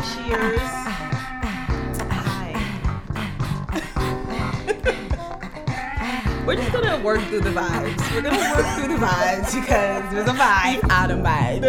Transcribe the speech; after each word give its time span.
Cheers. 0.00 0.60
Hi. 2.08 2.56
We're 6.46 6.56
just 6.56 6.72
gonna 6.72 6.98
work 7.04 7.20
through 7.24 7.42
the 7.42 7.50
vibes. 7.50 8.14
We're 8.14 8.22
gonna 8.22 8.38
work 8.38 8.64
through 8.76 8.96
the 8.96 9.04
vibes 9.04 9.54
because 9.60 10.10
there's 10.10 10.26
a 10.26 10.32
vibe. 10.32 10.88
Out 10.88 11.10
of 11.10 11.18
vibes. 11.18 11.66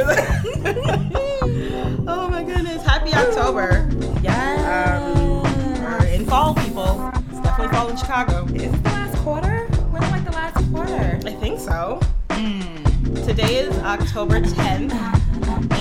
oh 2.07 2.29
my 2.29 2.43
goodness. 2.45 2.85
Happy 2.85 3.13
October. 3.13 3.89
Yes. 4.23 5.01
Um, 5.01 5.43
we're 5.83 6.05
in 6.05 6.25
fall, 6.25 6.55
people. 6.55 7.11
It's 7.31 7.41
definitely 7.41 7.75
fall 7.75 7.89
in 7.89 7.97
Chicago. 7.97 8.45
Is 8.45 8.63
it 8.63 8.71
the 8.71 8.89
last 8.91 9.17
quarter? 9.17 9.67
We're 9.91 9.99
like 9.99 10.23
the 10.23 10.31
last 10.31 10.71
quarter. 10.71 11.19
I 11.25 11.33
think 11.33 11.59
so. 11.59 11.99
Mm. 12.29 13.25
Today 13.25 13.57
is 13.57 13.77
October 13.79 14.39
10th, 14.39 14.93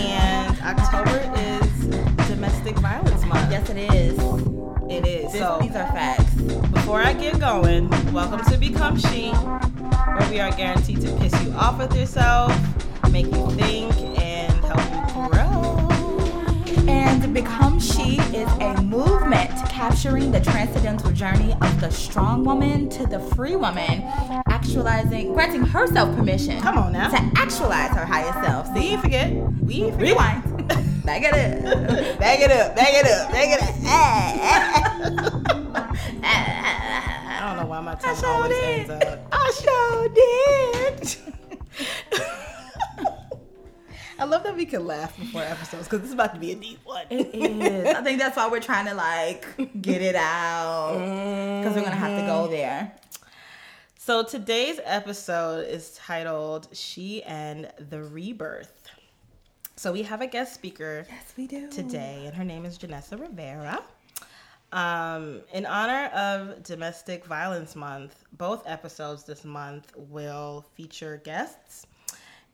and 0.01 0.59
October 0.63 1.17
is 1.39 1.70
Domestic 2.75 2.79
Violence 2.79 3.25
Month. 3.25 3.51
Yes, 3.51 3.69
it 3.71 3.77
is. 3.79 4.19
It 4.89 5.07
is. 5.07 5.33
This, 5.33 5.41
So 5.41 5.59
these 5.61 5.71
are 5.75 5.87
facts. 5.89 6.35
before 6.35 7.01
I 7.03 7.13
get 7.15 7.39
going, 7.41 7.89
welcome 8.13 8.45
to 8.45 8.57
Become 8.59 8.97
She, 8.99 9.31
where 9.31 10.31
we 10.31 10.39
are 10.41 10.51
guaranteed 10.53 11.01
to 11.01 11.13
piss 11.17 11.33
you 11.43 11.53
off 11.53 11.79
with 11.79 11.97
yourself, 11.97 12.53
make 13.11 13.27
you 13.27 13.51
think, 13.53 13.93
and 14.21 14.53
help 14.65 15.25
you 15.25 15.31
grow. 15.31 15.89
And 16.89 17.35
Become 17.35 17.81
She 17.81 18.19
is 18.37 18.49
a 18.61 18.81
movement 18.83 19.51
capturing 19.69 20.31
the 20.31 20.41
transcendental 20.41 21.11
journey 21.11 21.53
of 21.61 21.81
the 21.81 21.91
strong 21.91 22.45
woman 22.45 22.89
to 22.91 23.07
the 23.07 23.19
free 23.35 23.57
woman, 23.57 24.03
actualizing, 24.49 25.33
granting 25.33 25.63
herself 25.65 26.15
permission 26.17 26.61
Come 26.61 26.79
on 26.79 26.93
now. 26.93 27.09
to 27.09 27.17
actualize 27.37 27.91
her 27.97 28.05
higher 28.05 28.33
self. 28.45 28.73
See, 28.77 28.97
forget. 28.97 29.33
We 29.61 29.91
forget. 29.91 30.01
rewind. 30.01 30.50
Back 31.05 31.23
it 31.23 31.33
up. 31.33 32.19
Back 32.19 32.41
it 32.41 32.51
up. 32.51 32.75
Back 32.77 32.95
it 32.95 33.07
up. 33.07 33.31
Back 33.33 33.49
it 33.49 33.63
up. 33.63 33.71
I 36.23 37.47
don't 37.47 37.57
know 37.63 37.67
why 37.67 37.81
my 37.81 37.95
tongue 37.95 38.17
sure 38.17 38.29
always 38.29 38.53
did. 38.53 38.91
ends 38.91 39.07
up. 39.07 39.19
I 39.33 39.53
sure 39.63 40.09
did. 40.09 41.17
I 44.19 44.25
love 44.25 44.43
that 44.43 44.55
we 44.55 44.67
can 44.67 44.87
laugh 44.87 45.17
before 45.17 45.41
episodes 45.41 45.85
because 45.85 46.01
this 46.01 46.09
is 46.09 46.15
about 46.15 46.35
to 46.35 46.41
be 46.41 46.53
a 46.53 46.55
deep 46.55 46.81
one. 46.85 47.07
It 47.09 47.35
is. 47.35 47.87
I 47.97 48.03
think 48.03 48.19
that's 48.19 48.37
why 48.37 48.51
we're 48.51 48.61
trying 48.61 48.85
to 48.85 48.93
like 48.95 49.47
get 49.81 50.03
it 50.03 50.15
out 50.15 50.93
because 50.93 51.75
we're 51.75 51.85
gonna 51.85 51.97
have 51.97 52.21
to 52.21 52.27
go 52.27 52.43
mm-hmm. 52.43 52.53
there. 52.53 52.93
So 53.97 54.23
today's 54.23 54.79
episode 54.85 55.67
is 55.67 55.95
titled 55.95 56.69
She 56.73 57.23
and 57.23 57.73
the 57.79 58.03
Rebirth. 58.03 58.80
So 59.81 59.93
we 59.93 60.03
have 60.03 60.21
a 60.21 60.27
guest 60.27 60.53
speaker 60.53 61.07
Yes, 61.09 61.33
we 61.39 61.47
do 61.47 61.67
today, 61.71 62.25
and 62.27 62.35
her 62.37 62.45
name 62.45 62.67
is 62.67 62.77
Janessa 62.77 63.19
Rivera. 63.19 63.83
Um, 64.73 65.41
in 65.55 65.65
honor 65.65 66.09
of 66.15 66.63
Domestic 66.65 67.25
Violence 67.25 67.75
Month, 67.75 68.25
both 68.35 68.63
episodes 68.67 69.25
this 69.25 69.43
month 69.43 69.91
will 69.97 70.67
feature 70.75 71.23
guests. 71.25 71.87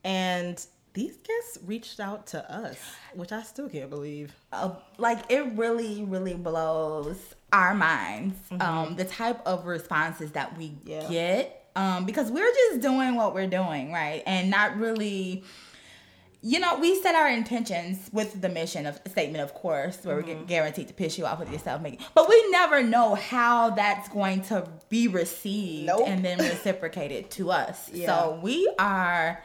And 0.05 0.65
these 0.95 1.17
guests 1.17 1.59
reached 1.67 1.99
out 1.99 2.29
to 2.29 2.49
us, 2.49 2.79
which 3.17 3.33
I 3.33 3.43
still 3.43 3.69
can't 3.69 3.91
believe. 3.91 4.33
uh, 4.53 4.77
like 4.99 5.29
it 5.29 5.53
really, 5.57 6.05
really 6.05 6.35
blows 6.35 7.35
our 7.53 7.75
minds. 7.75 8.39
Um, 8.61 8.95
the 8.95 9.05
type 9.05 9.45
of 9.45 9.67
responses 9.67 10.31
that 10.31 10.57
we 10.57 10.77
Yeah. 10.85 11.09
get, 11.09 11.71
um, 11.75 12.05
because 12.07 12.31
we're 12.31 12.53
just 12.71 12.83
doing 12.83 13.17
what 13.17 13.35
we're 13.35 13.49
doing, 13.49 13.93
right, 13.93 14.23
and 14.27 14.49
not 14.49 14.77
really. 14.77 15.43
You 16.47 16.61
know, 16.61 16.79
we 16.79 16.95
set 17.03 17.17
our 17.17 17.29
intentions 17.29 18.09
with 18.13 18.41
the 18.41 18.49
mission 18.49 18.87
of 18.87 19.01
statement, 19.09 19.43
of 19.43 19.53
course, 19.53 19.99
where 20.05 20.15
we're 20.15 20.23
mm-hmm. 20.23 20.45
guaranteed 20.45 20.87
to 20.87 20.95
piss 20.95 21.19
you 21.19 21.27
off 21.27 21.41
with 21.41 21.51
yourself 21.51 21.83
making, 21.83 21.99
but 22.15 22.29
we 22.29 22.51
never 22.53 22.85
know 22.85 23.17
how 23.17 23.71
that's 23.71 24.09
going 24.11 24.43
to 24.43 24.65
be 24.89 25.09
received 25.09 25.87
Nope. 25.87 26.03
and 26.06 26.25
then 26.25 26.39
reciprocated 26.55 27.31
to 27.33 27.51
us. 27.51 27.91
Yeah. 27.93 28.06
So 28.06 28.41
we 28.45 28.73
are 28.79 29.43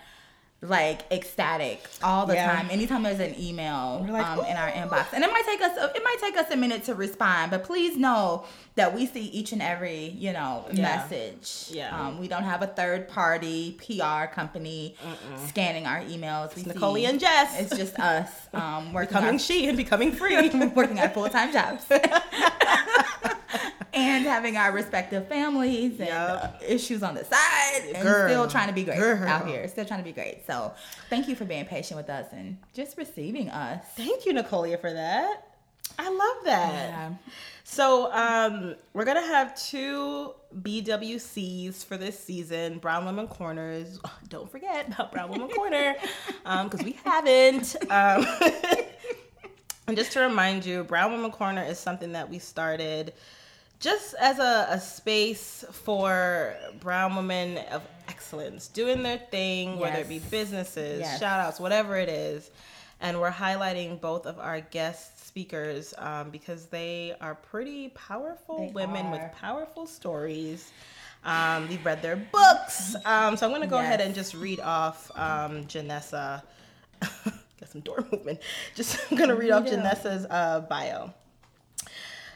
like 0.64 1.02
ecstatic 1.12 1.84
all 2.04 2.28
the 2.28 2.36
Yeah. 2.36 2.54
time. 2.56 2.68
Anytime 2.70 3.02
there's 3.02 3.20
an 3.20 3.34
email 3.40 4.06
like, 4.08 4.26
um, 4.26 4.46
in 4.46 4.56
our 4.56 4.70
inbox, 4.70 5.08
and 5.12 5.24
it 5.24 5.32
might 5.32 5.44
take 5.46 5.60
us 5.62 5.76
it 5.96 6.04
might 6.04 6.18
take 6.22 6.38
us 6.38 6.52
a 6.52 6.56
minute 6.56 6.84
to 6.86 6.94
respond, 6.94 7.50
but 7.50 7.64
please 7.64 7.98
know 7.98 8.46
that 8.76 8.94
we 8.94 9.08
see 9.08 9.22
each 9.26 9.52
and 9.54 9.62
every 9.62 10.10
you 10.20 10.32
know 10.34 10.66
Yeah. 10.72 10.84
message. 10.84 11.76
Yeah. 11.76 12.00
um, 12.00 12.20
we 12.20 12.28
don't 12.28 12.44
have 12.44 12.62
a 12.62 12.68
third 12.68 13.08
party 13.08 13.72
PR 13.80 14.28
company 14.32 14.96
scanning 15.48 15.88
our 15.88 16.02
emails. 16.02 16.56
We 16.56 16.62
Nicole 16.64 16.94
see, 16.96 17.06
and 17.06 17.20
Jess. 17.20 17.60
It's 17.60 17.76
just 17.76 18.00
us 18.00 18.30
um, 18.54 18.94
working 18.94 19.08
becoming 19.10 19.34
our, 19.34 19.40
she 19.40 19.68
and 19.68 19.76
becoming 19.76 20.12
free. 20.12 20.36
working 20.76 21.00
our 21.00 21.10
full 21.10 21.28
time 21.30 21.52
jobs. 21.52 21.86
And 23.94 24.26
having 24.26 24.56
our 24.56 24.72
respective 24.72 25.28
families 25.28 26.00
and 26.00 26.08
Yup. 26.10 26.62
uh, 26.62 26.66
issues 26.66 27.04
on 27.04 27.14
the 27.16 27.26
side, 27.26 27.92
and 27.94 28.02
Girl. 28.04 28.30
still 28.30 28.48
trying 28.48 28.68
to 28.68 28.74
be 28.74 28.84
great 28.84 28.98
Girl. 28.98 29.28
out 29.28 29.48
here. 29.48 29.68
Still 29.68 29.84
trying 29.86 30.00
to 30.00 30.06
be 30.06 30.14
great. 30.14 30.46
So, 30.48 30.74
thank 31.10 31.28
you 31.28 31.36
for 31.36 31.44
being 31.46 31.66
patient 31.66 31.98
with 31.98 32.10
us 32.10 32.28
and 32.32 32.58
just 32.74 32.98
receiving 32.98 33.50
us. 33.50 33.84
Thank 33.98 34.26
you, 34.26 34.34
Nicolia, 34.34 34.80
for 34.80 34.92
that. 34.94 35.48
I 36.00 36.10
love 36.10 36.46
that. 36.46 36.74
Yeah. 36.90 37.12
So, 37.66 38.12
um, 38.14 38.76
we're 38.94 39.06
gonna 39.06 39.22
have 39.26 39.56
two 39.62 40.34
BWCs 40.62 41.86
for 41.86 41.98
this 41.98 42.18
season, 42.18 42.78
Brown 42.80 43.06
Women 43.06 43.28
Corners. 43.28 44.00
Don't 44.30 44.50
forget 44.50 44.88
about 44.88 45.12
Brown 45.12 45.32
Women 45.32 45.50
Corner, 45.56 45.96
because 46.44 46.84
we 46.84 46.94
haven't. 47.04 47.76
Um, 47.92 48.26
and 49.88 49.98
just 49.98 50.12
to 50.14 50.22
remind 50.22 50.66
you, 50.66 50.84
Brown 50.84 51.12
Women 51.12 51.32
Corner 51.32 51.64
is 51.64 51.78
something 51.80 52.14
that 52.14 52.30
we 52.30 52.40
started 52.40 53.14
just 53.82 54.14
as 54.20 54.40
a, 54.40 54.68
a 54.70 54.80
space 54.80 55.66
for 55.72 56.56
brown 56.80 57.16
women 57.16 57.58
of 57.72 57.82
excellence 58.08 58.68
doing 58.68 59.04
their 59.04 59.18
thing, 59.18 59.78
whether 59.80 59.98
it 60.00 60.08
be 60.10 60.20
businesses, 60.20 61.00
Yes. 61.02 61.20
shout 61.20 61.40
outs, 61.40 61.60
whatever 61.60 61.98
it 61.98 62.08
is. 62.10 62.50
And 63.02 63.20
we're 63.20 63.32
highlighting 63.32 64.00
both 64.00 64.28
of 64.28 64.38
our 64.40 64.62
guest 64.62 65.26
speakers 65.26 65.94
um, 65.98 66.30
because 66.30 66.68
they 66.68 67.16
are 67.20 67.34
pretty 67.34 67.90
powerful 67.90 68.68
They 68.68 68.72
women 68.74 69.10
with 69.10 69.24
powerful 69.42 69.88
stories. 69.88 70.72
Um, 71.26 71.68
we've 71.68 71.84
read 71.84 72.02
their 72.04 72.16
books. 72.18 72.96
Um, 73.06 73.36
so 73.38 73.46
I'm 73.48 73.52
going 73.52 73.62
to 73.64 73.68
go 73.68 73.80
ahead 73.80 74.02
and 74.02 74.14
just 74.14 74.36
read 74.36 74.60
off 74.60 75.10
um, 75.16 75.66
Janessa. 75.66 76.44
Got 77.02 77.70
some 77.70 77.82
door 77.82 78.06
movement. 78.12 78.40
Just 78.76 79.00
I'm 79.10 79.18
going 79.18 79.30
to 79.30 79.36
read 79.36 79.52
off 79.52 79.66
Janessa's 79.66 80.28
uh, 80.30 80.62
bio. 80.70 81.12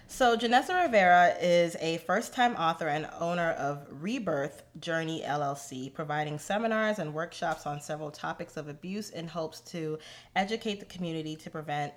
So, 0.07 0.37
Janessa 0.37 0.83
Rivera 0.83 1.35
is 1.41 1.75
a 1.79 1.97
first 1.97 2.31
time 2.31 2.55
author 2.55 2.87
and 2.87 3.09
owner 3.19 3.51
of 3.53 3.87
Rebirth 3.89 4.61
Journey 4.79 5.23
LLC, 5.25 5.91
providing 5.91 6.37
seminars 6.37 6.99
and 6.99 7.11
workshops 7.11 7.65
on 7.65 7.81
several 7.81 8.11
topics 8.11 8.55
of 8.55 8.69
abuse 8.69 9.09
in 9.09 9.27
hopes 9.27 9.61
to 9.61 9.97
educate 10.35 10.79
the 10.79 10.85
community 10.85 11.35
to 11.37 11.49
prevent 11.49 11.91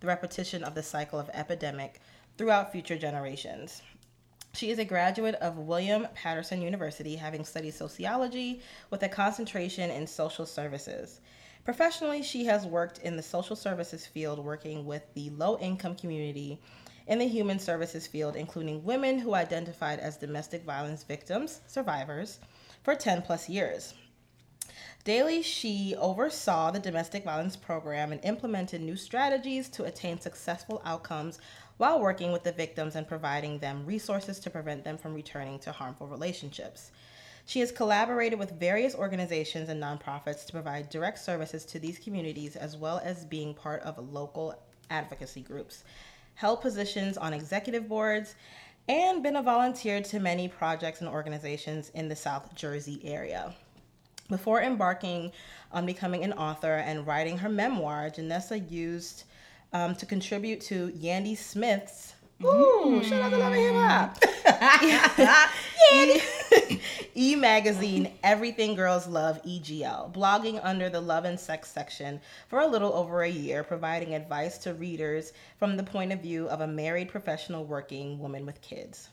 the 0.00 0.06
repetition 0.06 0.62
of 0.62 0.74
the 0.74 0.82
cycle 0.82 1.18
of 1.18 1.30
epidemic 1.32 2.00
throughout 2.36 2.70
future 2.70 2.98
generations. 2.98 3.80
She 4.52 4.70
is 4.70 4.78
a 4.78 4.84
graduate 4.84 5.36
of 5.36 5.56
William 5.56 6.06
Paterson 6.14 6.60
University, 6.60 7.16
having 7.16 7.46
studied 7.46 7.74
sociology 7.74 8.60
with 8.90 9.02
a 9.02 9.08
concentration 9.08 9.90
in 9.90 10.06
social 10.06 10.44
services. 10.44 11.22
Professionally, 11.64 12.22
she 12.22 12.44
has 12.44 12.66
worked 12.66 12.98
in 12.98 13.16
the 13.16 13.22
social 13.22 13.56
services 13.56 14.06
field, 14.06 14.38
working 14.38 14.84
with 14.84 15.02
the 15.14 15.30
low 15.30 15.58
income 15.58 15.96
community 15.96 16.60
in 17.06 17.18
the 17.18 17.28
human 17.28 17.58
services 17.58 18.06
field, 18.06 18.36
including 18.36 18.84
women 18.84 19.18
who 19.18 19.34
identified 19.34 20.00
as 20.00 20.16
domestic 20.16 20.64
violence 20.64 21.02
victims, 21.02 21.60
survivors, 21.66 22.38
for 22.82 22.94
10 22.94 23.22
plus 23.22 23.48
years. 23.48 23.94
Daily, 25.04 25.42
she 25.42 25.94
oversaw 25.98 26.70
the 26.70 26.78
domestic 26.78 27.24
violence 27.24 27.56
program 27.56 28.10
and 28.10 28.24
implemented 28.24 28.80
new 28.80 28.96
strategies 28.96 29.68
to 29.68 29.84
attain 29.84 30.18
successful 30.18 30.80
outcomes 30.84 31.38
while 31.76 32.00
working 32.00 32.32
with 32.32 32.42
the 32.42 32.52
victims 32.52 32.96
and 32.96 33.06
providing 33.06 33.58
them 33.58 33.84
resources 33.84 34.38
to 34.40 34.48
prevent 34.48 34.82
them 34.84 34.96
from 34.96 35.12
returning 35.12 35.58
to 35.58 35.72
harmful 35.72 36.06
relationships. 36.06 36.90
She 37.44 37.60
has 37.60 37.70
collaborated 37.70 38.38
with 38.38 38.58
various 38.58 38.94
organizations 38.94 39.68
and 39.68 39.82
nonprofits 39.82 40.46
to 40.46 40.52
provide 40.52 40.88
direct 40.88 41.18
services 41.18 41.66
to 41.66 41.78
these 41.78 41.98
communities 41.98 42.56
as 42.56 42.74
well 42.74 43.02
as 43.04 43.26
being 43.26 43.52
part 43.52 43.82
of 43.82 44.10
local 44.10 44.54
advocacy 44.88 45.42
groups, 45.42 45.84
held 46.34 46.60
positions 46.60 47.16
on 47.16 47.32
executive 47.32 47.88
boards, 47.88 48.34
and 48.88 49.22
been 49.22 49.36
a 49.36 49.42
volunteer 49.42 50.02
to 50.02 50.20
many 50.20 50.48
projects 50.48 51.00
and 51.00 51.08
organizations 51.08 51.90
in 51.94 52.08
the 52.08 52.16
South 52.16 52.54
Jersey 52.54 53.00
area. 53.04 53.54
Before 54.28 54.62
embarking 54.62 55.32
on 55.72 55.86
becoming 55.86 56.24
an 56.24 56.32
author 56.32 56.76
and 56.76 57.06
writing 57.06 57.38
her 57.38 57.48
memoir, 57.48 58.10
Janessa 58.10 58.70
used 58.70 59.24
um, 59.72 59.94
to 59.96 60.06
contribute 60.06 60.60
to 60.62 60.88
Yandy 60.90 61.36
Smith's 61.36 62.13
Ooh, 62.42 63.02
shout 63.04 63.22
out 63.22 63.30
to 63.30 63.38
Love 63.38 63.54
Hip 63.54 63.74
Hop. 63.74 64.18
Mm-hmm. 64.20 65.54
e, 66.74 66.80
e 67.14 67.36
Magazine, 67.36 68.12
Everything 68.22 68.74
Girls 68.74 69.06
Love, 69.06 69.40
EGL, 69.44 70.12
blogging 70.12 70.60
under 70.62 70.88
the 70.88 71.00
Love 71.00 71.24
and 71.24 71.38
Sex 71.38 71.70
section 71.70 72.20
for 72.48 72.60
a 72.60 72.66
little 72.66 72.92
over 72.92 73.22
a 73.22 73.28
year, 73.28 73.62
providing 73.62 74.14
advice 74.14 74.58
to 74.58 74.74
readers 74.74 75.32
from 75.58 75.76
the 75.76 75.82
point 75.82 76.12
of 76.12 76.20
view 76.20 76.48
of 76.48 76.60
a 76.60 76.66
married 76.66 77.08
professional 77.08 77.64
working 77.64 78.18
woman 78.18 78.44
with 78.44 78.60
kids. 78.60 79.10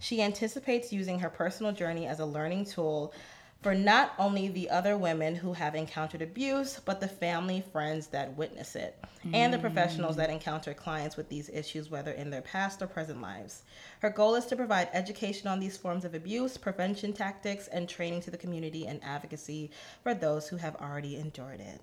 She 0.00 0.22
anticipates 0.22 0.92
using 0.92 1.18
her 1.20 1.30
personal 1.30 1.72
journey 1.72 2.06
as 2.06 2.20
a 2.20 2.26
learning 2.26 2.66
tool 2.66 3.14
for 3.62 3.74
not 3.74 4.12
only 4.18 4.48
the 4.48 4.70
other 4.70 4.96
women 4.96 5.34
who 5.34 5.52
have 5.52 5.74
encountered 5.74 6.22
abuse, 6.22 6.80
but 6.84 7.00
the 7.00 7.08
family, 7.08 7.60
friends 7.72 8.06
that 8.08 8.36
witness 8.36 8.76
it, 8.76 8.96
mm. 9.26 9.34
and 9.34 9.52
the 9.52 9.58
professionals 9.58 10.14
that 10.16 10.30
encounter 10.30 10.72
clients 10.72 11.16
with 11.16 11.28
these 11.28 11.48
issues, 11.48 11.90
whether 11.90 12.12
in 12.12 12.30
their 12.30 12.42
past 12.42 12.80
or 12.82 12.86
present 12.86 13.20
lives. 13.20 13.62
Her 14.00 14.10
goal 14.10 14.36
is 14.36 14.46
to 14.46 14.56
provide 14.56 14.88
education 14.92 15.48
on 15.48 15.58
these 15.58 15.76
forms 15.76 16.04
of 16.04 16.14
abuse, 16.14 16.56
prevention 16.56 17.12
tactics, 17.12 17.66
and 17.66 17.88
training 17.88 18.20
to 18.22 18.30
the 18.30 18.38
community 18.38 18.86
and 18.86 19.02
advocacy 19.02 19.72
for 20.04 20.14
those 20.14 20.48
who 20.48 20.56
have 20.56 20.76
already 20.76 21.16
endured 21.16 21.60
it. 21.60 21.80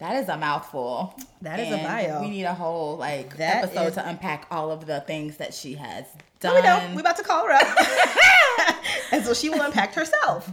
That 0.00 0.16
is 0.16 0.30
a 0.30 0.36
mouthful. 0.38 1.14
That 1.42 1.60
is 1.60 1.68
and 1.68 1.82
a 1.82 1.84
bio. 1.84 2.20
We 2.22 2.30
need 2.30 2.44
a 2.44 2.54
whole 2.54 2.96
like 2.96 3.36
that 3.36 3.64
episode 3.64 3.88
is... 3.88 3.94
to 3.94 4.08
unpack 4.08 4.46
all 4.50 4.70
of 4.70 4.86
the 4.86 5.02
things 5.02 5.36
that 5.36 5.52
she 5.52 5.74
has 5.74 6.06
done. 6.40 6.54
we 6.54 6.62
know. 6.62 6.90
We're 6.94 7.00
about 7.00 7.18
to 7.18 7.22
call 7.22 7.46
her 7.46 7.52
up. 7.52 8.76
and 9.12 9.22
so 9.22 9.34
she 9.34 9.50
will 9.50 9.60
unpack 9.60 9.94
herself. 9.94 10.50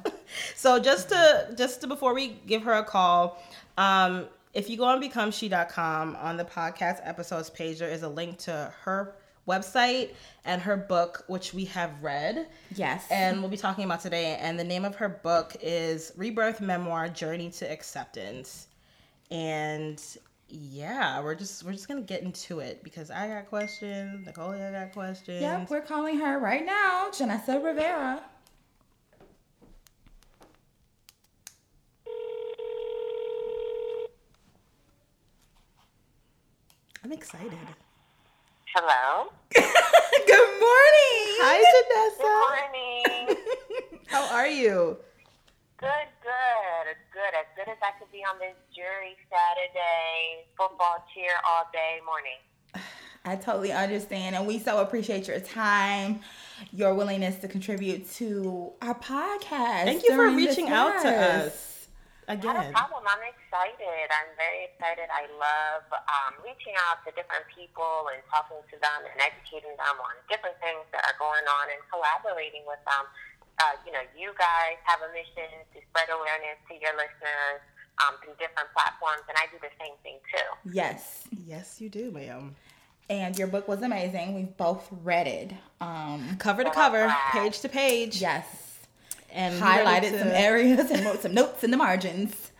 So 0.56 0.80
just 0.80 1.10
to 1.10 1.56
just 1.58 1.80
to 1.82 1.88
before 1.88 2.14
we 2.14 2.40
give 2.46 2.64
her 2.64 2.74
a 2.74 2.84
call, 2.84 3.42
um, 3.78 4.26
if 4.54 4.70
you 4.70 4.76
go 4.76 4.84
on 4.84 5.02
becomeshe.com 5.02 6.18
on 6.18 6.36
the 6.36 6.46
podcast 6.46 7.00
episodes 7.04 7.50
page, 7.50 7.80
there 7.80 7.90
is 7.90 8.04
a 8.04 8.10
link 8.10 8.38
to 8.40 8.74
her 8.82 9.16
website 9.48 10.10
and 10.44 10.62
her 10.62 10.76
book, 10.76 11.24
which 11.28 11.54
we 11.54 11.64
have 11.66 11.92
read. 12.02 12.48
Yes. 12.76 13.06
And 13.10 13.40
we'll 13.40 13.50
be 13.50 13.56
talking 13.56 13.86
about 13.86 14.02
today. 14.02 14.38
And 14.42 14.60
the 14.60 14.66
name 14.66 14.84
of 14.84 14.96
her 14.96 15.08
book 15.08 15.56
is 15.62 16.12
Rebirth 16.18 16.60
Memoir 16.60 17.08
Journey 17.08 17.50
to 17.52 17.72
Acceptance 17.72 18.68
and 19.32 20.02
yeah, 20.50 21.22
we're 21.22 21.36
just 21.36 21.64
we're 21.64 21.74
just 21.74 21.88
gonna 21.88 22.02
get 22.02 22.24
into 22.24 22.60
it 22.60 22.84
because 22.84 23.12
I 23.12 23.28
got 23.28 23.48
questions. 23.48 24.26
Nicole, 24.26 24.52
I 24.52 24.72
got 24.72 24.94
questions. 24.94 25.42
Yep, 25.42 25.70
we're 25.70 25.82
calling 25.82 26.20
her 26.20 26.40
right 26.40 26.66
now, 26.66 27.08
Janessa 27.12 27.64
Rivera. 27.64 28.22
I'm 37.04 37.12
excited. 37.12 37.54
Hello. 38.76 39.30
Good 39.54 39.64
morning. 40.60 41.28
Hi, 41.40 41.64
Janessa. 41.74 42.18
Good 42.18 43.32
morning. 43.32 43.44
How 44.08 44.36
are 44.36 44.48
you? 44.48 44.98
Good, 45.78 45.90
good, 46.22 46.96
good. 47.18 47.34
As 47.34 47.50
good 47.58 47.66
as 47.66 47.82
I 47.82 47.98
could 47.98 48.14
be 48.14 48.22
on 48.22 48.38
this 48.38 48.54
jury 48.70 49.18
Saturday 49.26 50.46
football 50.54 51.02
cheer 51.10 51.34
all 51.50 51.66
day 51.74 51.98
morning. 52.06 52.38
I 53.26 53.36
totally 53.36 53.74
understand, 53.74 54.38
and 54.38 54.46
we 54.46 54.62
so 54.62 54.80
appreciate 54.80 55.28
your 55.28 55.42
time, 55.42 56.22
your 56.72 56.94
willingness 56.94 57.42
to 57.42 57.50
contribute 57.50 58.08
to 58.22 58.72
our 58.86 58.94
podcast. 58.94 59.90
Thank 59.90 60.06
you 60.06 60.16
for 60.16 60.30
reaching 60.30 60.70
out 60.70 61.02
to 61.02 61.10
us 61.10 61.90
again. 62.30 62.56
Not 62.56 62.70
a 62.70 62.72
problem. 62.72 63.04
I'm 63.04 63.26
excited. 63.28 64.08
I'm 64.14 64.32
very 64.40 64.72
excited. 64.72 65.12
I 65.12 65.28
love 65.36 65.84
um, 65.92 66.40
reaching 66.46 66.78
out 66.88 67.04
to 67.04 67.12
different 67.18 67.50
people 67.52 68.14
and 68.14 68.22
talking 68.32 68.62
to 68.64 68.76
them 68.80 69.00
and 69.04 69.18
educating 69.20 69.76
them 69.76 69.98
on 70.00 70.14
different 70.32 70.56
things 70.64 70.88
that 70.96 71.04
are 71.04 71.18
going 71.20 71.44
on 71.44 71.66
and 71.74 71.82
collaborating 71.92 72.64
with 72.64 72.80
them 72.88 73.10
uh, 73.60 73.76
you 73.86 73.92
know, 73.92 74.00
you 74.18 74.32
guys 74.38 74.78
have 74.84 75.00
a 75.02 75.12
mission 75.14 75.50
to 75.74 75.80
spread 75.90 76.10
awareness 76.10 76.58
to 76.70 76.74
your 76.76 76.94
listeners 76.94 77.62
um, 78.06 78.16
through 78.24 78.34
different 78.40 78.70
platforms, 78.74 79.24
and 79.28 79.38
I 79.38 79.46
do 79.52 79.58
the 79.62 79.74
same 79.80 79.96
thing 80.04 80.18
too. 80.32 80.74
Yes, 80.74 81.28
yes, 81.46 81.82
you 81.82 81.90
do, 81.90 82.12
ma'am. 82.12 82.56
And 83.10 83.38
your 83.38 83.48
book 83.48 83.68
was 83.68 83.82
amazing. 83.82 84.36
We've 84.36 84.58
both 84.58 84.88
read 85.04 85.28
it, 85.28 85.54
um, 85.80 86.36
cover 86.40 86.64
to 86.64 86.72
cover, 86.72 87.14
page 87.32 87.62
to 87.62 87.70
page. 87.70 88.22
Yes, 88.22 88.46
and 89.32 89.60
highlighted 89.62 90.12
to... 90.12 90.20
some 90.20 90.28
areas 90.30 90.92
and 90.92 91.06
wrote 91.06 91.22
some 91.22 91.34
notes 91.34 91.64
in 91.64 91.72
the 91.72 91.78
margins. 91.78 92.52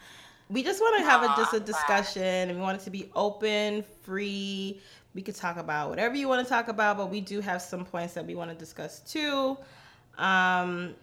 We 0.50 0.64
just 0.64 0.80
want 0.80 0.98
to 0.98 1.04
have 1.04 1.24
a, 1.24 1.28
just 1.36 1.54
a 1.54 1.60
discussion, 1.60 2.24
and 2.24 2.56
we 2.56 2.62
want 2.62 2.82
it 2.82 2.86
to 2.86 2.90
be 2.90 3.12
open, 3.14 3.84
free. 4.04 4.80
We 5.14 5.22
could 5.22 5.36
talk 5.36 5.58
about 5.58 5.90
whatever 5.90 6.16
you 6.16 6.30
want 6.30 6.46
to 6.46 6.50
talk 6.50 6.70
about, 6.70 6.98
but 6.98 7.10
we 7.10 7.20
do 7.20 7.42
have 7.42 7.62
some 7.62 7.84
points 7.84 8.14
that 8.14 8.26
we 8.26 8.34
want 8.34 8.50
to 8.50 8.56
discuss 8.56 9.00
too. 9.02 9.58
Um, 10.18 10.96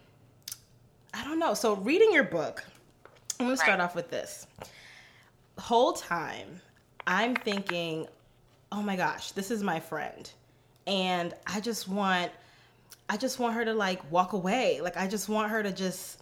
I 1.13 1.23
don't 1.25 1.39
know. 1.39 1.55
So 1.55 1.77
reading 1.77 2.13
your 2.13 2.25
book, 2.25 2.65
I'm 3.39 3.47
gonna 3.47 3.57
start 3.57 3.79
right. 3.79 3.81
off 3.81 3.95
with 3.95 4.11
this. 4.11 4.47
The 5.57 5.63
whole 5.63 5.93
time, 5.93 6.61
I'm 7.07 7.37
thinking, 7.37 8.09
oh 8.73 8.83
my 8.83 8.97
gosh, 8.97 9.33
this 9.33 9.51
is 9.51 9.63
my 9.63 9.79
friend, 9.79 10.29
and 10.87 11.33
I 11.47 11.61
just 11.61 11.89
want, 11.89 12.33
I 13.09 13.17
just 13.17 13.39
want 13.39 13.55
her 13.55 13.65
to 13.65 13.73
like 13.75 14.11
walk 14.11 14.33
away. 14.33 14.81
Like 14.81 14.97
I 14.97 15.07
just 15.07 15.29
want 15.29 15.51
her 15.51 15.63
to 15.63 15.73
just, 15.73 16.21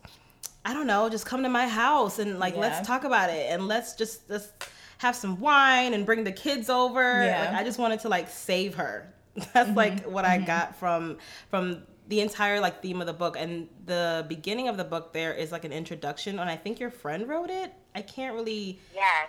I 0.65 0.75
don't 0.75 0.87
know, 0.87 1.09
just 1.09 1.25
come 1.25 1.43
to 1.43 1.49
my 1.49 1.67
house 1.67 2.19
and 2.19 2.39
like 2.39 2.55
yeah. 2.55 2.61
let's 2.61 2.87
talk 2.87 3.05
about 3.05 3.31
it 3.31 3.51
and 3.51 3.67
let's 3.67 3.95
just 3.95 4.29
let's 4.29 4.53
have 4.99 5.17
some 5.17 5.41
wine 5.41 5.95
and 5.95 6.05
bring 6.05 6.25
the 6.25 6.33
kids 6.33 6.69
over. 6.69 7.25
Yeah. 7.25 7.47
Like 7.47 7.61
I 7.61 7.65
just 7.65 7.79
wanted 7.79 8.01
to 8.01 8.09
like 8.09 8.29
save 8.29 8.75
her. 8.75 9.13
That's 9.35 9.69
mm-hmm. 9.69 9.75
like 9.75 10.05
what 10.05 10.25
mm-hmm. 10.25 10.43
I 10.43 10.47
got 10.47 10.77
from 10.77 11.17
from 11.49 11.83
the 12.09 12.21
entire 12.21 12.61
like 12.61 12.83
theme 12.83 13.01
of 13.01 13.07
the 13.07 13.13
book 13.13 13.37
and 13.39 13.69
the 13.87 14.25
beginning 14.29 14.69
of 14.69 14.77
the 14.77 14.85
book 14.85 15.13
there 15.13 15.33
is 15.33 15.53
like 15.53 15.65
an 15.65 15.73
introduction 15.73 16.39
and 16.39 16.51
i 16.51 16.57
think 16.57 16.81
your 16.81 16.91
friend 16.91 17.29
wrote 17.29 17.51
it? 17.51 17.73
I 17.95 18.03
can't 18.03 18.35
really 18.35 18.79
yes. 18.95 19.29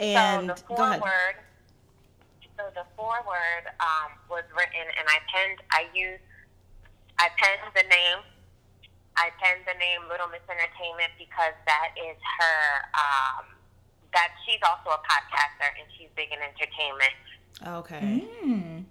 And 0.00 0.48
so 0.48 0.54
the 0.54 0.62
foreword 0.62 1.36
so 2.56 2.64
the 2.74 2.84
foreword 2.96 3.66
um, 3.80 4.10
was 4.30 4.44
written 4.56 4.86
and 4.98 5.06
i 5.08 5.18
penned 5.32 5.58
i 5.72 5.86
used 5.94 6.22
i 7.18 7.28
penned 7.36 7.72
the 7.74 7.88
name. 7.88 8.18
I 9.16 9.30
penned 9.38 9.62
the 9.62 9.78
name 9.78 10.10
little 10.10 10.26
miss 10.26 10.42
entertainment 10.50 11.14
because 11.16 11.54
that 11.70 11.94
is 11.94 12.18
her 12.18 12.58
um, 12.98 13.46
that 14.12 14.34
she's 14.42 14.58
also 14.66 14.90
a 14.90 14.98
podcaster 15.06 15.70
and 15.78 15.86
she's 15.96 16.08
big 16.16 16.34
in 16.34 16.42
entertainment. 16.42 17.14
Okay. 17.62 18.26
Mm 18.42 18.84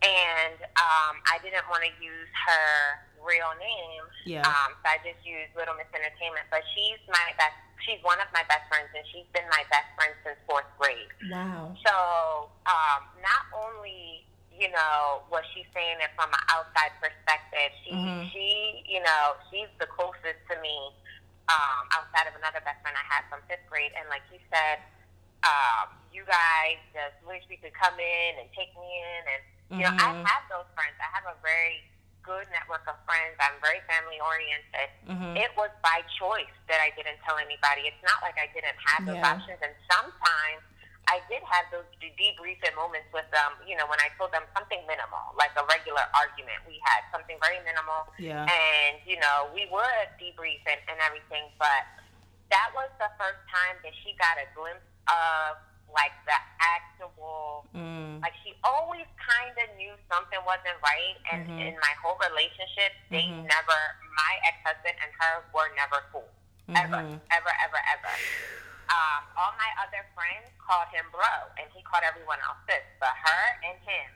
and 0.00 0.56
um, 0.80 1.20
I 1.28 1.36
didn't 1.44 1.68
want 1.68 1.84
to 1.84 1.92
use 2.00 2.30
her 2.48 3.04
real 3.20 3.52
name. 3.60 4.04
Yeah. 4.24 4.48
Um, 4.48 4.72
so 4.80 4.86
I 4.88 4.96
just 5.04 5.20
used 5.24 5.52
Little 5.52 5.76
Miss 5.76 5.88
Entertainment. 5.92 6.48
But 6.48 6.64
she's 6.72 7.00
my 7.08 7.36
best. 7.36 7.56
She's 7.84 8.00
one 8.04 8.20
of 8.20 8.28
my 8.32 8.44
best 8.48 8.64
friends, 8.68 8.92
and 8.92 9.04
she's 9.12 9.28
been 9.32 9.48
my 9.48 9.64
best 9.72 9.88
friend 9.96 10.12
since 10.24 10.40
fourth 10.48 10.68
grade. 10.80 11.12
Wow. 11.28 11.76
So 11.84 11.94
um, 12.68 13.00
not 13.20 13.44
only 13.52 14.24
you 14.52 14.68
know 14.72 15.24
was 15.32 15.44
she 15.52 15.64
saying 15.72 16.00
it 16.00 16.12
from 16.16 16.32
an 16.32 16.44
outside 16.48 16.96
perspective, 17.00 17.72
she 17.84 17.92
mm-hmm. 17.92 18.28
she 18.32 18.84
you 18.88 19.00
know 19.04 19.36
she's 19.52 19.70
the 19.80 19.88
closest 19.88 20.40
to 20.48 20.56
me 20.64 20.76
um, 21.48 21.82
outside 21.92 22.28
of 22.28 22.36
another 22.40 22.60
best 22.64 22.80
friend 22.80 22.96
I 22.96 23.04
had 23.04 23.28
from 23.28 23.44
fifth 23.48 23.64
grade, 23.68 23.92
and 23.96 24.08
like 24.08 24.24
you 24.32 24.40
said. 24.48 24.80
Um, 25.40 25.96
you 26.12 26.20
guys 26.28 26.76
just 26.92 27.16
wish 27.24 27.40
we 27.48 27.56
could 27.56 27.72
come 27.72 27.96
in 27.96 28.30
and 28.44 28.52
take 28.52 28.68
me 28.76 28.84
in 28.84 29.22
and 29.24 29.40
you 29.70 29.86
know, 29.86 29.94
mm-hmm. 29.94 30.26
I 30.26 30.26
have 30.26 30.44
those 30.50 30.66
friends. 30.74 30.98
I 30.98 31.08
have 31.14 31.26
a 31.30 31.36
very 31.40 31.86
good 32.26 32.46
network 32.52 32.84
of 32.90 32.98
friends. 33.06 33.38
I'm 33.40 33.56
very 33.62 33.80
family 33.86 34.18
oriented. 34.18 34.90
Mm-hmm. 35.06 35.40
It 35.40 35.50
was 35.56 35.70
by 35.80 36.02
choice 36.18 36.52
that 36.68 36.82
I 36.82 36.92
didn't 36.98 37.22
tell 37.24 37.38
anybody. 37.38 37.88
It's 37.88 38.02
not 38.04 38.20
like 38.20 38.36
I 38.36 38.50
didn't 38.52 38.76
have 38.76 39.02
those 39.06 39.22
yeah. 39.22 39.32
options. 39.32 39.58
And 39.62 39.72
sometimes 39.88 40.62
I 41.08 41.18
did 41.26 41.42
have 41.42 41.66
those 41.74 41.88
debriefing 41.98 42.74
moments 42.78 43.10
with 43.10 43.26
them, 43.34 43.58
you 43.66 43.74
know, 43.74 43.86
when 43.90 43.98
I 43.98 44.10
told 44.14 44.30
them 44.30 44.46
something 44.54 44.78
minimal, 44.86 45.34
like 45.34 45.50
a 45.58 45.64
regular 45.66 46.06
argument 46.14 46.62
we 46.66 46.78
had, 46.86 47.02
something 47.10 47.34
very 47.42 47.58
minimal. 47.66 48.10
Yeah. 48.20 48.46
And, 48.46 49.00
you 49.06 49.18
know, 49.18 49.50
we 49.50 49.66
would 49.70 50.08
debrief 50.18 50.62
and, 50.70 50.78
and 50.86 50.98
everything. 51.02 51.50
But 51.58 51.86
that 52.50 52.70
was 52.74 52.90
the 53.02 53.10
first 53.18 53.42
time 53.50 53.78
that 53.82 53.94
she 54.02 54.14
got 54.18 54.38
a 54.38 54.46
glimpse 54.54 54.86
of 55.10 55.58
like 55.94 56.14
the 56.26 56.38
actual 56.60 57.66
mm. 57.74 58.20
like 58.22 58.34
she 58.42 58.54
always 58.62 59.06
kind 59.18 59.54
of 59.58 59.68
knew 59.76 59.92
something 60.10 60.38
wasn't 60.46 60.76
right 60.82 61.16
and 61.32 61.46
mm-hmm. 61.46 61.70
in 61.70 61.74
my 61.78 61.94
whole 62.00 62.18
relationship 62.20 62.94
they 63.10 63.26
mm-hmm. 63.26 63.46
never 63.46 63.78
my 64.16 64.32
ex-husband 64.48 64.96
and 65.00 65.10
her 65.18 65.44
were 65.54 65.70
never 65.76 66.02
cool 66.10 66.28
mm-hmm. 66.66 66.78
ever 66.78 67.00
ever 67.30 67.52
ever 67.64 67.80
ever 67.94 68.14
um, 68.90 69.22
all 69.38 69.54
my 69.54 69.70
other 69.86 70.02
friends 70.18 70.50
called 70.58 70.90
him 70.90 71.06
bro 71.14 71.50
and 71.58 71.66
he 71.70 71.82
called 71.86 72.02
everyone 72.06 72.38
else 72.46 72.58
sis 72.66 72.82
but 72.98 73.14
her 73.14 73.44
and 73.66 73.78
him 73.86 74.08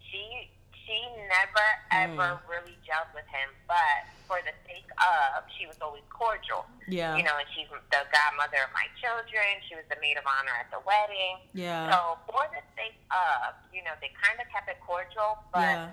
she 0.00 0.48
she 0.86 0.96
never 1.28 1.66
ever 1.92 2.36
Hmm. 2.36 2.50
really 2.50 2.76
gelled 2.86 3.08
with 3.14 3.26
him, 3.28 3.48
but 3.66 4.04
for 4.28 4.40
the 4.44 4.52
sake 4.68 4.88
of, 5.00 5.44
she 5.56 5.66
was 5.66 5.76
always 5.80 6.04
cordial. 6.08 6.64
Yeah. 6.88 7.16
You 7.16 7.22
know, 7.24 7.36
and 7.36 7.48
she's 7.54 7.68
the 7.68 8.02
godmother 8.12 8.60
of 8.64 8.72
my 8.72 8.88
children. 9.00 9.60
She 9.68 9.74
was 9.76 9.84
the 9.88 9.96
maid 10.00 10.16
of 10.16 10.24
honor 10.26 10.52
at 10.60 10.70
the 10.70 10.80
wedding. 10.80 11.40
Yeah. 11.52 11.92
So 11.92 12.18
for 12.28 12.44
the 12.52 12.60
sake 12.76 12.96
of, 13.12 13.54
you 13.72 13.82
know, 13.84 13.92
they 14.00 14.12
kind 14.20 14.40
of 14.40 14.48
kept 14.52 14.68
it 14.68 14.80
cordial, 14.80 15.38
but 15.52 15.60
Yeah. 15.64 15.90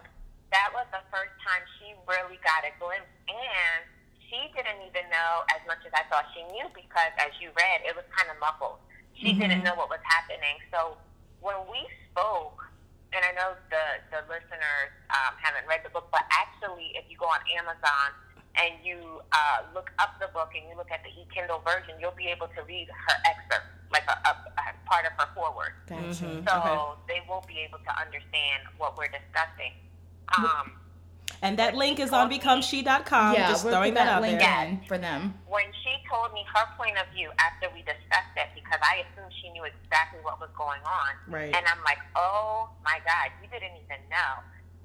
that 0.52 0.70
was 0.74 0.88
the 0.92 1.04
first 1.12 1.36
time 1.44 1.64
she 1.80 1.96
really 2.08 2.38
got 2.44 2.64
a 2.64 2.72
glimpse, 2.80 3.08
and 3.28 3.84
she 4.28 4.48
didn't 4.56 4.82
even 4.88 5.10
know 5.12 5.44
as 5.56 5.60
much 5.68 5.84
as 5.86 5.92
I 5.94 6.04
thought 6.08 6.26
she 6.34 6.44
knew 6.56 6.68
because, 6.76 7.12
as 7.20 7.32
you 7.40 7.52
read, 7.56 7.82
it 7.84 7.96
was 7.96 8.06
kind 8.16 8.30
of 8.32 8.40
muffled. 8.40 8.80
She 9.16 9.34
didn't 9.34 9.64
know 9.64 9.76
what 9.76 9.90
was 9.90 10.00
happening. 10.04 10.58
So 10.72 10.98
when 11.42 11.56
we 11.70 11.84
spoke, 12.10 12.64
and 13.14 13.20
I 13.26 13.32
know 13.36 13.56
the 13.70 13.81
haven't 15.52 15.68
read 15.68 15.82
the 15.84 15.90
book, 15.92 16.08
but 16.12 16.24
actually, 16.32 16.96
if 16.96 17.04
you 17.12 17.18
go 17.20 17.26
on 17.28 17.40
Amazon 17.60 18.08
and 18.56 18.74
you 18.84 19.20
uh, 19.32 19.68
look 19.76 19.92
up 20.00 20.16
the 20.20 20.28
book 20.32 20.52
and 20.56 20.64
you 20.72 20.76
look 20.80 20.92
at 20.92 21.04
the 21.04 21.12
e-Kindle 21.12 21.60
version, 21.68 21.96
you'll 22.00 22.16
be 22.16 22.28
able 22.28 22.48
to 22.56 22.62
read 22.64 22.88
her 22.88 23.16
excerpt, 23.28 23.68
like 23.92 24.08
a, 24.08 24.16
a, 24.28 24.32
a 24.32 24.64
part 24.88 25.04
of 25.06 25.12
her 25.20 25.28
foreword. 25.36 25.76
Gotcha. 25.88 26.24
Mhm. 26.26 26.48
So 26.48 26.56
Okay. 26.56 26.78
they 27.08 27.20
will 27.28 27.44
be 27.48 27.60
able 27.60 27.80
to 27.84 27.92
understand 28.00 28.64
what 28.78 28.98
we're 28.98 29.12
discussing. 29.12 29.76
Um, 30.38 30.80
And 31.44 31.58
that 31.60 31.76
link 31.76 32.00
is 32.00 32.14
on 32.14 32.30
becomeshe.com. 32.30 33.34
yeah, 33.34 33.48
Just 33.50 33.64
we'll 33.66 33.74
throwing 33.74 33.92
put 33.96 34.04
that 34.04 34.08
out 34.08 34.22
link 34.22 34.40
there. 34.40 34.64
in 34.68 34.80
for 34.88 34.98
them. 34.98 35.34
when 35.48 35.66
she 35.84 35.92
told 36.08 36.32
me 36.34 36.44
her 36.54 36.66
point 36.78 36.96
of 37.00 37.08
view 37.16 37.32
after 37.40 37.68
we 37.76 37.82
discussed 37.84 38.36
it, 38.38 38.48
because 38.56 38.80
I 38.84 39.04
assumed 39.04 39.32
she 39.42 39.50
knew 39.52 39.64
exactly 39.64 40.20
what 40.24 40.40
was 40.40 40.50
going 40.56 40.80
on, 40.86 41.12
Right. 41.28 41.52
and 41.56 41.64
I'm 41.68 41.82
like, 41.84 41.98
oh 42.16 42.70
my 42.84 43.00
God, 43.04 43.32
you 43.42 43.48
didn't 43.52 43.76
even 43.84 44.00
know. 44.12 44.32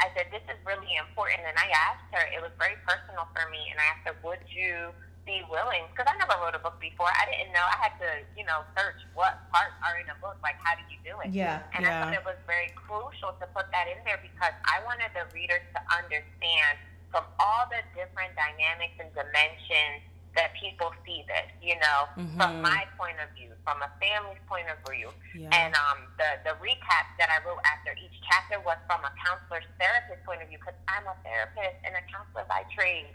I 0.01 0.13
said, 0.13 0.29
this 0.29 0.45
is 0.53 0.59
really 0.69 0.93
important, 1.01 1.41
and 1.49 1.57
I 1.57 1.69
asked 1.73 2.09
her, 2.13 2.25
it 2.29 2.41
was 2.45 2.53
very 2.61 2.77
personal 2.85 3.25
for 3.33 3.49
me, 3.49 3.65
and 3.73 3.81
I 3.81 3.87
asked 3.97 4.05
her, 4.05 4.17
would 4.25 4.45
you 4.53 4.93
be 5.25 5.43
willing, 5.51 5.83
because 5.91 6.07
I 6.07 6.15
never 6.21 6.39
wrote 6.39 6.55
a 6.55 6.63
book 6.63 6.79
before, 6.79 7.11
I 7.11 7.27
didn't 7.27 7.51
know, 7.51 7.65
I 7.65 7.77
had 7.83 7.95
to, 7.99 8.11
you 8.39 8.47
know, 8.47 8.63
search 8.79 9.01
what 9.17 9.43
parts 9.51 9.75
are 9.83 9.99
in 9.99 10.07
a 10.07 10.15
book, 10.23 10.39
like 10.45 10.55
how 10.63 10.79
do 10.79 10.85
you 10.87 11.01
do 11.03 11.19
it? 11.25 11.35
Yeah. 11.35 11.67
And 11.75 11.83
Yeah. 11.83 11.91
I 11.91 11.93
thought 12.05 12.15
it 12.15 12.27
was 12.29 12.39
very 12.47 12.71
crucial 12.79 13.35
to 13.41 13.47
put 13.51 13.67
that 13.75 13.91
in 13.91 13.99
there 14.07 14.23
because 14.23 14.55
I 14.71 14.79
wanted 14.87 15.11
the 15.19 15.27
readers 15.35 15.67
to 15.75 15.81
understand 15.91 16.79
from 17.11 17.27
all 17.43 17.67
the 17.67 17.83
different 17.97 18.39
dynamics 18.39 18.95
and 19.03 19.11
dimensions 19.19 20.07
that 20.37 20.53
people 20.55 20.93
see 21.05 21.25
this, 21.27 21.49
you 21.61 21.75
know, 21.81 22.07
Mhm. 22.17 22.37
from 22.37 22.63
my 22.63 22.87
point 22.97 23.19
of 23.21 23.29
view, 23.35 23.57
from 23.65 23.81
a 23.83 23.91
family's 23.99 24.39
point 24.47 24.69
of 24.69 24.79
view. 24.89 25.11
Yeah. 25.35 25.49
And 25.53 25.75
um, 25.75 26.13
the, 26.21 26.39
the 26.45 26.55
recap 26.61 27.07
that 27.19 27.29
I 27.33 27.41
wrote 27.45 27.61
after 27.65 27.93
each 27.97 28.15
chapter 28.31 28.61
was 28.61 28.77
from 28.87 29.05
a 29.05 29.13
counselor's 29.25 29.65
therapist 29.81 30.23
point 30.25 30.43
of 30.43 30.49
view 30.49 30.59
because 30.59 30.77
I'm 30.89 31.07
a 31.09 31.17
therapist 31.25 31.77
and 31.85 31.97
a 31.97 32.03
counselor 32.13 32.45
by 32.49 32.65
trade. 32.77 33.11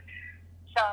So 0.76 0.84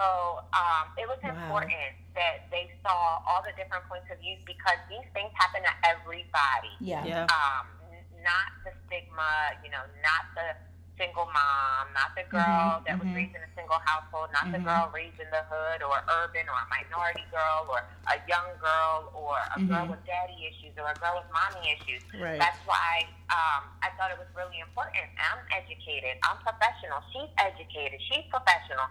um, 0.52 0.92
it 0.98 1.08
was 1.08 1.18
Wow. 1.22 1.30
important 1.32 1.94
that 2.14 2.50
they 2.50 2.70
saw 2.82 3.22
all 3.26 3.42
the 3.42 3.52
different 3.56 3.88
points 3.88 4.10
of 4.10 4.18
view 4.18 4.36
because 4.44 4.76
these 4.90 5.06
things 5.14 5.30
happen 5.34 5.62
to 5.62 5.74
everybody 5.86 6.74
Yeah. 6.80 7.04
yeah. 7.04 7.24
um, 7.30 7.66
n- 7.92 8.04
not 8.22 8.50
the 8.64 8.72
stigma, 8.86 9.54
you 9.62 9.70
know, 9.70 9.82
not 10.02 10.24
the 10.34 10.56
single 10.98 11.26
mom, 11.30 11.86
not 11.94 12.10
the 12.18 12.24
girl 12.28 12.82
Mhm, 12.82 12.84
that 12.84 12.98
was 12.98 13.08
mhm. 13.08 13.14
raised 13.16 13.34
in 13.34 13.42
a 13.42 13.52
single 13.54 13.78
household, 13.86 14.28
not 14.32 14.50
the 14.52 14.58
Mhm. 14.58 14.64
girl 14.66 14.90
raised 14.92 15.18
in 15.20 15.30
the 15.30 15.42
hood 15.48 15.82
or 15.82 15.96
urban 16.20 16.48
or 16.48 16.58
a 16.58 16.66
minority 16.68 17.24
girl 17.30 17.66
or 17.70 17.80
a 18.10 18.16
young 18.26 18.50
girl 18.58 19.10
or 19.14 19.38
a 19.56 19.60
girl 19.62 19.86
Mhm. 19.86 19.90
with 19.94 20.04
daddy 20.04 20.46
issues 20.46 20.76
or 20.76 20.90
a 20.90 20.94
girl 20.94 21.16
with 21.22 21.30
mommy 21.32 21.70
issues. 21.70 22.02
Right. 22.14 22.38
That's 22.38 22.58
why 22.66 23.06
um, 23.30 23.62
I 23.82 23.90
thought 23.96 24.10
it 24.10 24.18
was 24.18 24.28
really 24.34 24.58
important. 24.60 25.04
I'm 25.20 25.38
educated. 25.52 26.18
I'm 26.24 26.38
professional. 26.38 27.02
She's 27.12 27.28
educated. 27.38 28.00
She's 28.08 28.24
professional. 28.30 28.88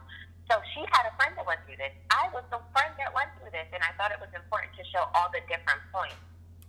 So 0.50 0.62
she 0.74 0.86
had 0.94 1.06
a 1.08 1.12
friend 1.18 1.36
that 1.36 1.46
went 1.46 1.60
through 1.66 1.76
this. 1.78 1.92
I 2.12 2.30
was 2.30 2.44
the 2.52 2.62
friend 2.72 2.94
that 2.98 3.12
went 3.14 3.30
through 3.36 3.50
this, 3.52 3.68
and 3.74 3.84
I 3.84 3.92
thought 3.98 4.12
it 4.12 4.20
was 4.22 4.30
important 4.34 4.74
to 4.78 4.84
show 4.86 5.10
all 5.16 5.28
the 5.34 5.42
different 5.50 5.82
points 5.92 6.16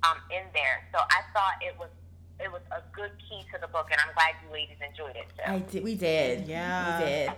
um, 0.03 0.19
in 0.31 0.49
there. 0.55 0.83
So 0.93 0.99
I 0.99 1.23
thought 1.35 1.61
it 1.63 1.77
was 1.79 1.91
it 2.41 2.53
was 2.53 2.63
a 2.71 2.81
good 2.95 3.11
key 3.29 3.43
to 3.53 3.61
the 3.61 3.67
book, 3.67 3.89
and 3.91 4.01
I'm 4.01 4.15
glad 4.15 4.35
you 4.45 4.53
ladies 4.53 4.77
enjoyed 4.87 5.17
it. 5.17 5.27
So. 5.37 5.53
I 5.53 5.59
did. 5.59 5.83
We 5.83 5.95
did. 5.97 6.47
Yeah. 6.47 6.99
We 6.99 7.05
did. 7.05 7.29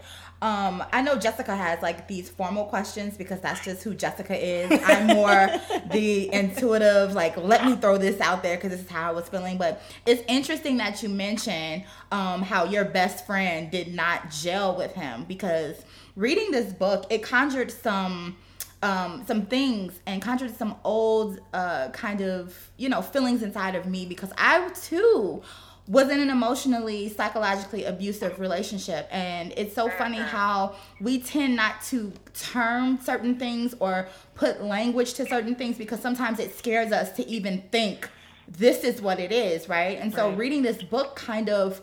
Um, 0.42 0.84
I 0.92 1.02
know 1.02 1.16
Jessica 1.16 1.54
has 1.54 1.82
like 1.82 2.06
these 2.08 2.28
formal 2.28 2.64
questions 2.64 3.16
because 3.16 3.40
that's 3.40 3.64
just 3.64 3.82
who 3.82 3.94
Jessica 3.94 4.36
is. 4.36 4.80
I'm 4.84 5.06
more 5.06 5.48
the 5.90 6.32
intuitive, 6.32 7.14
like 7.14 7.36
let 7.36 7.64
me 7.64 7.76
throw 7.76 7.98
this 7.98 8.20
out 8.20 8.42
there 8.42 8.56
because 8.56 8.70
this 8.70 8.80
is 8.80 8.88
how 8.88 9.08
I 9.08 9.12
was 9.12 9.28
feeling. 9.28 9.58
But 9.58 9.82
it's 10.06 10.22
interesting 10.28 10.76
that 10.78 11.02
you 11.02 11.08
mentioned 11.08 11.84
um, 12.12 12.42
how 12.42 12.64
your 12.64 12.84
best 12.84 13.26
friend 13.26 13.70
did 13.70 13.94
not 13.94 14.30
gel 14.30 14.76
with 14.76 14.92
him 14.92 15.24
because 15.24 15.76
reading 16.16 16.50
this 16.50 16.72
book 16.72 17.06
it 17.10 17.22
conjured 17.22 17.70
some 17.70 18.36
um, 18.82 19.24
some 19.26 19.46
things 19.46 20.00
and 20.06 20.22
conjured 20.22 20.56
some 20.56 20.74
old 20.84 21.40
uh, 21.52 21.88
kind 21.90 22.20
of 22.22 22.70
you 22.76 22.88
know 22.88 23.02
feelings 23.02 23.42
inside 23.42 23.74
of 23.74 23.86
me 23.86 24.06
because 24.06 24.32
I 24.38 24.68
too 24.70 25.42
was 25.86 26.08
in 26.08 26.20
an 26.20 26.30
emotionally 26.30 27.08
psychologically 27.08 27.84
abusive 27.84 28.38
relationship. 28.38 29.08
And 29.10 29.52
it's 29.56 29.74
so 29.74 29.88
funny 29.90 30.18
how 30.20 30.76
we 31.00 31.20
tend 31.20 31.56
not 31.56 31.82
to 31.86 32.12
term 32.32 33.00
certain 33.02 33.36
things 33.40 33.74
or 33.80 34.06
put 34.36 34.62
language 34.62 35.14
to 35.14 35.26
certain 35.26 35.56
things 35.56 35.76
because 35.76 35.98
sometimes 36.00 36.38
it 36.38 36.56
scares 36.56 36.92
us 36.92 37.10
to 37.12 37.26
even 37.28 37.62
think 37.72 38.08
this 38.46 38.84
is 38.84 39.02
what 39.02 39.18
it 39.18 39.32
is 39.32 39.68
right? 39.68 39.98
And 39.98 40.14
so 40.14 40.28
Right. 40.28 40.38
reading 40.38 40.62
this 40.62 40.80
book 40.80 41.16
kind 41.16 41.48
of 41.48 41.80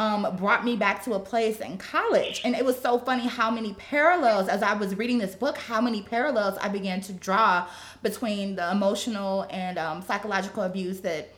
um, 0.00 0.34
brought 0.36 0.64
me 0.64 0.76
back 0.76 1.04
to 1.04 1.12
a 1.12 1.20
place 1.20 1.60
in 1.60 1.76
college. 1.76 2.40
And 2.42 2.54
it 2.54 2.64
was 2.64 2.80
so 2.80 2.98
funny 2.98 3.26
how 3.26 3.50
many 3.50 3.74
parallels, 3.74 4.48
as 4.48 4.62
I 4.62 4.72
was 4.72 4.94
reading 4.96 5.18
this 5.18 5.34
book, 5.34 5.58
how 5.58 5.80
many 5.82 6.00
parallels 6.00 6.56
I 6.62 6.68
began 6.68 7.02
to 7.02 7.12
draw 7.12 7.66
between 8.02 8.56
the 8.56 8.70
emotional 8.70 9.46
and 9.50 9.78
um, 9.78 10.00
psychological 10.02 10.62
abuse 10.62 11.00
that 11.00 11.28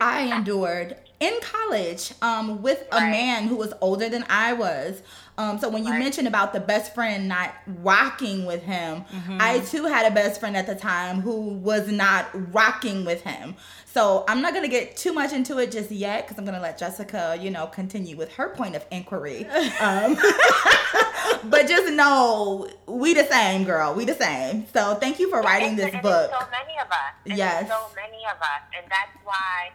I 0.00 0.22
endured 0.36 0.96
in 1.20 1.34
college 1.40 2.12
um, 2.20 2.62
with 2.62 2.82
a 2.90 2.96
Right. 2.96 3.10
man 3.10 3.46
who 3.46 3.54
was 3.54 3.72
older 3.80 4.08
than 4.08 4.24
I 4.28 4.52
was. 4.54 5.00
Um, 5.38 5.58
so 5.60 5.68
when 5.68 5.84
you 5.84 5.92
Right. 5.92 6.00
mentioned 6.00 6.26
about 6.26 6.52
the 6.52 6.60
best 6.60 6.94
friend 6.94 7.28
not 7.28 7.54
rocking 7.82 8.44
with 8.44 8.64
him, 8.64 9.04
I 9.38 9.60
too 9.60 9.84
had 9.84 10.10
a 10.10 10.14
best 10.14 10.40
friend 10.40 10.56
at 10.56 10.66
the 10.66 10.74
time 10.74 11.20
who 11.20 11.36
was 11.70 11.88
not 11.88 12.26
rocking 12.52 13.04
with 13.04 13.22
him. 13.22 13.54
So 13.94 14.24
I'm 14.26 14.42
not 14.42 14.52
gonna 14.54 14.66
get 14.66 14.96
too 14.96 15.12
much 15.12 15.32
into 15.32 15.58
it 15.58 15.70
just 15.70 15.92
yet 15.92 16.26
because 16.26 16.36
I'm 16.36 16.44
gonna 16.44 16.58
let 16.58 16.76
Jessica, 16.76 17.38
you 17.40 17.48
know, 17.48 17.68
continue 17.68 18.16
with 18.16 18.34
her 18.34 18.48
point 18.48 18.74
of 18.74 18.84
inquiry. 18.90 19.46
Um, 19.80 20.16
but 21.50 21.68
just 21.68 21.92
know 21.92 22.68
we 22.86 23.14
the 23.14 23.24
same, 23.24 23.62
girl. 23.64 23.94
We 23.94 24.04
the 24.04 24.14
same. 24.14 24.66
So 24.72 24.94
thank 24.96 25.20
you 25.20 25.30
for 25.30 25.42
writing 25.42 25.76
this 25.76 25.94
book. 26.02 26.30
So 26.30 26.42
many 26.50 26.74
of 26.82 26.90
us. 26.90 27.14
And 27.26 27.38
Yes. 27.38 27.68
So 27.68 27.78
many 27.94 28.24
of 28.26 28.38
us, 28.42 28.62
and 28.74 28.84
that's 28.90 29.14
why. 29.22 29.70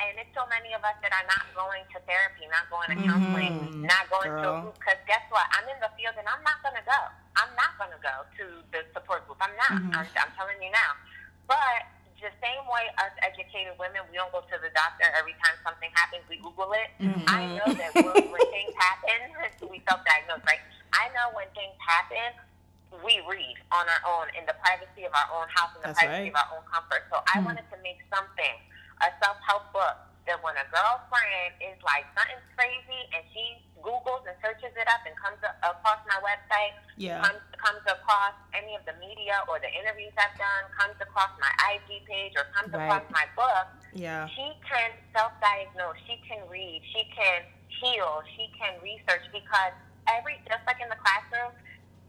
And 0.00 0.16
it's 0.16 0.32
so 0.34 0.48
many 0.48 0.72
of 0.72 0.80
us 0.80 0.96
that 1.04 1.12
are 1.12 1.28
not 1.28 1.44
going 1.52 1.84
to 1.92 2.00
therapy, 2.08 2.48
not 2.48 2.66
going 2.72 2.88
to 2.88 2.96
counseling, 3.04 3.84
not 3.84 4.08
going 4.08 4.32
to 4.32 4.38
a 4.38 4.42
girl. 4.42 4.60
group. 4.64 4.74
Because 4.80 4.96
guess 5.04 5.20
what? 5.28 5.44
I'm 5.52 5.68
in 5.68 5.76
the 5.78 5.92
field, 5.94 6.16
and 6.16 6.24
I'm 6.24 6.40
not 6.40 6.58
going 6.64 6.74
to 6.74 6.86
go. 6.88 7.00
I'm 7.36 7.52
not 7.52 7.76
going 7.76 7.92
to 7.92 8.00
go 8.00 8.24
to 8.40 8.44
the 8.72 8.80
support 8.96 9.28
group. 9.28 9.38
I'm 9.44 9.52
not. 9.60 9.76
I'm, 9.92 10.08
I'm 10.08 10.32
telling 10.40 10.56
you 10.58 10.72
now. 10.72 10.96
But 11.44 11.89
the 12.20 12.32
same 12.40 12.64
way 12.68 12.88
us 13.00 13.12
educated 13.24 13.76
women, 13.80 14.04
we 14.08 14.16
don't 14.16 14.32
go 14.32 14.44
to 14.44 14.56
the 14.60 14.72
doctor 14.76 15.08
every 15.16 15.36
time 15.40 15.56
something 15.64 15.88
happens. 15.96 16.24
We 16.28 16.40
Google 16.40 16.72
it. 16.76 16.92
Mm-hmm. 17.00 17.24
I 17.26 17.40
know 17.56 17.68
that 17.72 17.90
when, 17.96 18.28
when 18.28 18.44
things 18.52 18.76
happen, 18.76 19.18
we 19.72 19.80
self-diagnose, 19.88 20.44
right? 20.44 20.62
I 20.92 21.08
know 21.16 21.32
when 21.32 21.48
things 21.56 21.76
happen, 21.80 22.36
we 23.00 23.22
read 23.24 23.56
on 23.70 23.86
our 23.86 24.02
own 24.04 24.26
in 24.34 24.44
the 24.44 24.56
privacy 24.60 25.06
of 25.06 25.14
our 25.14 25.28
own 25.32 25.46
house, 25.48 25.72
in 25.78 25.80
the 25.80 25.94
That's 25.94 26.02
privacy 26.02 26.28
right. 26.28 26.34
of 26.34 26.38
our 26.38 26.48
own 26.58 26.64
comfort. 26.66 27.06
So 27.08 27.22
I 27.30 27.40
hmm. 27.40 27.48
wanted 27.48 27.66
to 27.70 27.76
make 27.80 28.02
something, 28.10 28.56
a 29.00 29.08
self-help 29.22 29.72
book, 29.72 29.96
that 30.28 30.38
when 30.44 30.54
a 30.60 30.66
girlfriend 30.68 31.56
is 31.64 31.78
like 31.80 32.04
something's 32.12 32.44
crazy 32.54 33.02
and 33.16 33.24
she 33.32 33.62
Googles 33.82 34.24
and 34.28 34.36
searches 34.44 34.72
it 34.76 34.88
up 34.88 35.00
and 35.06 35.16
comes 35.16 35.38
across 35.42 36.00
my 36.06 36.20
website, 36.20 36.74
Yeah. 36.96 37.20
comes, 37.24 37.40
comes 37.56 37.82
across 37.88 38.34
any 38.54 38.74
of 38.76 38.84
the 38.84 38.92
media 39.00 39.42
or 39.48 39.58
the 39.58 39.70
interviews 39.72 40.12
I've 40.16 40.36
done, 40.36 40.64
comes 40.76 40.96
across 41.00 41.30
my 41.40 41.52
IG 41.74 42.04
page 42.06 42.32
or 42.36 42.44
comes 42.52 42.72
Right. 42.72 42.86
across 42.86 43.04
my 43.10 43.26
book, 43.36 43.66
Yeah. 43.92 44.26
she 44.28 44.54
can 44.68 44.92
self-diagnose, 45.12 45.96
she 46.06 46.16
can 46.28 46.46
read, 46.48 46.82
she 46.92 47.04
can 47.16 47.44
heal, 47.68 48.22
she 48.36 48.48
can 48.58 48.80
research 48.80 49.24
because 49.32 49.72
every 50.06 50.40
just 50.48 50.64
like 50.66 50.80
in 50.80 50.88
the 50.88 50.96
classroom, 50.96 51.52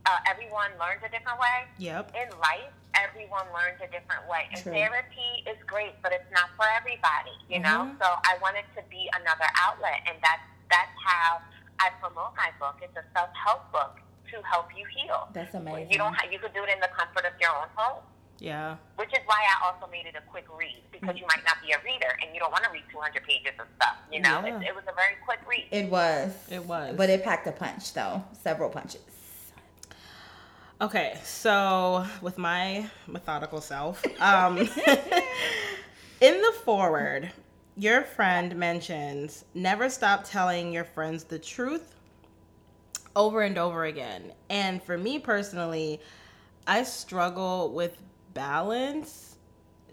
uh, 0.05 0.19
everyone 0.27 0.71
learns 0.79 1.01
a 1.03 1.09
different 1.09 1.39
way. 1.39 1.67
Yep. 1.77 2.15
In 2.15 2.29
life, 2.39 2.73
everyone 2.95 3.45
learns 3.53 3.79
a 3.81 3.87
different 3.87 4.25
way, 4.27 4.47
and 4.51 4.61
True. 4.63 4.73
therapy 4.73 5.43
is 5.45 5.57
great, 5.63 6.01
but 6.01 6.11
it's 6.11 6.29
not 6.31 6.49
for 6.57 6.65
everybody, 6.67 7.31
you 7.47 7.59
know. 7.59 7.85
Mhm. 7.85 7.99
So 8.03 8.19
I 8.25 8.35
wanted 8.41 8.65
to 8.75 8.81
be 8.89 9.09
another 9.13 9.45
outlet, 9.61 10.01
and 10.07 10.19
that's 10.21 10.41
that's 10.69 10.91
how 11.05 11.41
I 11.81 11.89
promote 11.99 12.33
my 12.37 12.49
book. 12.59 12.77
It's 12.81 12.95
a 12.95 13.03
self-help 13.17 13.71
book 13.71 13.99
to 14.31 14.37
help 14.47 14.67
you 14.77 14.85
heal. 14.95 15.27
That's 15.33 15.55
amazing. 15.55 15.91
You 15.91 15.97
don't. 15.97 16.13
Ha- 16.13 16.27
you 16.31 16.39
could 16.39 16.53
do 16.53 16.63
it 16.63 16.69
in 16.69 16.79
the 16.79 16.89
comfort 16.95 17.25
of 17.25 17.33
your 17.41 17.49
own 17.51 17.67
home. 17.75 18.03
Yeah. 18.39 18.77
Which 18.95 19.09
is 19.13 19.19
why 19.25 19.37
I 19.37 19.67
also 19.67 19.89
made 19.91 20.05
it 20.07 20.15
a 20.15 20.21
quick 20.31 20.45
read 20.57 20.81
because 20.91 21.15
you 21.17 21.25
might 21.27 21.43
not 21.45 21.57
be 21.65 21.71
a 21.73 21.77
reader 21.85 22.17
and 22.21 22.33
you 22.33 22.39
don't 22.39 22.51
want 22.51 22.63
to 22.63 22.71
read 22.71 22.83
200 22.91 23.23
pages 23.23 23.53
of 23.59 23.67
stuff. 23.75 23.95
You 24.11 24.19
know, 24.21 24.41
Yeah. 24.45 24.57
it, 24.59 24.69
it 24.69 24.75
was 24.75 24.83
a 24.87 24.95
very 24.95 25.15
quick 25.25 25.39
read. 25.47 25.67
It 25.71 25.89
was. 25.91 26.31
It 26.49 26.65
was. 26.65 26.95
But 26.97 27.09
it 27.09 27.23
packed 27.23 27.45
a 27.47 27.51
punch, 27.51 27.93
though. 27.93 28.23
Several 28.33 28.69
punches. 28.69 29.01
Okay, 30.79 31.15
so 31.23 32.07
with 32.23 32.39
my 32.39 32.89
methodical 33.05 33.61
self, 33.61 34.03
um, 34.19 34.57
in 36.21 36.41
the 36.41 36.53
forward, 36.65 37.31
your 37.81 38.03
friend 38.03 38.55
mentions 38.57 39.43
never 39.55 39.89
stop 39.89 40.23
telling 40.23 40.71
your 40.71 40.83
friends 40.83 41.23
the 41.23 41.39
truth 41.39 41.95
over 43.15 43.41
and 43.41 43.57
over 43.57 43.85
again. 43.85 44.31
And 44.51 44.83
for 44.83 44.99
me 44.99 45.17
personally, 45.17 45.99
I 46.67 46.83
struggle 46.83 47.71
with 47.71 47.97
balance 48.35 49.35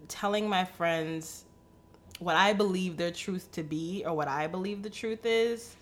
telling 0.07 0.51
my 0.51 0.67
friends 0.67 1.47
what 2.19 2.37
I 2.37 2.53
believe 2.53 2.99
their 2.99 3.11
truth 3.11 3.51
to 3.53 3.63
be 3.63 4.05
or 4.05 4.13
what 4.13 4.29
I 4.29 4.49
believe 4.49 4.83
the 4.83 4.91
truth 4.91 5.25
is. 5.25 5.75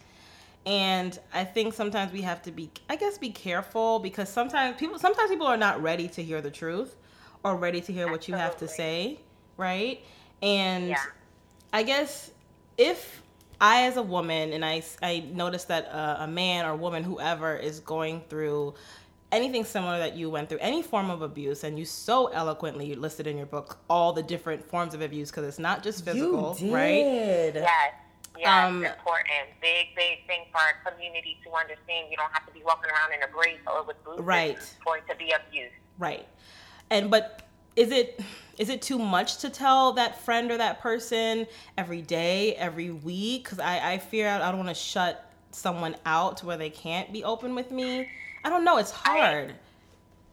And 0.65 1.19
I 1.35 1.43
think 1.43 1.75
sometimes 1.75 2.13
we 2.13 2.23
have 2.23 2.41
to 2.43 2.53
be 2.53 2.71
I 2.89 2.95
guess 2.95 3.19
be 3.19 3.31
careful 3.31 3.99
because 3.99 4.29
sometimes 4.29 4.77
people 4.79 5.01
sometimes 5.01 5.29
people 5.29 5.49
are 5.49 5.57
not 5.57 5.83
ready 5.83 6.07
to 6.11 6.23
hear 6.23 6.41
the 6.41 6.53
truth 6.53 6.95
or 7.43 7.57
ready 7.57 7.81
to 7.81 7.93
hear 7.93 8.09
what 8.09 8.29
you 8.29 8.35
have 8.35 8.57
to 8.59 8.69
say, 8.69 9.19
right? 9.57 10.05
And 10.41 10.91
Yeah. 10.91 11.03
I 11.77 11.83
guess 11.83 12.31
if 12.79 13.23
I, 13.61 13.83
as 13.83 13.99
a 13.99 14.03
woman, 14.03 14.55
and 14.55 14.65
I, 14.65 14.83
I 15.03 15.25
notice 15.31 15.65
that 15.65 15.85
uh, 15.93 16.17
a 16.21 16.27
man 16.27 16.65
or 16.65 16.75
woman, 16.75 17.05
whoever, 17.05 17.55
is 17.55 17.81
going 17.81 18.23
through 18.31 18.73
anything 19.31 19.63
similar 19.63 19.99
that 19.99 20.17
you 20.17 20.31
went 20.31 20.49
through, 20.49 20.61
any 20.63 20.81
form 20.81 21.11
of 21.11 21.21
abuse, 21.21 21.65
and 21.65 21.79
you 21.79 21.85
so 21.85 22.29
eloquently 22.29 22.95
listed 22.95 23.27
in 23.27 23.37
your 23.37 23.45
book 23.45 23.79
all 23.91 24.15
the 24.15 24.23
different 24.23 24.65
forms 24.65 24.95
of 24.95 25.03
abuse, 25.03 25.31
because 25.31 25.47
it's 25.47 25.59
not 25.59 25.83
just 25.83 26.03
physical, 26.03 26.57
you 26.59 26.75
right? 26.75 26.95
did. 27.05 27.55
Yes. 27.57 27.93
Yes, 28.39 28.49
Um, 28.49 28.77
important. 28.83 29.45
Big, 29.61 29.89
big 29.95 30.27
thing 30.27 30.47
for 30.51 30.59
our 30.59 30.91
community 30.91 31.39
to 31.45 31.51
understand. 31.53 32.07
You 32.11 32.17
don't 32.17 32.33
have 32.33 32.47
to 32.47 32.53
be 32.53 32.63
walking 32.65 32.91
around 32.91 33.13
in 33.13 33.23
a 33.23 33.29
brace 33.29 33.61
or 33.67 33.83
with 33.83 34.03
boots 34.03 34.23
Right. 34.23 34.59
for 34.83 34.97
it 34.97 35.05
to 35.11 35.15
be 35.17 35.31
abused. 35.31 35.75
Right. 35.99 36.27
And 36.89 37.11
but 37.11 37.43
is 37.77 37.91
it 37.91 38.19
is 38.59 38.69
it 38.69 38.83
too 38.83 38.99
much 38.99 39.39
to 39.39 39.51
tell 39.51 39.93
that 39.95 40.21
friend 40.23 40.51
or 40.51 40.57
that 40.57 40.81
person 40.81 41.47
every 41.77 42.03
day, 42.03 42.55
every 42.55 42.91
week? 42.91 43.45
Because 43.45 43.59
I, 43.59 43.93
I 43.93 43.99
fear 43.99 44.29
I 44.29 44.39
don't 44.39 44.59
want 44.59 44.69
to 44.69 44.75
shut 44.75 45.31
someone 45.51 45.97
out 46.05 46.39
to 46.39 46.47
where 46.47 46.57
they 46.57 46.71
can't 46.71 47.13
be 47.13 47.25
open 47.25 47.55
with 47.55 47.71
me. 47.71 48.09
I 48.45 48.49
don't 48.49 48.65
know. 48.65 48.79
It's 48.79 48.91
hard. 48.91 49.55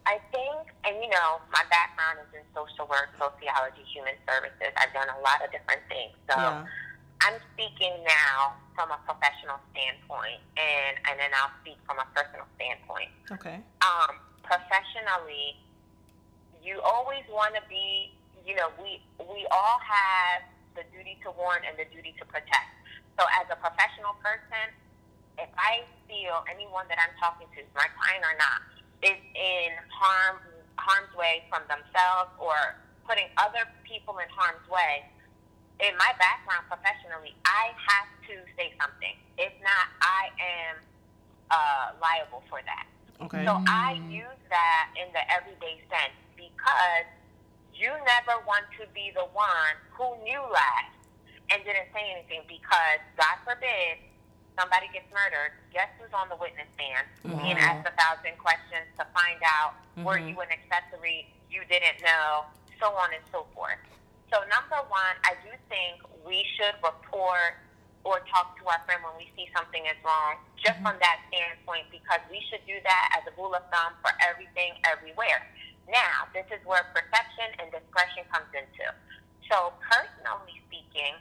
I 0.06 0.20
think, 0.32 0.68
and 0.84 0.96
you 1.02 1.10
know, 1.10 1.40
my 1.52 1.64
background 1.72 2.20
is 2.28 2.32
in 2.36 2.44
social 2.52 2.88
work, 2.88 3.16
sociology, 3.16 3.84
human 3.88 4.16
services. 4.28 4.72
I've 4.76 4.92
done 4.92 5.08
a 5.08 5.20
lot 5.24 5.40
of 5.44 5.52
different 5.52 5.80
things. 5.88 6.12
So 6.28 6.36
yeah. 6.36 6.66
I'm 7.24 7.40
speaking 7.56 8.04
now 8.04 8.60
from 8.76 8.92
a 8.92 9.00
professional 9.08 9.64
standpoint, 9.72 10.44
and, 10.60 11.00
and 11.08 11.16
then 11.16 11.32
I'll 11.40 11.56
speak 11.64 11.80
from 11.88 12.04
a 12.04 12.08
personal 12.12 12.44
standpoint. 12.60 13.12
Okay. 13.32 13.64
um, 13.80 14.20
professionally, 14.44 15.56
you 16.64 16.80
always 16.80 17.28
want 17.28 17.54
to 17.60 17.64
be, 17.68 18.16
you 18.48 18.56
know, 18.56 18.72
we 18.80 19.04
we 19.20 19.44
all 19.52 19.78
have 19.84 20.48
the 20.80 20.88
duty 20.96 21.20
to 21.28 21.30
warn 21.36 21.62
and 21.68 21.76
the 21.76 21.86
duty 21.92 22.16
to 22.18 22.26
protect. 22.26 22.72
So 23.20 23.28
as 23.38 23.46
a 23.52 23.60
professional 23.60 24.16
person, 24.24 24.72
if 25.38 25.52
I 25.60 25.84
feel 26.08 26.42
anyone 26.50 26.88
that 26.88 26.98
I'm 26.98 27.14
talking 27.20 27.46
to, 27.54 27.60
my 27.76 27.86
client 28.00 28.24
or 28.24 28.36
not, 28.40 28.60
is 29.04 29.20
in 29.36 29.76
harm 29.92 30.40
harm's 30.80 31.12
way 31.14 31.44
from 31.52 31.62
themselves 31.70 32.32
or 32.40 32.80
putting 33.06 33.28
other 33.38 33.68
people 33.84 34.18
in 34.24 34.28
harm's 34.32 34.64
way, 34.72 35.06
in 35.84 35.94
my 36.00 36.16
background 36.16 36.64
professionally, 36.72 37.36
I 37.44 37.76
have 37.76 38.10
to 38.32 38.36
say 38.56 38.72
something. 38.80 39.14
If 39.38 39.52
not, 39.60 39.86
I 40.00 40.32
am 40.40 40.76
uh, 41.52 41.86
liable 42.00 42.42
for 42.48 42.64
that. 42.64 42.88
Okay. 43.22 43.46
So 43.46 43.62
I 43.68 44.00
use 44.10 44.42
that 44.50 44.90
in 44.98 45.12
the 45.14 45.24
everyday 45.30 45.84
sense 45.92 46.18
because 46.52 47.08
you 47.74 47.90
never 48.04 48.36
want 48.44 48.68
to 48.80 48.84
be 48.92 49.12
the 49.16 49.26
one 49.32 49.76
who 49.96 50.12
knew 50.24 50.42
last 50.52 50.92
and 51.52 51.64
didn't 51.64 51.88
say 51.96 52.04
anything 52.12 52.44
because, 52.48 53.00
God 53.16 53.38
forbid, 53.48 54.00
somebody 54.60 54.88
gets 54.94 55.08
murdered. 55.12 55.56
Guess 55.74 55.90
who's 55.98 56.12
on 56.14 56.30
the 56.30 56.38
witness 56.38 56.68
stand? 56.78 57.06
Being 57.26 57.58
asked 57.58 57.88
a 57.88 57.94
thousand 57.98 58.38
questions 58.38 58.86
to 59.00 59.04
find 59.16 59.40
out 59.44 59.74
were 60.06 60.18
Mhm. 60.20 60.30
you 60.30 60.42
an 60.42 60.52
accessory 60.52 61.32
you 61.50 61.64
didn't 61.66 62.02
know, 62.02 62.46
so 62.80 62.94
on 62.98 63.14
and 63.14 63.24
so 63.32 63.46
forth. 63.54 63.78
So 64.32 64.42
number 64.50 64.82
one, 64.90 65.16
I 65.24 65.36
do 65.46 65.52
think 65.70 66.02
we 66.26 66.44
should 66.58 66.74
report 66.84 67.58
or 68.04 68.20
talk 68.22 68.58
to 68.60 68.68
our 68.68 68.80
friend 68.86 69.04
when 69.04 69.16
we 69.18 69.32
see 69.36 69.50
something 69.56 69.86
is 69.86 69.96
wrong, 70.04 70.38
just 70.58 70.76
from 70.82 70.98
that 71.00 71.20
standpoint, 71.30 71.90
because 71.92 72.20
we 72.30 72.42
should 72.50 72.66
do 72.66 72.80
that 72.82 73.16
as 73.22 73.32
a 73.32 73.36
rule 73.40 73.54
of 73.56 73.64
thumb 73.70 73.94
for 74.02 74.12
everything, 74.20 74.74
everywhere. 74.86 75.48
Now, 75.88 76.28
this 76.34 76.46
is 76.52 76.64
where 76.66 76.84
perception 76.96 77.50
and 77.60 77.68
discretion 77.72 78.24
comes 78.32 78.48
into. 78.56 78.88
So, 79.52 79.74
personally 79.84 80.58
speaking, 80.68 81.20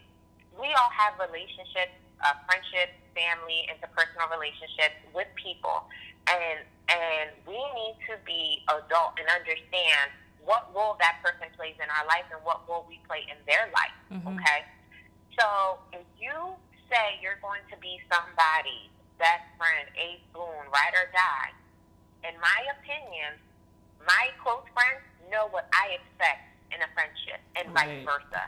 we 0.55 0.70
all 0.79 0.92
have 0.94 1.18
relationships, 1.18 1.92
uh, 2.22 2.38
friendships, 2.46 2.94
family, 3.16 3.66
interpersonal 3.68 4.31
relationships 4.31 4.96
with 5.12 5.29
people, 5.35 5.85
and 6.31 6.62
and 6.88 7.31
we 7.46 7.57
need 7.57 7.96
to 8.07 8.18
be 8.27 8.61
adult 8.68 9.16
and 9.16 9.27
understand 9.29 10.12
what 10.44 10.68
role 10.75 10.96
that 10.98 11.22
person 11.25 11.46
plays 11.57 11.75
in 11.79 11.88
our 11.88 12.05
life 12.07 12.27
and 12.35 12.42
what 12.44 12.66
role 12.68 12.85
we 12.88 13.01
play 13.09 13.25
in 13.31 13.38
their 13.46 13.70
life. 13.72 13.96
Mhm. 14.11 14.35
Okay, 14.37 14.66
so 15.38 15.79
if 15.92 16.05
you 16.18 16.57
say 16.90 17.18
you're 17.22 17.40
going 17.40 17.62
to 17.70 17.77
be 17.79 18.03
somebody's 18.12 18.90
best 19.18 19.44
friend, 19.57 19.88
a 19.96 20.20
boon, 20.35 20.66
ride 20.70 20.94
or 20.94 21.07
die, 21.14 21.53
in 22.29 22.38
my 22.40 22.61
opinion, 22.77 23.38
my 24.07 24.31
close 24.43 24.65
friends 24.75 25.03
know 25.31 25.49
what 25.51 25.69
I 25.73 25.99
expect 26.01 26.43
in 26.75 26.81
a 26.83 26.88
friendship 26.95 27.41
and 27.57 27.73
Right. 27.75 28.05
vice 28.05 28.05
versa. 28.05 28.45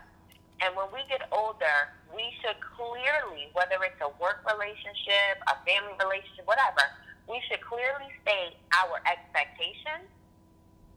And 0.60 0.74
when 0.76 0.90
we 0.92 1.04
get 1.08 1.26
older, 1.32 1.92
we 2.14 2.24
should 2.40 2.56
clearly, 2.60 3.50
whether 3.52 3.82
it's 3.84 4.00
a 4.00 4.08
work 4.22 4.40
relationship, 4.48 5.42
a 5.48 5.56
family 5.66 5.92
relationship, 5.98 6.46
whatever, 6.46 6.82
we 7.26 7.40
should 7.48 7.60
clearly 7.60 8.08
state 8.22 8.56
our 8.80 9.00
expectations 9.06 10.08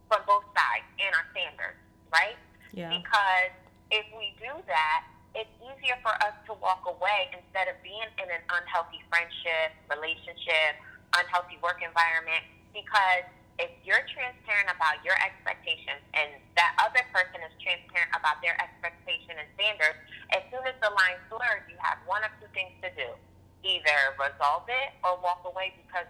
from 0.08 0.24
both 0.26 0.46
sides 0.56 0.86
and 1.00 1.12
our 1.16 1.26
standards, 1.32 1.80
right? 2.14 2.38
Yeah. 2.72 2.90
Because 2.90 3.52
if 3.92 4.06
we 4.16 4.36
do 4.40 4.52
that, 4.68 5.04
it's 5.36 5.52
easier 5.62 5.98
for 6.02 6.14
us 6.24 6.34
to 6.48 6.54
walk 6.54 6.84
away 6.88 7.30
instead 7.36 7.68
of 7.68 7.76
being 7.84 8.08
in 8.18 8.28
an 8.30 8.42
unhealthy 8.50 9.04
friendship, 9.10 9.76
relationship, 9.90 10.80
unhealthy 11.16 11.58
work 11.62 11.82
environment. 11.84 12.44
Because 12.74 13.26
if 13.58 13.74
you're 13.82 14.06
transparent 14.14 14.70
about 14.70 15.02
your 15.02 15.18
expectations 15.18 16.02
and 16.14 16.30
that 16.54 16.78
other 16.78 17.02
person 17.10 17.42
is 17.42 17.54
transparent 17.58 18.14
about 18.14 18.38
their 18.46 18.54
expectation 18.62 19.34
and 19.38 19.48
standards, 19.58 19.98
as 20.38 20.46
soon 20.54 20.62
as 20.70 20.78
the 20.82 20.94
line's 20.94 21.22
blurred, 21.30 21.66
you 21.66 21.78
have 21.82 21.98
one 22.06 22.22
of 22.22 22.30
two 22.38 22.50
things 22.54 22.74
to 22.86 22.90
do. 22.94 23.10
Either 23.66 24.14
resolve 24.22 24.70
it 24.70 24.94
or 25.02 25.18
walk 25.26 25.42
away 25.50 25.74
because 25.82 26.06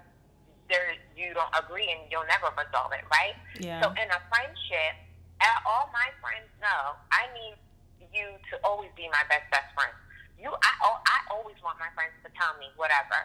there 0.67 0.91
you 1.15 1.31
don't 1.31 1.51
agree 1.55 1.88
and 1.88 2.03
you'll 2.12 2.27
never 2.27 2.51
resolve 2.60 2.91
it, 2.91 3.07
right? 3.07 3.39
Yeah. 3.55 3.79
So 3.79 3.95
in 3.95 4.07
a 4.12 4.19
friendship, 4.27 4.93
uh, 5.39 5.63
all 5.63 5.88
my 5.95 6.12
friends 6.19 6.51
know 6.60 6.99
I 7.15 7.31
need 7.31 7.55
you 8.12 8.36
to 8.51 8.53
always 8.67 8.91
be 8.99 9.07
my 9.07 9.23
best 9.31 9.47
best 9.47 9.71
friend. 9.71 9.95
You, 10.36 10.51
I, 10.51 10.71
oh, 10.83 10.99
I 11.07 11.17
always 11.31 11.55
want 11.63 11.79
my 11.79 11.88
friends 11.95 12.13
to 12.21 12.29
tell 12.36 12.51
me 12.60 12.67
whatever. 12.75 13.19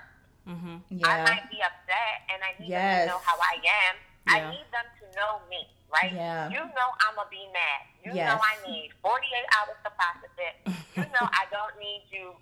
mm-hmm. 0.48 0.76
Yeah. 0.94 1.10
I 1.10 1.14
might 1.26 1.46
be 1.50 1.58
upset, 1.60 2.14
and 2.32 2.38
I 2.40 2.54
need 2.62 2.70
Yes. 2.70 2.78
them 2.78 2.96
to 3.04 3.10
know 3.18 3.22
how 3.26 3.36
I 3.42 3.58
am. 3.90 3.94
I 4.28 4.38
need 4.54 4.66
them 4.70 4.86
to 5.02 5.04
know 5.18 5.42
me, 5.50 5.66
right? 5.90 6.12
Yeah. 6.14 6.48
You 6.50 6.62
know 6.62 6.88
I'm 7.08 7.14
gonna 7.18 7.28
be 7.30 7.42
mad. 7.50 7.80
You 8.04 8.12
Yes. 8.14 8.28
know 8.30 8.38
I 8.38 8.54
need 8.66 8.90
48 9.02 9.18
hours 9.58 9.78
to 9.82 9.90
process 9.94 10.34
it. 10.38 10.54
You 10.94 11.06
know 11.10 11.24
I 11.34 11.46
don't 11.50 11.74
need 11.82 12.06
you 12.10 12.34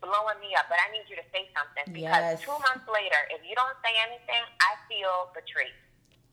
blowing 0.00 0.38
me 0.40 0.54
up, 0.56 0.68
but 0.72 0.78
I 0.80 0.92
need 0.92 1.04
you 1.08 1.16
to 1.16 1.26
say 1.32 1.48
something 1.56 1.92
because 1.92 2.36
Yes. 2.36 2.40
two 2.44 2.56
months 2.64 2.86
later, 2.88 3.20
if 3.32 3.40
you 3.44 3.54
don't 3.56 3.76
say 3.84 3.92
anything, 4.00 4.44
I 4.60 4.72
feel 4.88 5.32
betrayed. 5.34 5.74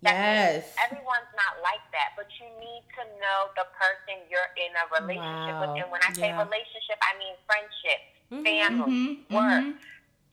That 0.04 0.20
Yes. 0.20 0.76
Everyone's 0.84 1.32
not 1.40 1.64
like 1.64 1.80
that, 1.96 2.12
but 2.20 2.28
you 2.40 2.48
need 2.60 2.84
to 3.00 3.04
know 3.24 3.40
the 3.56 3.64
person 3.80 4.20
you're 4.28 4.52
in 4.60 4.72
a 4.76 4.86
relationship 5.00 5.56
Wow. 5.56 5.62
with. 5.64 5.80
And 5.80 5.88
when 5.92 6.02
I 6.04 6.12
say 6.12 6.28
relationship, 6.36 7.00
I 7.00 7.16
mean 7.18 7.36
friendship, 7.48 8.00
Mhm. 8.32 8.44
family, 8.44 8.92
Mhm, 8.92 9.32
work. 9.32 9.64
mhm. 9.64 9.80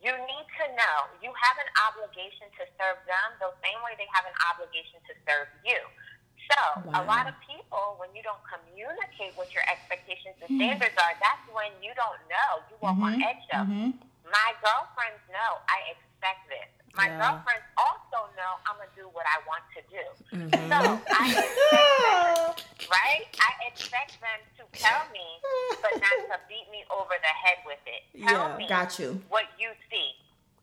You 0.00 0.16
need 0.16 0.46
to 0.60 0.64
know 0.80 0.96
you 1.20 1.28
have 1.28 1.56
an 1.60 1.70
obligation 1.84 2.48
to 2.56 2.62
serve 2.80 2.96
them 3.04 3.28
the 3.36 3.52
same 3.60 3.76
way 3.84 3.92
they 4.00 4.08
have 4.16 4.24
an 4.24 4.32
obligation 4.48 4.96
to 5.04 5.12
serve 5.28 5.48
you. 5.60 5.76
So, 6.48 6.88
Wow. 6.88 7.00
a 7.00 7.02
lot 7.04 7.28
of 7.28 7.36
people, 7.44 8.00
when 8.00 8.08
you 8.16 8.24
don't 8.24 8.40
communicate 8.48 9.36
what 9.36 9.52
your 9.52 9.62
expectations 9.68 10.34
and 10.40 10.48
Hmm. 10.48 10.56
standards 10.56 10.96
are, 10.96 11.14
that's 11.20 11.44
when 11.52 11.70
you 11.84 11.92
don't 11.94 12.18
know. 12.32 12.50
You 12.72 12.76
walk 12.80 12.96
on 12.98 13.12
Mhm, 13.12 13.22
eggshells. 13.28 13.68
mhm. 13.68 13.92
My 14.24 14.50
girlfriends 14.64 15.20
know 15.28 15.60
I 15.68 15.78
expect 15.94 16.48
this. 16.48 16.68
My 16.94 17.07
Yeah. 17.07 17.18
girlfriends 17.18 17.66
also 17.79 18.26
know, 18.35 18.53
I'm 18.66 18.76
gonna 18.76 18.90
do 18.98 19.07
what 19.14 19.26
I 19.26 19.38
want 19.46 19.62
to 19.79 19.81
do. 19.90 20.05
So 20.70 20.79
I 21.14 21.26
expect 21.46 21.90
them, 22.03 22.26
right? 22.90 23.24
I 23.38 23.50
expect 23.70 24.18
them 24.20 24.40
to 24.59 24.62
tell 24.74 25.07
me, 25.14 25.26
but 25.83 25.94
not 26.03 26.18
to 26.35 26.37
beat 26.50 26.66
me 26.70 26.85
over 26.90 27.14
the 27.22 27.35
head 27.35 27.59
with 27.64 27.81
it. 27.87 28.03
Tell 28.26 28.50
Yeah, 28.50 28.57
me 28.59 28.66
got 28.66 28.98
you. 28.98 29.22
what 29.29 29.46
you 29.59 29.70
see. 29.90 30.14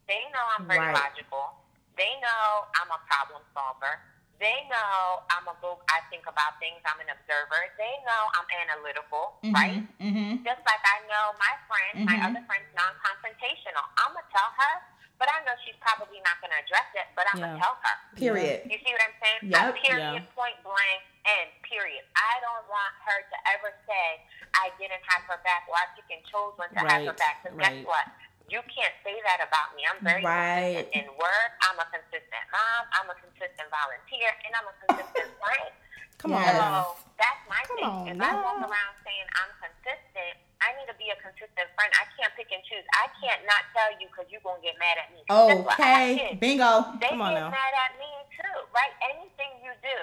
They 0.08 0.20
know 0.32 0.44
I'm 0.58 0.68
very 0.68 0.80
Right. 0.80 0.96
logical. 0.96 1.56
They 1.96 2.12
know 2.22 2.68
I'm 2.80 2.92
a 2.92 3.00
problem 3.08 3.42
solver. 3.56 4.00
They 4.40 4.68
know 4.70 5.24
I'm 5.34 5.48
a 5.50 5.56
book. 5.66 5.82
I 5.90 6.00
think 6.14 6.28
about 6.30 6.60
things. 6.62 6.78
I'm 6.86 7.00
an 7.02 7.10
observer. 7.10 7.58
They 7.82 7.94
know 8.06 8.22
I'm 8.38 8.46
analytical, 8.68 9.34
right? 9.50 9.82
Mm-hmm. 9.98 10.46
Just 10.46 10.62
like 10.64 10.84
I 10.86 10.98
know 11.10 11.34
my 11.42 11.54
friend, 11.66 12.06
my 12.06 12.16
Mhm. 12.22 12.26
other 12.30 12.42
friend's 12.46 12.70
non-confrontational. 12.78 13.82
I'm 13.98 14.14
gonna 14.14 14.30
tell 14.32 14.52
her, 14.62 14.74
but 15.20 15.28
I 15.34 15.42
know 15.46 15.54
she's 15.66 15.78
probably 15.82 16.22
not 16.22 16.38
gonna 16.42 16.58
address 16.62 16.88
it. 16.94 17.08
But 17.18 17.26
I'm 17.34 17.40
Yeah. 17.42 17.58
gonna 17.58 17.62
tell 17.62 17.76
her. 17.82 17.96
Period. 18.16 18.66
You 18.70 18.78
see 18.82 18.92
what 18.94 19.04
I'm 19.04 19.16
saying? 19.22 19.40
Yep. 19.50 19.62
A 19.62 19.74
period, 19.82 20.24
Yeah. 20.24 20.34
point 20.38 20.58
blank, 20.64 21.02
end. 21.26 21.50
Period. 21.64 22.04
I 22.16 22.40
don't 22.42 22.66
want 22.70 22.94
her 23.06 23.20
to 23.22 23.38
ever 23.54 23.74
say 23.86 24.22
I 24.56 24.70
didn't 24.80 25.04
have 25.06 25.24
her 25.30 25.38
back 25.44 25.66
or 25.68 25.76
I 25.76 25.86
pick 25.96 26.08
and 26.10 26.24
chose 26.26 26.54
when 26.58 26.70
to 26.74 26.80
have 26.80 27.06
her 27.06 27.14
back. 27.14 27.44
Because 27.44 27.58
guess 27.60 27.86
what? 27.86 28.06
You 28.48 28.64
can't 28.72 28.96
say 29.04 29.20
that 29.28 29.44
about 29.44 29.76
me. 29.76 29.84
I'm 29.86 30.00
very 30.00 30.24
Right. 30.24 30.88
consistent 30.88 31.04
in 31.04 31.18
work. 31.18 31.52
I'm 31.68 31.78
a 31.80 31.86
consistent 31.92 32.46
mom. 32.52 32.88
I'm 32.94 33.10
a 33.12 33.16
consistent 33.20 33.68
volunteer, 33.70 34.32
and 34.46 34.56
I'm 34.56 34.68
a 34.72 34.74
consistent 34.88 35.30
friend. 35.38 35.72
Come 36.18 36.32
Yes. 36.32 36.56
on. 36.56 36.96
So 36.98 36.98
that's 37.18 37.44
my 37.50 37.62
Come 37.68 37.76
thing. 37.78 37.86
on 37.86 38.08
if 38.08 38.22
I 38.22 38.34
walk 38.42 38.58
around 38.58 38.94
saying 39.04 39.28
I'm 39.36 39.52
consistent, 39.62 40.34
I 40.62 40.74
need 40.80 40.88
to 40.88 40.97
be 41.08 41.16
a 41.16 41.20
consistent 41.24 41.68
friend. 41.80 41.88
I 41.96 42.04
can't 42.20 42.36
pick 42.36 42.52
and 42.52 42.60
choose. 42.68 42.84
I 43.00 43.08
can't 43.24 43.40
not 43.48 43.64
tell 43.72 43.88
you 43.96 44.12
because 44.12 44.28
you're 44.28 44.44
gonna 44.44 44.60
get 44.60 44.76
mad 44.76 45.00
at 45.00 45.08
me. 45.16 45.24
Guess 45.24 45.64
what? 45.64 45.80
I 45.80 45.88
have 45.88 46.20
Okay. 46.20 46.36
Bingo. 46.36 46.72
They 47.00 47.08
Come 47.16 47.24
on 47.24 47.32
get 47.32 47.48
now. 47.48 47.56
mad 47.56 47.74
at 47.88 47.96
me 47.96 48.12
too, 48.36 48.58
right? 48.76 48.92
Anything 49.16 49.52
you 49.64 49.72
do. 49.80 50.00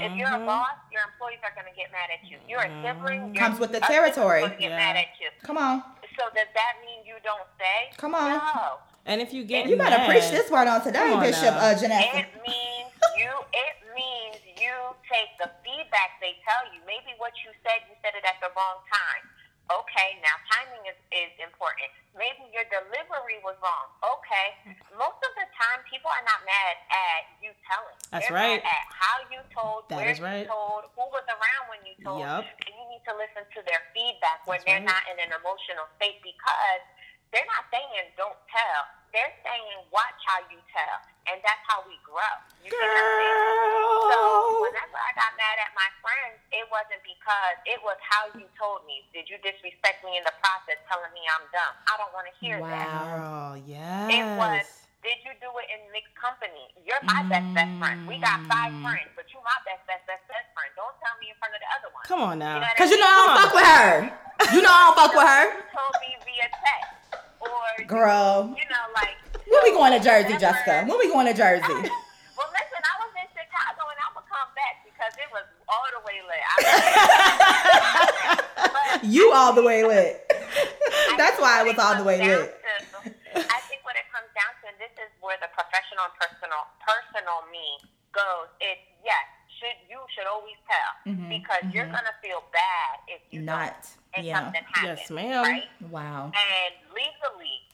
If 0.00 0.16
you're 0.16 0.32
a 0.32 0.40
Mhm. 0.40 0.48
boss, 0.48 0.80
your 0.90 1.04
employees 1.04 1.38
are 1.44 1.52
gonna 1.52 1.76
get 1.76 1.92
mad 1.92 2.08
at 2.10 2.24
you. 2.24 2.40
You're 2.48 2.64
a 2.64 2.72
sibling. 2.82 3.34
your 3.34 3.44
Comes 3.44 3.60
with 3.60 3.70
the 3.72 3.80
territory. 3.84 4.48
Get 4.56 4.60
Yeah. 4.72 4.76
mad 4.80 4.96
at 4.96 5.20
you. 5.20 5.28
Come 5.44 5.58
on. 5.58 5.84
So 6.18 6.24
does 6.30 6.48
that 6.54 6.74
mean 6.84 7.04
you 7.04 7.20
don't 7.20 7.46
say? 7.60 7.92
Come 7.98 8.14
on. 8.14 8.38
No. 8.40 8.80
And 9.04 9.20
if 9.20 9.32
you 9.32 9.44
get 9.44 9.66
You 9.66 9.76
better 9.76 9.98
mad, 9.98 10.08
preach 10.08 10.30
this 10.30 10.50
word 10.50 10.66
on 10.66 10.80
today, 10.82 11.12
on 11.12 11.20
Bishop 11.20 11.54
now. 11.54 11.60
uh, 11.60 11.74
Janessa. 11.74 12.14
It 12.18 12.42
means 12.42 12.92
you. 13.16 13.30
It 13.52 13.94
means 13.94 14.40
you 14.58 14.74
take 15.12 15.36
the 15.38 15.50
feedback 15.62 16.18
they 16.20 16.40
tell 16.48 16.72
you. 16.74 16.80
Maybe 16.86 17.14
what 17.18 17.32
you 17.44 17.52
said, 17.62 17.82
you 17.88 17.94
said 18.02 18.14
it 18.16 18.24
at 18.24 18.40
the 18.40 18.50
wrong 18.56 18.82
time. 18.92 19.30
Okay, 19.66 20.14
now 20.22 20.38
timing 20.46 20.86
is, 20.86 20.98
is 21.10 21.32
important. 21.42 21.90
Maybe 22.14 22.46
your 22.54 22.62
delivery 22.70 23.42
was 23.42 23.58
wrong. 23.58 23.86
Okay, 23.98 24.54
most 24.94 25.18
of 25.18 25.32
the 25.34 25.46
time 25.58 25.82
people 25.90 26.06
are 26.06 26.22
not 26.22 26.38
mad 26.46 26.74
at 26.88 27.22
you 27.42 27.50
telling. 27.66 27.98
That's 28.14 28.30
They're 28.30 28.38
right. 28.38 28.62
Mad 28.62 28.70
at 28.70 28.86
how 28.94 29.16
you 29.26 29.42
told, 29.50 29.90
That 29.90 29.98
where 29.98 30.08
is 30.14 30.22
right. 30.22 30.46
you 30.46 30.52
told, 30.54 30.86
who 30.94 31.04
was 31.10 31.26
around 31.26 31.64
when 31.66 31.82
you 31.82 31.98
told, 31.98 32.22
Yup. 32.22 32.46
and 32.46 32.72
you 32.78 32.84
need 32.94 33.02
to 33.10 33.14
listen 33.18 33.42
to 33.42 33.60
their 33.66 33.82
feedback 33.90 34.46
when 34.46 34.62
That's 34.62 34.70
they're 34.70 34.84
right. 34.86 34.94
not 34.94 35.02
in 35.10 35.18
an 35.18 35.34
emotional 35.34 35.90
state 35.98 36.22
because 36.22 36.82
they're 37.34 37.48
not 37.50 37.64
saying 37.72 38.12
don't 38.16 38.38
tell. 38.50 38.80
They're 39.14 39.32
saying 39.40 39.78
watch 39.88 40.18
how 40.28 40.44
you 40.52 40.60
tell, 40.68 40.96
and 41.32 41.40
that's 41.40 41.62
how 41.64 41.80
we 41.88 41.96
grow. 42.04 42.20
You 42.60 42.68
see 42.68 42.76
what 42.76 43.00
I'm 43.00 43.12
saying? 43.16 43.40
So 44.12 44.18
whenever 44.60 44.98
I 45.00 45.10
got 45.16 45.32
mad 45.40 45.56
at 45.62 45.72
my 45.72 45.88
friends, 46.04 46.36
it 46.52 46.66
wasn't 46.68 47.00
because 47.00 47.56
it 47.64 47.80
was 47.80 47.96
how 48.04 48.28
you 48.36 48.44
told 48.60 48.84
me. 48.84 49.08
Did 49.16 49.24
you 49.32 49.40
disrespect 49.40 50.04
me 50.04 50.20
in 50.20 50.24
the 50.28 50.36
process, 50.44 50.76
telling 50.84 51.08
me 51.16 51.24
I'm 51.32 51.48
dumb? 51.48 51.74
I 51.88 51.96
don't 51.96 52.12
want 52.12 52.28
to 52.28 52.34
hear 52.36 52.60
that. 52.60 52.92
Girl, 52.92 53.56
yes. 53.64 54.04
It 54.12 54.26
was. 54.36 54.66
Did 55.00 55.22
you 55.24 55.32
do 55.40 55.48
it 55.64 55.68
in 55.70 55.80
mixed 55.94 56.12
company? 56.18 56.66
You're 56.82 57.00
my 57.06 57.22
best 57.30 57.46
best 57.56 57.72
friend. 57.78 57.96
We 58.10 58.18
got 58.20 58.42
five 58.50 58.74
Mm. 58.76 58.84
friends, 58.84 59.10
but 59.16 59.24
you 59.32 59.38
my 59.46 59.54
best 59.64 59.80
best 59.86 60.02
best 60.04 60.24
best 60.28 60.48
friend. 60.52 60.68
Don't 60.76 60.92
tell 61.00 61.14
me 61.22 61.30
in 61.30 61.36
front 61.40 61.54
of 61.56 61.60
the 61.62 61.70
other 61.78 61.88
one. 61.94 62.02
Come 62.04 62.20
on 62.26 62.36
now. 62.42 62.58
You 62.58 62.66
know 62.66 62.84
you 62.90 62.98
know 63.00 63.06
I 63.06 63.16
don't 63.22 63.34
fuck 63.38 63.52
with 63.54 63.64
her. 63.70 63.92
You 64.52 64.60
know 64.66 64.72
I 64.72 64.80
don't 64.90 64.96
fuck 64.98 65.14
with 65.14 65.24
her. 65.32 65.44
You 65.56 65.64
told 65.72 65.94
me 66.02 66.10
via 66.26 66.48
text, 66.58 66.90
or 67.50 67.84
Girl. 67.86 68.54
you 68.56 68.64
know, 68.70 68.84
like 68.94 69.16
When 69.46 69.60
we 69.62 69.70
going 69.72 69.92
to 69.92 70.00
Jersey, 70.02 70.32
whatever- 70.34 70.40
Jessica? 70.40 70.84
When 70.88 70.98
we 70.98 71.08
going 71.12 71.26
to 71.26 71.34
Jersey? 71.34 71.62
well, 72.36 72.50
listen, 72.52 72.82
I 72.82 72.94
was 73.02 73.12
in 73.18 73.26
Chicago 73.34 73.82
and 73.90 73.98
I'm 74.02 74.12
gonna 74.14 74.26
come 74.26 74.50
back 74.58 74.82
because 74.86 75.12
it 75.20 75.28
was 75.30 75.44
all 75.70 75.86
the 75.94 76.00
way 76.06 76.18
lit. 76.26 76.44
You 79.02 79.30
all 79.32 79.52
the 79.52 79.62
way 79.62 79.84
lit. 79.84 80.24
That's 81.20 81.38
why 81.40 81.60
it 81.62 81.66
what 81.66 81.76
was 81.76 81.84
all 81.84 81.96
the 81.96 82.04
way 82.04 82.18
lit. 82.18 82.50
to- 82.50 82.56
I 83.36 83.60
think 83.68 83.84
what 83.84 83.94
it 83.94 84.08
comes 84.10 84.26
down 84.32 84.48
to, 84.64 84.72
and 84.72 84.78
this 84.80 84.90
is 84.98 85.12
where 85.20 85.36
the 85.44 85.52
professional 85.52 86.08
and 86.08 86.14
personal 86.16 86.64
personal 86.82 87.44
me 87.52 87.76
goes. 88.10 88.48
It's 88.64 88.80
yes, 89.04 89.26
should 89.58 89.76
you 89.88 89.98
should 90.14 90.26
always 90.26 90.56
tell 90.68 90.92
Mhm, 91.14 91.28
because 91.28 91.62
you're 91.72 91.86
gonna 91.86 92.14
feel 92.22 92.42
bad 92.52 93.00
if 93.08 93.22
you 93.30 93.42
Not. 93.42 93.72
don't 93.72 93.96
and 94.14 94.26
Yeah. 94.26 94.40
something 94.40 94.64
happens. 94.64 95.00
Yes, 95.00 95.10
ma'am. 95.10 95.42
Right? 95.44 95.70
Wow. 95.90 96.32
And 96.34 96.72
legally, 96.92 97.68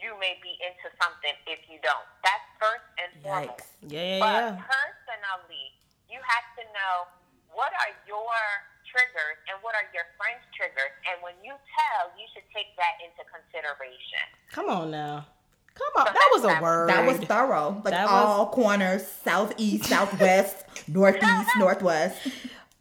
you 0.00 0.16
may 0.18 0.38
be 0.42 0.56
into 0.60 0.90
something 1.00 1.34
if 1.46 1.68
you 1.68 1.78
don't. 1.80 2.06
That's 2.24 2.44
first 2.58 2.84
and 2.98 3.22
foremost. 3.22 3.48
Yikes. 3.58 3.68
Yeah, 3.92 4.00
yeah, 4.00 4.18
But 4.20 4.32
yeah. 4.56 4.64
personally, 4.66 5.66
you 6.08 6.20
have 6.22 6.46
to 6.58 6.64
know 6.72 7.06
what 7.52 7.72
are 7.74 7.94
your 8.06 8.34
triggers 8.88 9.38
and 9.48 9.62
what 9.62 9.74
are 9.74 9.88
your 9.94 10.04
friends' 10.16 10.44
triggers. 10.52 10.92
And 11.08 11.22
when 11.22 11.34
you 11.44 11.54
tell, 11.76 12.12
you 12.18 12.26
should 12.34 12.44
take 12.52 12.74
that 12.76 13.00
into 13.00 13.24
consideration. 13.30 14.24
Come 14.50 14.68
on 14.68 14.90
now. 14.90 15.26
Come 15.74 16.06
on. 16.06 16.12
That 16.12 16.28
was 16.32 16.44
a 16.44 16.60
word. 16.62 16.88
That 16.90 17.06
was 17.06 17.18
thorough. 17.18 17.80
Like 17.84 17.92
That 17.94 18.04
was- 18.04 18.10
all 18.12 18.46
corners, 18.50 19.06
southeast, 19.24 19.86
southwest, 19.86 20.64
northeast, 20.88 21.50
northwest. 21.58 22.18
you 22.26 22.32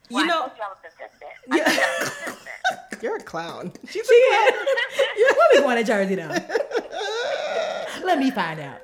Well, 0.10 0.24
I 0.24 0.28
know, 0.28 0.40
told 0.42 0.52
you 0.58 0.64
I 0.64 0.70
was 0.70 0.78
consistent. 0.84 1.32
I 1.52 1.58
told 1.58 1.68
you 1.78 1.84
I 1.84 2.00
was 2.00 2.10
consistent. 2.10 2.48
you're 3.02 3.16
a 3.18 3.24
clown. 3.24 3.72
She's 3.90 4.06
She 4.06 4.14
is. 4.14 4.54
when 5.38 5.48
we 5.54 5.60
going 5.62 5.78
to 5.78 5.84
Jersey 5.84 6.16
though? 6.16 6.36
Let 8.06 8.20
me 8.20 8.30
find 8.32 8.60
out. 8.60 8.80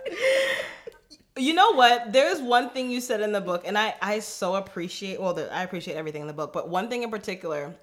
You 1.35 1.53
know 1.53 1.73
what? 1.73 2.11
There's 2.13 2.41
one 2.41 2.71
thing 2.71 2.89
you 2.89 2.99
said 2.99 3.21
in 3.21 3.31
the 3.31 3.41
book, 3.41 3.63
and 3.65 3.77
I 3.77 3.93
I 4.01 4.19
so 4.19 4.55
appreciate. 4.55 5.21
Well, 5.21 5.33
the, 5.35 5.53
I 5.53 5.61
appreciate 5.63 5.95
everything 5.95 6.21
in 6.21 6.27
the 6.27 6.33
book, 6.33 6.51
but 6.51 6.67
one 6.69 6.89
thing 6.89 7.03
in 7.03 7.11
particular, 7.11 7.75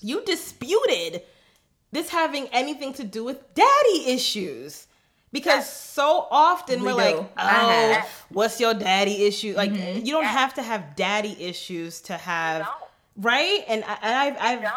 you 0.00 0.24
disputed 0.24 1.22
this 1.92 2.08
having 2.08 2.48
anything 2.48 2.92
to 2.94 3.04
do 3.04 3.22
with 3.22 3.54
daddy 3.54 4.06
issues. 4.08 4.87
Because 5.32 5.68
so 5.70 6.26
often 6.30 6.82
We 6.82 6.90
are 6.90 6.94
like, 6.94 7.16
oh. 7.16 7.28
Mm-hmm. 7.36 8.34
what's 8.34 8.60
your 8.60 8.74
daddy 8.74 9.24
issue? 9.26 9.54
Like, 9.56 9.72
you 9.72 10.12
don't 10.12 10.24
have 10.24 10.54
to 10.54 10.62
have 10.62 10.96
daddy 10.96 11.36
issues 11.38 12.00
to 12.02 12.14
have, 12.16 12.66
right? 13.16 13.64
And, 13.68 13.84
I, 13.86 13.98
I've, 14.02 14.36
I've. 14.40 14.72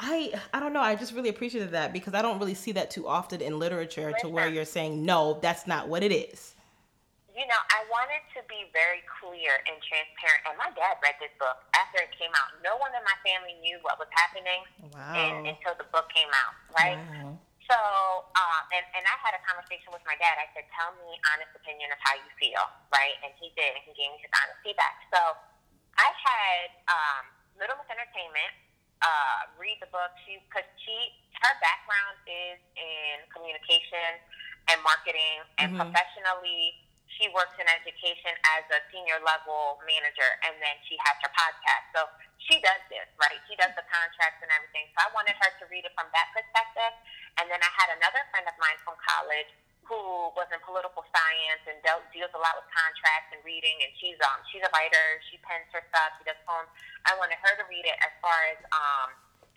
I 0.00 0.34
I 0.52 0.58
don't 0.58 0.72
know. 0.72 0.80
I 0.80 0.96
just 0.96 1.14
really 1.14 1.28
appreciated 1.28 1.70
that 1.70 1.92
because 1.92 2.14
I 2.14 2.20
don't 2.20 2.40
really 2.40 2.54
see 2.54 2.72
that 2.72 2.90
too 2.90 3.06
often 3.06 3.40
in 3.40 3.60
literature 3.60 4.12
to 4.20 4.28
where 4.28 4.48
you're 4.48 4.64
saying 4.64 5.04
no, 5.06 5.38
that's 5.40 5.68
not 5.68 5.86
what 5.88 6.02
it 6.02 6.10
is. 6.10 6.54
You 7.30 7.46
know, 7.46 7.60
I 7.70 7.82
wanted 7.90 8.22
to 8.34 8.42
be 8.50 8.66
very 8.74 9.02
clear 9.18 9.54
and 9.66 9.74
transparent. 9.82 10.42
And 10.50 10.58
my 10.58 10.70
dad 10.74 10.98
read 11.02 11.14
this 11.22 11.30
book 11.38 11.62
after 11.74 11.98
it 12.02 12.10
came 12.18 12.30
out. 12.30 12.58
No 12.62 12.74
one 12.78 12.90
in 12.94 13.02
my 13.06 13.16
family 13.26 13.54
knew 13.62 13.78
what 13.82 13.98
was 13.98 14.06
happening 14.14 14.62
Wow. 14.94 15.14
and, 15.14 15.46
until 15.46 15.74
the 15.78 15.86
book 15.90 16.06
came 16.14 16.30
out, 16.30 16.54
right? 16.74 16.98
Wow. 17.22 17.38
So, 17.64 17.78
uh, 18.36 18.60
and, 18.76 18.84
and 18.92 19.04
I 19.08 19.16
had 19.24 19.32
a 19.32 19.40
conversation 19.40 19.88
with 19.88 20.04
my 20.04 20.14
dad. 20.20 20.36
I 20.36 20.48
said, 20.52 20.68
tell 20.76 20.92
me 21.00 21.16
honest 21.32 21.48
opinion 21.56 21.88
of 21.88 21.98
how 22.04 22.12
you 22.12 22.28
feel, 22.36 22.60
right? 22.92 23.16
And 23.24 23.32
he 23.40 23.48
did, 23.56 23.72
and 23.72 23.82
he 23.88 23.92
gave 23.96 24.12
me 24.12 24.20
his 24.20 24.28
honest 24.36 24.60
feedback. 24.60 25.00
So 25.08 25.20
I 25.96 26.10
had 26.12 26.68
um, 26.92 27.24
Little 27.56 27.80
Miss 27.80 27.88
Entertainment 27.88 28.52
uh, 29.00 29.48
read 29.56 29.80
the 29.80 29.88
book. 29.88 30.12
She, 30.28 30.44
because 30.44 30.68
she, 30.84 30.96
her 31.40 31.54
background 31.64 32.20
is 32.28 32.60
in 32.76 33.24
communication 33.32 34.20
and 34.68 34.80
marketing, 34.84 35.44
and 35.60 35.72
Mhm. 35.72 35.80
professionally, 35.80 36.83
she 37.18 37.30
works 37.30 37.54
in 37.58 37.66
education 37.70 38.34
as 38.58 38.64
a 38.74 38.80
senior 38.90 39.18
level 39.22 39.78
manager, 39.86 40.26
and 40.46 40.58
then 40.58 40.76
she 40.86 40.98
has 41.06 41.14
her 41.22 41.30
podcast. 41.34 41.84
So 41.94 42.00
she 42.42 42.58
does 42.60 42.82
this, 42.90 43.06
right? 43.18 43.38
She 43.46 43.54
does 43.56 43.70
the 43.78 43.86
contracts 43.86 44.42
and 44.42 44.50
everything. 44.50 44.90
So 44.94 45.06
I 45.06 45.08
wanted 45.14 45.34
her 45.38 45.50
to 45.62 45.64
read 45.70 45.86
it 45.86 45.94
from 45.94 46.10
that 46.12 46.28
perspective. 46.34 46.92
And 47.38 47.46
then 47.50 47.62
I 47.62 47.70
had 47.78 47.94
another 47.94 48.22
friend 48.34 48.46
of 48.50 48.56
mine 48.58 48.78
from 48.82 48.98
college 49.00 49.48
who 49.84 50.32
was 50.32 50.48
in 50.48 50.56
political 50.64 51.04
science 51.12 51.60
and 51.68 51.76
dealt, 51.84 52.08
deals 52.08 52.32
a 52.32 52.40
lot 52.40 52.56
with 52.56 52.64
contracts 52.72 53.30
and 53.36 53.40
reading. 53.44 53.76
And 53.84 53.92
she's 54.00 54.16
um 54.24 54.40
she's 54.48 54.64
a 54.64 54.72
writer. 54.72 55.20
She 55.28 55.36
pens 55.44 55.68
her 55.76 55.84
stuff. 55.92 56.16
She 56.18 56.24
does 56.24 56.40
poems. 56.48 56.68
I 57.04 57.12
wanted 57.20 57.36
her 57.44 57.52
to 57.60 57.64
read 57.68 57.84
it 57.84 57.98
as 58.00 58.12
far 58.24 58.38
as 58.48 58.58
um 58.72 59.08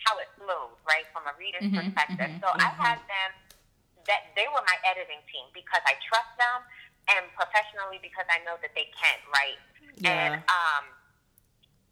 how 0.06 0.20
it 0.22 0.30
flows, 0.38 0.78
right, 0.86 1.08
from 1.16 1.26
a 1.26 1.34
reader's 1.42 1.66
Mhm, 1.66 1.74
perspective. 1.90 2.30
mhm, 2.38 2.40
so 2.44 2.48
I 2.54 2.70
had 2.76 3.00
them 3.10 3.32
that 4.08 4.24
they 4.40 4.48
were 4.48 4.64
my 4.64 4.78
editing 4.88 5.20
team 5.32 5.48
because 5.52 5.84
I 5.84 5.96
trust 6.08 6.32
them 6.40 6.64
and 7.16 7.24
professionally 7.36 8.00
because 8.04 8.28
I 8.28 8.44
know 8.44 8.60
that 8.60 8.72
they 8.76 8.92
can, 8.96 9.20
right? 9.32 9.60
And 10.04 10.44
Yeah. 10.44 10.44
um, 10.52 10.84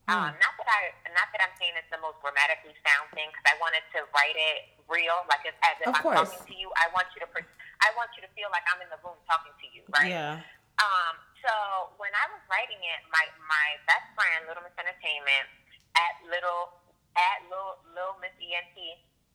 um, 0.05 0.29
Hmm. 0.29 0.37
not 0.37 0.53
that 0.61 0.69
I, 0.69 0.93
not 1.17 1.33
that 1.33 1.41
I'm 1.41 1.55
saying 1.57 1.73
it's 1.81 1.89
the 1.89 1.97
most 1.97 2.21
grammatically 2.21 2.77
sound 2.85 3.09
thing, 3.17 3.25
because 3.33 3.47
I 3.49 3.57
wanted 3.57 3.81
to 3.97 4.05
write 4.13 4.37
it 4.37 4.77
real, 4.85 5.17
like 5.25 5.41
as, 5.49 5.57
as 5.65 5.81
if 5.81 5.87
Of 5.89 5.95
I'm 5.97 6.05
course. 6.05 6.29
talking 6.29 6.45
to 6.45 6.53
you. 6.53 6.69
I 6.77 6.93
want 6.93 7.09
you 7.17 7.25
to, 7.25 7.29
per- 7.33 7.47
I 7.81 7.89
want 7.97 8.13
you 8.13 8.21
to 8.21 8.29
feel 8.37 8.53
like 8.53 8.61
I'm 8.69 8.77
in 8.85 8.89
the 8.93 9.01
room 9.01 9.17
talking 9.25 9.55
to 9.57 9.67
you, 9.73 9.81
right? 9.89 10.13
Yeah. 10.13 10.45
Um, 10.77 11.15
so 11.41 11.53
when 11.97 12.13
I 12.13 12.25
was 12.35 12.43
writing 12.51 12.77
it, 12.83 12.99
my 13.09 13.25
my 13.49 13.67
best 13.89 14.05
friend, 14.13 14.45
Little 14.45 14.61
Miss 14.61 14.75
Entertainment, 14.77 15.47
at 15.97 16.13
Little 16.29 16.69
at 17.17 17.41
Little 17.49 17.79
Little 17.95 18.19
Miss 18.21 18.35
ENT, 18.37 18.77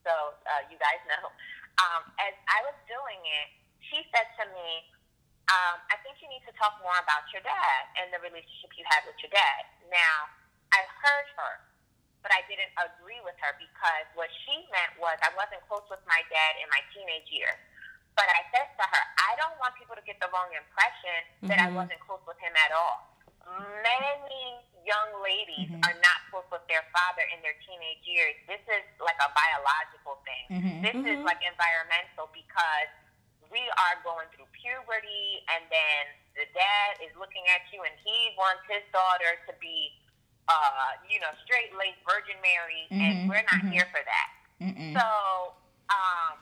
so 0.06 0.12
uh, 0.46 0.62
you 0.70 0.76
guys 0.78 1.00
know, 1.10 1.32
um, 1.82 2.06
as 2.20 2.36
I 2.46 2.62
was 2.68 2.76
doing 2.86 3.18
it, 3.24 3.46
she 3.90 4.04
said 4.14 4.28
to 4.38 4.44
me, 4.54 4.84
um, 5.50 5.82
"I 5.90 5.98
think 6.06 6.22
you 6.22 6.28
need 6.30 6.46
to 6.46 6.54
talk 6.56 6.78
more 6.80 6.96
about 7.02 7.26
your 7.34 7.42
dad 7.42 7.82
and 7.98 8.14
the 8.14 8.20
relationship 8.22 8.72
you 8.78 8.86
had 8.86 9.02
with 9.04 9.18
your 9.20 9.32
dad." 9.34 9.66
Now, 9.90 10.30
I 10.70 10.86
heard 11.02 11.26
her, 11.36 11.52
but 12.22 12.30
I 12.30 12.46
didn't 12.46 12.70
agree 12.78 13.20
with 13.26 13.36
her 13.42 13.52
because 13.58 14.06
what 14.14 14.30
she 14.46 14.64
meant 14.70 14.94
was 15.02 15.18
I 15.20 15.34
wasn't 15.34 15.60
close 15.66 15.84
with 15.90 16.02
my 16.06 16.22
dad 16.30 16.52
in 16.62 16.68
my 16.70 16.80
teenage 16.94 17.28
years. 17.28 17.58
But 18.18 18.26
I 18.26 18.42
said 18.52 18.68
to 18.74 18.84
her, 18.84 19.02
I 19.22 19.38
don't 19.38 19.54
want 19.62 19.78
people 19.78 19.94
to 19.94 20.04
get 20.04 20.18
the 20.18 20.28
wrong 20.34 20.50
impression 20.52 21.48
that 21.48 21.62
I 21.62 21.70
mm-hmm. 21.70 21.78
wasn't 21.78 22.02
close 22.02 22.20
with 22.26 22.36
him 22.42 22.52
at 22.58 22.74
all. 22.74 23.06
Many 23.80 24.60
young 24.84 25.10
ladies 25.22 25.70
mm-hmm. 25.70 25.86
are 25.86 25.96
not 26.02 26.18
close 26.28 26.46
with 26.50 26.62
their 26.66 26.84
father 26.92 27.24
in 27.34 27.40
their 27.40 27.56
teenage 27.64 28.02
years. 28.04 28.36
This 28.44 28.62
is 28.66 28.84
like 29.00 29.18
a 29.22 29.30
biological 29.32 30.20
thing. 30.26 30.44
Mm-hmm. 30.52 30.78
This 30.84 30.98
is 31.16 31.20
like 31.24 31.40
environmental 31.42 32.28
because 32.34 32.90
we 33.50 33.62
are 33.76 33.96
going 34.06 34.30
through 34.32 34.46
puberty 34.54 35.42
and 35.50 35.66
then 35.68 36.02
the 36.38 36.46
dad 36.54 37.02
is 37.02 37.10
looking 37.18 37.42
at 37.50 37.66
you 37.74 37.82
and 37.82 37.94
he 38.00 38.32
wants 38.38 38.62
his 38.70 38.82
daughter 38.94 39.38
to 39.50 39.52
be 39.58 39.92
uh, 40.50 40.98
you 41.06 41.22
know, 41.22 41.30
straight 41.46 41.70
laced 41.78 42.02
Virgin 42.02 42.34
Mary 42.42 42.82
and 42.90 43.30
we're 43.30 43.46
not 43.46 43.62
here 43.70 43.86
for 43.94 44.02
that. 44.02 44.30
Mm-mm. 44.58 44.92
So, 44.98 45.06
um, 45.86 46.34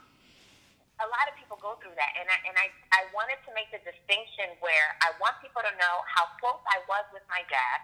a 0.99 1.07
lot 1.07 1.31
of 1.31 1.39
people 1.39 1.55
go 1.63 1.79
through 1.79 1.95
that, 1.95 2.11
and 2.19 2.27
I 2.27 2.39
and 2.43 2.57
I 2.59 2.67
I 2.91 3.07
wanted 3.15 3.39
to 3.47 3.55
make 3.55 3.71
the 3.71 3.79
distinction 3.87 4.59
where 4.59 4.99
I 4.99 5.15
want 5.23 5.39
people 5.39 5.63
to 5.63 5.71
know 5.79 6.03
how 6.11 6.27
close 6.43 6.59
I 6.67 6.83
was 6.91 7.07
with 7.15 7.23
my 7.31 7.47
dad, 7.47 7.79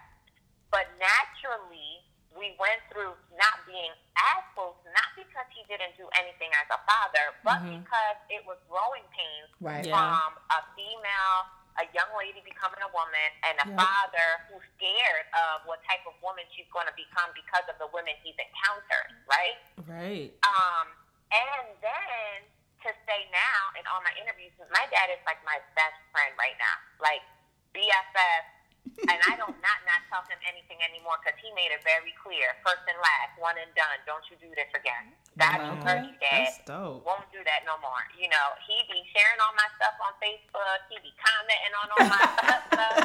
but 0.67 0.91
naturally 0.99 2.03
we 2.35 2.51
went 2.59 2.83
through 2.91 3.15
not 3.39 3.55
being 3.63 3.91
as 4.19 4.43
close, 4.53 4.75
not 4.91 5.09
because 5.15 5.47
he 5.55 5.63
didn't 5.71 5.95
do 5.95 6.03
anything 6.19 6.51
as 6.59 6.67
a 6.71 6.79
father, 6.83 7.31
but 7.47 7.63
because 7.63 8.17
it 8.27 8.43
was 8.43 8.59
growing 8.67 9.03
pains 9.15 9.47
Right. 9.63 9.87
Yeah. 9.87 9.95
from 9.95 10.35
a 10.51 10.59
female, 10.75 11.37
a 11.79 11.87
young 11.95 12.11
lady 12.19 12.43
becoming 12.43 12.79
a 12.83 12.91
woman, 12.91 13.29
and 13.47 13.55
a 13.63 13.67
Yeah. 13.71 13.79
father 13.79 14.27
who's 14.51 14.63
scared 14.75 15.27
of 15.31 15.63
what 15.67 15.79
type 15.87 16.03
of 16.07 16.15
woman 16.21 16.43
she's 16.51 16.67
going 16.75 16.87
to 16.87 16.95
become 16.95 17.31
because 17.35 17.63
of 17.71 17.79
the 17.79 17.87
women 17.95 18.15
he's 18.23 18.35
encountered, 18.35 19.11
right? 19.27 19.59
Right. 19.87 20.31
Um, 20.43 20.91
and 21.31 21.65
then 21.83 22.35
to 22.83 22.89
say 23.07 23.27
now 23.31 23.61
in 23.79 23.83
all 23.87 23.99
my 24.03 24.13
interviews, 24.19 24.51
my 24.71 24.85
dad 24.91 25.09
is 25.09 25.19
like 25.25 25.39
my 25.43 25.59
best 25.75 25.97
friend 26.11 26.35
right 26.37 26.55
now, 26.59 26.75
like 26.99 27.23
BFF. 27.73 28.43
And 29.09 29.19
I 29.27 29.33
don't 29.37 29.57
not 29.61 29.79
not 29.89 30.01
tell 30.09 30.23
him 30.29 30.37
anything 30.49 30.77
anymore 30.85 31.17
because 31.21 31.37
he 31.41 31.49
made 31.57 31.73
it 31.73 31.81
very 31.85 32.13
clear, 32.21 32.53
first 32.65 32.81
and 32.87 32.97
last, 33.01 33.35
one 33.41 33.57
and 33.57 33.69
done. 33.77 33.97
Don't 34.05 34.23
you 34.29 34.37
do 34.41 34.49
this 34.53 34.69
again. 34.77 35.11
Got 35.35 35.59
you, 35.59 35.73
Okay. 35.75 35.83
Kirby 35.83 36.13
Dad. 36.23 36.47
That's 36.47 36.63
dope. 36.63 37.03
Won't 37.03 37.27
do 37.33 37.43
that 37.43 37.67
no 37.67 37.75
more. 37.83 37.99
You 38.15 38.31
know, 38.31 38.47
he 38.63 38.77
be 38.87 39.03
sharing 39.11 39.35
all 39.43 39.51
my 39.59 39.67
stuff 39.75 39.95
on 39.99 40.13
Facebook. 40.23 40.79
He 40.87 40.95
be 41.03 41.11
commenting 41.19 41.73
on 41.75 41.87
all 41.91 42.05
my 42.07 42.23
stuff. 42.71 42.95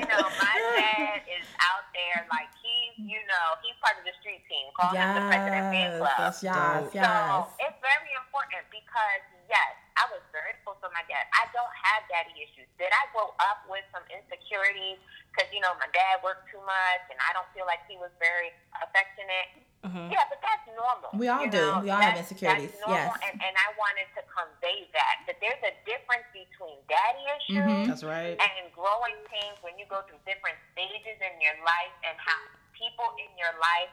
You 0.00 0.06
know, 0.08 0.24
my 0.40 0.56
dad 0.80 1.20
is 1.28 1.44
out 1.60 1.84
there 1.92 2.24
like 2.32 2.48
he's, 2.64 2.96
you 3.04 3.20
know, 3.28 3.46
he's 3.60 3.76
part 3.84 4.00
of 4.00 4.04
the 4.08 4.14
street 4.24 4.40
team. 4.48 4.72
Call 4.72 4.96
him 4.96 5.04
the 5.12 5.24
president 5.28 5.64
fan 5.70 5.88
Yes, 5.92 6.00
club. 6.00 6.16
That's 6.18 6.40
yes, 6.40 6.56
dope. 6.88 6.94
yes. 6.96 7.04
So 7.04 7.62
it's 7.68 7.78
very 7.84 8.12
important 8.16 8.64
because 8.72 9.22
yes, 9.52 9.72
I 10.00 10.08
was 10.08 10.24
very 10.32 10.56
close 10.64 10.80
with 10.80 10.90
my 10.96 11.04
dad. 11.06 11.28
I 11.36 11.44
don't 11.52 11.70
have 11.84 12.00
daddy 12.08 12.32
issues. 12.40 12.66
Did 12.80 12.90
I 12.96 13.04
grow 13.12 13.36
up 13.44 13.68
with 13.68 13.84
some 13.92 14.02
insecurities? 14.08 14.98
Because 15.34 15.50
you 15.50 15.58
know 15.58 15.74
my 15.82 15.90
dad 15.90 16.22
worked 16.22 16.46
too 16.46 16.62
much, 16.62 17.02
and 17.10 17.18
I 17.18 17.34
don't 17.34 17.50
feel 17.50 17.66
like 17.66 17.82
he 17.90 17.98
was 17.98 18.14
very 18.22 18.54
affectionate. 18.78 19.66
Mhm. 19.82 20.08
Yeah, 20.14 20.22
but 20.30 20.38
that's 20.40 20.62
normal. 20.78 21.10
We 21.12 21.26
all 21.28 21.42
you 21.44 21.50
do. 21.50 21.58
know? 21.58 21.82
We 21.84 21.90
all 21.90 22.00
have 22.00 22.16
insecurities, 22.16 22.70
That's 22.72 22.86
normal, 22.88 23.12
yes. 23.20 23.28
and, 23.28 23.36
and 23.42 23.52
I 23.58 23.68
wanted 23.76 24.06
to 24.16 24.22
convey 24.30 24.88
that 24.96 25.26
that 25.28 25.36
there's 25.44 25.60
a 25.60 25.74
difference 25.84 26.24
between 26.32 26.78
daddy 26.88 27.24
issues 27.36 27.60
Mhm. 27.60 27.86
That's 27.90 28.04
right. 28.06 28.38
and 28.40 28.72
growing 28.72 29.18
pains 29.28 29.58
when 29.60 29.76
you 29.76 29.84
go 29.90 30.00
through 30.08 30.22
different 30.24 30.56
stages 30.72 31.18
in 31.20 31.34
your 31.42 31.58
life 31.66 31.92
and 32.06 32.16
how 32.16 32.38
people 32.72 33.10
in 33.18 33.28
your 33.36 33.52
life 33.60 33.90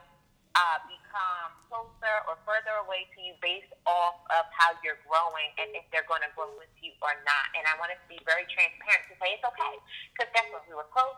uh, 0.55 0.79
become 0.83 1.51
closer 1.71 2.15
or 2.27 2.35
further 2.43 2.75
away 2.83 3.07
to 3.15 3.21
you 3.23 3.31
based 3.39 3.71
off 3.87 4.19
of 4.35 4.43
how 4.51 4.75
you're 4.83 4.99
growing 5.07 5.47
and 5.59 5.71
if 5.79 5.83
they're 5.95 6.03
going 6.11 6.19
to 6.19 6.27
grow 6.35 6.51
with 6.59 6.67
you 6.83 6.91
or 6.99 7.15
not. 7.23 7.45
And 7.55 7.63
I 7.71 7.79
wanted 7.79 7.95
to 8.03 8.07
be 8.11 8.19
very 8.27 8.43
transparent 8.51 9.07
to 9.07 9.15
say 9.15 9.31
it's 9.39 9.47
okay 9.47 9.75
because 10.11 10.27
guess 10.35 10.43
what? 10.51 10.67
We 10.67 10.75
were 10.75 10.91
close, 10.91 11.15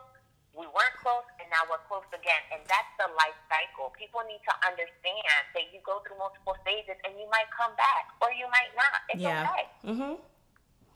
we 0.56 0.66
weren't 0.70 0.96
close, 1.02 1.26
and 1.42 1.46
now 1.50 1.62
we're 1.70 1.82
close 1.90 2.06
again. 2.14 2.42
And 2.54 2.62
that's 2.70 2.90
the 2.98 3.10
life 3.18 3.36
cycle. 3.50 3.90
People 3.98 4.20
need 4.26 4.40
to 4.46 4.54
understand 4.66 5.44
that 5.54 5.66
you 5.74 5.80
go 5.84 6.00
through 6.06 6.18
multiple 6.18 6.54
stages 6.62 6.94
and 7.04 7.14
you 7.18 7.26
might 7.30 7.50
come 7.50 7.74
back 7.76 8.14
or 8.22 8.30
you 8.32 8.46
might 8.50 8.70
not. 8.78 9.00
It's 9.10 9.20
Yeah. 9.22 9.48
okay. 9.50 9.66
Mhm. 9.84 10.18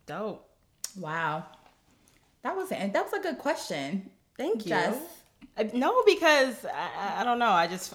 Dope. 0.06 0.48
Wow. 0.96 1.44
That 2.42 2.56
was 2.56 2.70
a, 2.72 2.88
that 2.88 3.04
was 3.04 3.12
a 3.12 3.20
good 3.20 3.38
question. 3.38 4.10
Thank 4.36 4.64
you. 4.64 4.70
Jess. 4.70 4.96
No, 5.74 6.02
because 6.06 6.64
I, 6.64 6.88
I- 7.18 7.20
I 7.20 7.24
don't 7.24 7.38
know. 7.38 7.50
I 7.50 7.66
just 7.66 7.94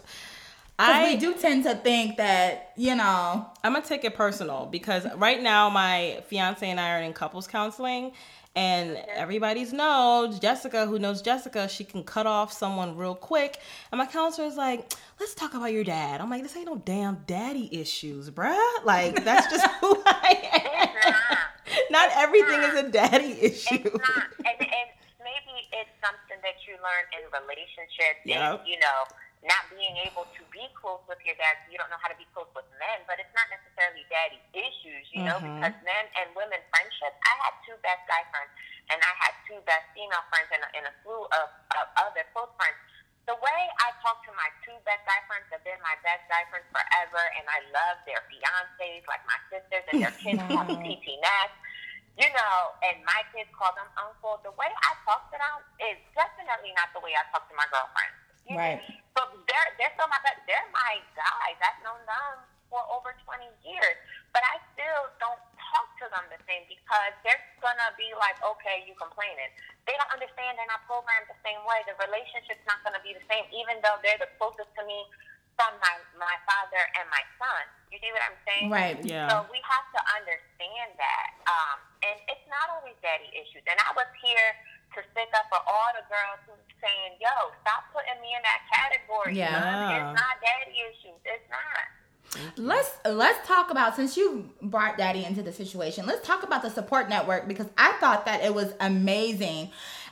I 0.80 1.14
we 1.14 1.18
do 1.18 1.34
tend 1.36 1.64
to 1.64 1.76
think 1.76 2.18
that, 2.18 2.74
you 2.76 2.96
know, 2.96 3.48
I'm 3.64 3.74
gonna 3.74 3.86
take 3.86 4.04
it 4.04 4.16
personal 4.16 4.66
because 4.66 5.06
right 5.16 5.42
now 5.42 5.70
my 5.70 6.22
fiance 6.28 6.68
and 6.68 6.80
I 6.80 6.98
are 7.00 7.02
in 7.02 7.14
couples 7.14 7.48
counseling, 7.48 8.12
and 8.56 8.98
everybody's 9.16 9.74
knows 9.74 10.40
Jessica, 10.40 10.86
who 10.86 11.00
knows 11.00 11.22
Jessica, 11.22 11.68
she 11.68 11.84
can 11.84 12.04
cut 12.04 12.28
off 12.28 12.54
someone 12.54 12.96
real 12.96 13.16
quick. 13.16 13.60
And 13.92 13.98
my 13.98 14.06
counselor 14.06 14.48
is 14.48 14.56
like, 14.56 14.94
"Let's 15.20 15.34
talk 15.34 15.56
about 15.56 15.72
your 15.72 15.84
dad." 15.84 16.22
I'm 16.22 16.30
like, 16.30 16.44
"This 16.44 16.56
ain't 16.56 16.68
no 16.68 16.78
damn 16.78 17.24
daddy 17.26 17.70
issues, 17.72 18.30
bruh. 18.30 18.86
Like 18.86 19.24
that's 19.24 19.48
just 19.48 19.66
who 19.82 20.02
I 20.06 20.50
am. 20.54 21.14
not. 21.90 21.90
Not 21.92 22.10
everything 22.16 22.62
is 22.62 22.80
a 22.80 22.90
daddy 22.90 23.38
issue." 23.42 23.76
It's 23.76 23.86
not, 23.86 24.24
and, 24.46 24.62
and 24.62 24.90
maybe 25.20 25.68
it's 25.72 25.90
something 26.04 26.38
that 26.44 26.62
you 26.68 26.74
learn 26.78 27.06
in 27.18 27.24
relationships. 27.34 28.22
Yep. 28.26 28.60
And, 28.60 28.68
you 28.68 28.80
know, 28.80 29.04
not 29.44 29.68
being 29.72 29.96
able 30.08 30.24
to 30.40 30.42
be 30.52 30.64
close 30.80 31.04
with 31.08 31.20
your 31.28 31.36
dad. 31.36 31.60
You 31.68 31.76
don't 31.76 31.92
know 31.92 32.00
how 32.00 32.08
to 32.08 32.16
be 32.16 32.28
close 32.32 32.48
with 32.56 32.68
men, 32.80 33.04
but 33.08 33.20
it's 33.20 33.32
not 33.36 33.48
necessarily 33.52 34.08
daddy 34.08 34.40
issues. 34.56 35.06
You 35.12 35.24
know, 35.28 35.38
Mhm. 35.40 35.60
because 35.60 35.76
men 35.84 36.06
and 36.20 36.32
women 36.36 36.60
friendships. 36.72 37.18
I 37.28 37.34
had 37.44 37.54
two 37.68 37.76
best 37.84 38.04
guy 38.08 38.24
friends, 38.32 38.52
and 38.90 39.00
I 39.04 39.14
had 39.20 39.34
two 39.48 39.60
best 39.68 39.86
female 39.94 40.24
friends, 40.32 40.50
and 40.52 40.64
a, 40.64 40.70
and 40.76 40.86
a 40.88 40.94
slew 41.04 41.24
of, 41.28 41.48
of 41.80 41.86
other 41.98 42.24
close 42.32 42.52
friends. 42.56 42.78
The 43.26 43.36
way 43.36 43.62
I 43.80 43.92
talk 44.04 44.20
to 44.28 44.32
my 44.36 44.50
two 44.68 44.76
best 44.84 45.04
guy 45.08 45.20
friends 45.28 45.48
have 45.52 45.64
been 45.64 45.80
my 45.80 45.96
best 46.04 46.28
guy 46.28 46.44
friends 46.52 46.68
forever, 46.72 47.24
and 47.40 47.48
I 47.48 47.60
love 47.72 47.98
their 48.06 48.20
fiancés, 48.28 49.08
like 49.08 49.24
my 49.28 49.40
sisters, 49.48 49.84
and 49.92 50.04
their 50.04 50.12
kids 50.12 50.44
call 50.44 50.64
me 50.68 50.76
PT 50.84 51.20
Nash 51.20 51.52
you 52.14 52.30
know, 52.30 52.58
and 52.86 53.02
my 53.06 53.26
kids 53.34 53.50
call 53.58 53.74
them 53.74 53.90
uncle. 53.98 54.38
The 54.46 54.54
way 54.54 54.70
I 54.70 54.92
talk 55.02 55.34
to 55.34 55.38
them 55.38 55.58
is 55.82 55.98
definitely 56.14 56.70
not 56.78 56.94
the 56.94 57.02
way 57.02 57.10
I 57.18 57.26
talk 57.34 57.50
to 57.50 57.56
my 57.58 57.66
girlfriends. 57.74 58.14
You- 58.50 58.58
Right. 58.58 58.82
But 59.16 59.30
they're 59.48 59.70
they're 59.80 59.94
still 59.96 60.10
my 60.10 60.20
best. 60.26 60.42
They're 60.50 60.70
my 60.74 61.00
guys. 61.16 61.58
I've 61.62 61.80
known 61.86 62.02
them 62.06 62.36
for 62.70 62.82
over 62.92 63.14
twenty 63.24 63.48
years, 63.64 63.98
but 64.34 64.42
I 64.44 64.58
still 64.74 65.10
don't 65.22 65.40
talk 65.72 65.88
to 66.02 66.06
them 66.10 66.26
the 66.34 66.42
same 66.50 66.66
because 66.68 67.14
they're 67.24 67.40
gonna 67.62 67.94
be 67.96 68.10
like, 68.18 68.36
okay, 68.42 68.84
you 68.90 68.98
complaining. 68.98 69.50
They 69.86 69.94
don't 69.96 70.12
understand 70.12 70.58
they're 70.58 70.68
not 70.70 70.82
programmed 70.90 71.30
the 71.30 71.38
same 71.46 71.62
way. 71.70 71.86
The 71.86 71.94
relationship's 72.02 72.66
not 72.66 72.82
gonna 72.84 73.02
be 73.06 73.14
the 73.14 73.24
same, 73.30 73.46
even 73.54 73.78
though 73.86 74.02
they're 74.02 74.18
the 74.20 74.30
closest 74.42 74.74
to 74.76 74.84
me 74.90 75.06
from 75.56 75.70
my 75.80 75.96
my 76.18 76.36
father 76.50 76.82
and 76.98 77.06
my 77.14 77.22
son. 77.38 77.64
You 77.94 78.02
see 78.02 78.10
what 78.10 78.26
I'm 78.26 78.38
saying? 78.50 78.74
right. 78.74 78.98
Yeah. 79.06 79.30
So 79.30 79.46
we 79.54 79.62
have 79.62 79.86
to 79.94 80.02
understand 80.18 80.98
that. 80.98 81.30
Um, 81.46 81.78
and 82.02 82.18
it's 82.34 82.42
not 82.50 82.74
always 82.74 82.98
daddy 83.06 83.30
issues. 83.38 83.62
And 83.70 83.78
I 83.78 83.94
was 83.94 84.10
here 84.18 84.50
to 84.96 85.02
stick 85.12 85.30
up 85.34 85.50
for 85.50 85.62
all 85.66 85.90
the 85.98 86.06
girls 86.10 86.40
who 86.46 86.54
saying, 86.84 87.16
yo, 87.20 87.32
stop 87.64 87.88
putting 87.96 88.20
me 88.22 88.36
in 88.36 88.44
that 88.44 88.62
category. 88.68 89.38
Yeah. 89.38 89.52
Yeah. 89.52 90.12
It's 90.12 90.20
not 90.20 90.36
daddy 90.44 90.78
issues. 90.92 91.20
It's 91.24 91.50
not. 91.50 91.86
Let's 92.58 92.92
let's 93.06 93.48
talk 93.48 93.70
about 93.70 93.96
since 93.96 94.18
you 94.18 94.50
brought 94.62 94.98
Daddy 94.98 95.24
into 95.24 95.44
the 95.44 95.52
situation. 95.52 96.08
Let's 96.08 96.26
talk 96.26 96.42
about 96.42 96.64
the 96.64 96.72
support 96.72 97.08
network 97.08 97.48
because 97.48 97.68
I 97.78 97.92
thought 98.00 98.26
that 98.26 98.44
it 98.44 98.54
was 98.56 98.74
amazing 98.80 99.70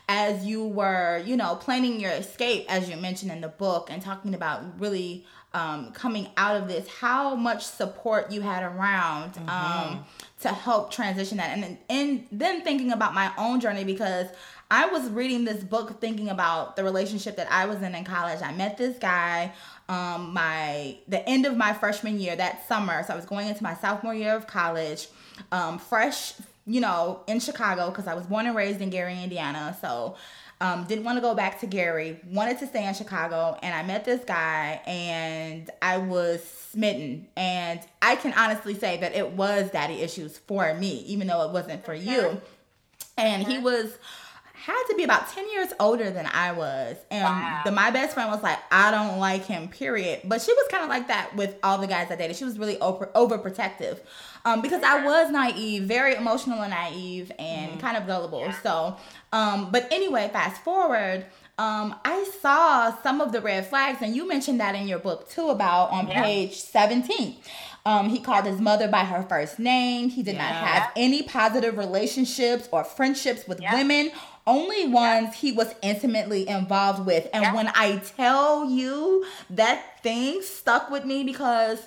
as 0.08 0.46
you 0.46 0.67
were, 0.67 1.24
you 1.26 1.36
know, 1.36 1.56
planning 1.56 2.00
your 2.00 2.12
escape 2.12 2.65
as 2.70 2.89
you 2.89 2.98
mentioned 2.98 3.32
in 3.32 3.41
the 3.41 3.48
book 3.48 3.89
and 3.89 4.04
talking 4.04 4.36
about 4.36 4.80
really 4.80 5.26
um, 5.54 5.91
coming 5.94 6.28
out 6.38 6.58
of 6.58 6.67
this. 6.67 6.88
How 6.88 7.36
much 7.36 7.65
support 7.65 8.32
you 8.32 8.41
had 8.41 8.63
around 8.63 9.38
um, 9.48 10.06
to 10.41 10.50
help 10.50 10.91
transition 10.91 11.38
that, 11.38 11.58
and 11.58 11.78
and 11.89 12.28
then 12.32 12.62
thinking 12.62 12.91
about 12.91 13.13
my 13.13 13.32
own 13.38 13.60
journey 13.60 13.84
because 13.84 14.28
I 14.72 14.88
was 14.88 15.10
reading 15.10 15.46
this 15.46 15.64
book 15.64 16.02
thinking 16.02 16.30
about 16.30 16.76
the 16.76 16.84
relationship 16.84 17.36
that 17.36 17.52
I 17.52 17.66
was 17.66 17.84
in 17.84 17.94
in 17.94 18.04
college. 18.04 18.42
I 18.42 18.54
met 18.54 18.78
this 18.78 18.98
guy 18.98 19.54
um 19.90 20.34
my 20.34 20.98
the 21.08 21.28
end 21.28 21.46
of 21.46 21.58
my 21.58 21.74
freshman 21.74 22.20
year 22.20 22.36
that 22.36 22.66
summer 22.68 23.04
so 23.04 23.14
i 23.14 23.16
was 23.16 23.26
going 23.26 23.48
into 23.48 23.64
my 23.64 23.74
sophomore 23.74 24.14
year 24.14 24.36
of 24.36 24.46
college 24.46 25.08
um 25.52 25.80
fresh 25.80 26.34
you 26.66 26.80
know, 26.80 27.22
in 27.28 27.40
Chicago 27.40 27.90
because 27.90 28.08
I 28.08 28.14
was 28.14 28.26
born 28.28 28.46
and 28.46 28.56
raised 28.56 28.82
in 28.82 28.90
Gary, 28.90 29.22
Indiana. 29.22 29.78
So 29.82 30.16
um, 30.60 30.86
didn't 30.86 31.04
want 31.04 31.18
to 31.18 31.22
go 31.22 31.34
back 31.34 31.60
to 31.62 31.68
Gary, 31.68 32.20
wanted 32.28 32.60
to 32.60 32.68
stay 32.68 32.88
in 32.88 32.94
Chicago, 32.94 33.58
and 33.64 33.74
I 33.74 33.82
met 33.84 34.06
this 34.06 34.24
guy, 34.24 34.80
and 34.86 35.70
I 35.82 35.98
was 35.98 36.44
smitten. 36.44 37.28
And 37.36 37.80
I 38.02 38.16
can 38.16 38.34
honestly 38.34 38.76
say 38.76 38.98
that 38.98 39.16
it 39.16 39.32
was 39.32 39.72
daddy 39.72 40.02
issues 40.02 40.38
for 40.38 40.74
me, 40.76 41.00
even 41.08 41.28
though 41.28 41.44
it 41.48 41.52
wasn't 41.52 41.84
for 41.84 41.96
you. 41.96 42.40
And 43.18 43.46
he 43.46 43.58
was 43.58 43.98
had 44.62 44.84
to 44.89 44.95
be 44.95 45.04
about 45.04 45.28
10 45.32 45.52
years 45.52 45.74
older 45.80 46.12
than 46.12 46.28
I 46.28 46.52
was. 46.52 46.95
And 47.10 47.24
wow. 47.24 47.62
the, 47.65 47.71
my 47.71 47.89
best 47.89 48.13
friend 48.13 48.30
was 48.30 48.43
like, 48.43 48.60
I 48.69 48.91
don't 48.91 49.17
like 49.17 49.45
him, 49.45 49.67
period. 49.67 50.21
But 50.24 50.41
she 50.41 50.54
was 50.54 50.67
kind 50.69 50.84
of 50.84 50.89
like 50.89 51.08
that 51.08 51.36
with 51.36 51.56
all 51.63 51.80
the 51.80 51.88
guys 51.88 52.12
I 52.12 52.15
dated. 52.15 52.36
She 52.36 52.45
was 52.45 52.60
really 52.60 52.80
over 52.80 53.08
overprotective 53.15 53.97
um, 54.45 54.62
because 54.62 54.84
I 54.84 55.04
was 55.04 55.32
naive, 55.32 55.84
very 55.84 56.13
emotional 56.13 56.62
and 56.62 56.69
naive 56.69 57.32
and 57.39 57.71
mm-hmm. 57.71 57.80
kind 57.80 57.97
of 57.97 58.06
gullible. 58.06 58.41
Yeah. 58.41 58.62
So, 58.62 58.97
um, 59.34 59.71
but 59.71 59.88
anyway, 59.91 60.30
fast 60.32 60.63
forward. 60.63 61.26
Um, 61.58 61.95
I 62.06 62.30
saw 62.41 62.95
some 63.02 63.19
of 63.19 63.32
the 63.32 63.41
red 63.41 63.67
flags, 63.67 64.00
and 64.02 64.15
you 64.15 64.28
mentioned 64.28 64.60
that 64.60 64.76
in 64.76 64.88
your 64.88 65.00
book 65.00 65.30
too, 65.30 65.50
about 65.50 65.91
on 65.91 66.08
yeah. 66.08 66.24
page 66.24 66.60
17. 66.60 67.38
Um, 67.86 68.10
he 68.10 68.19
called 68.19 68.45
his 68.45 68.60
mother 68.62 68.88
by 68.88 69.06
her 69.06 69.24
first 69.24 69.58
name. 69.58 70.10
He 70.10 70.21
did 70.21 70.36
yeah. 70.36 70.50
not 70.50 70.54
have 70.54 70.91
any 70.95 71.24
positive 71.24 71.78
relationships 71.78 72.69
or 72.71 72.84
friendships 72.84 73.47
with 73.47 73.60
yeah. 73.60 73.74
women 73.76 74.12
only 74.47 74.88
ones 74.88 75.36
he 75.36 75.51
was 75.51 75.73
intimately 75.82 76.47
involved 76.47 77.06
with. 77.06 77.27
And 77.34 77.43
yeah. 77.43 77.54
when 77.54 77.67
I 77.69 77.97
tell 78.17 78.69
you 78.69 79.25
that 79.49 80.01
thing 80.04 80.41
stuck 80.41 80.89
with 80.89 81.06
me 81.06 81.23
because 81.23 81.80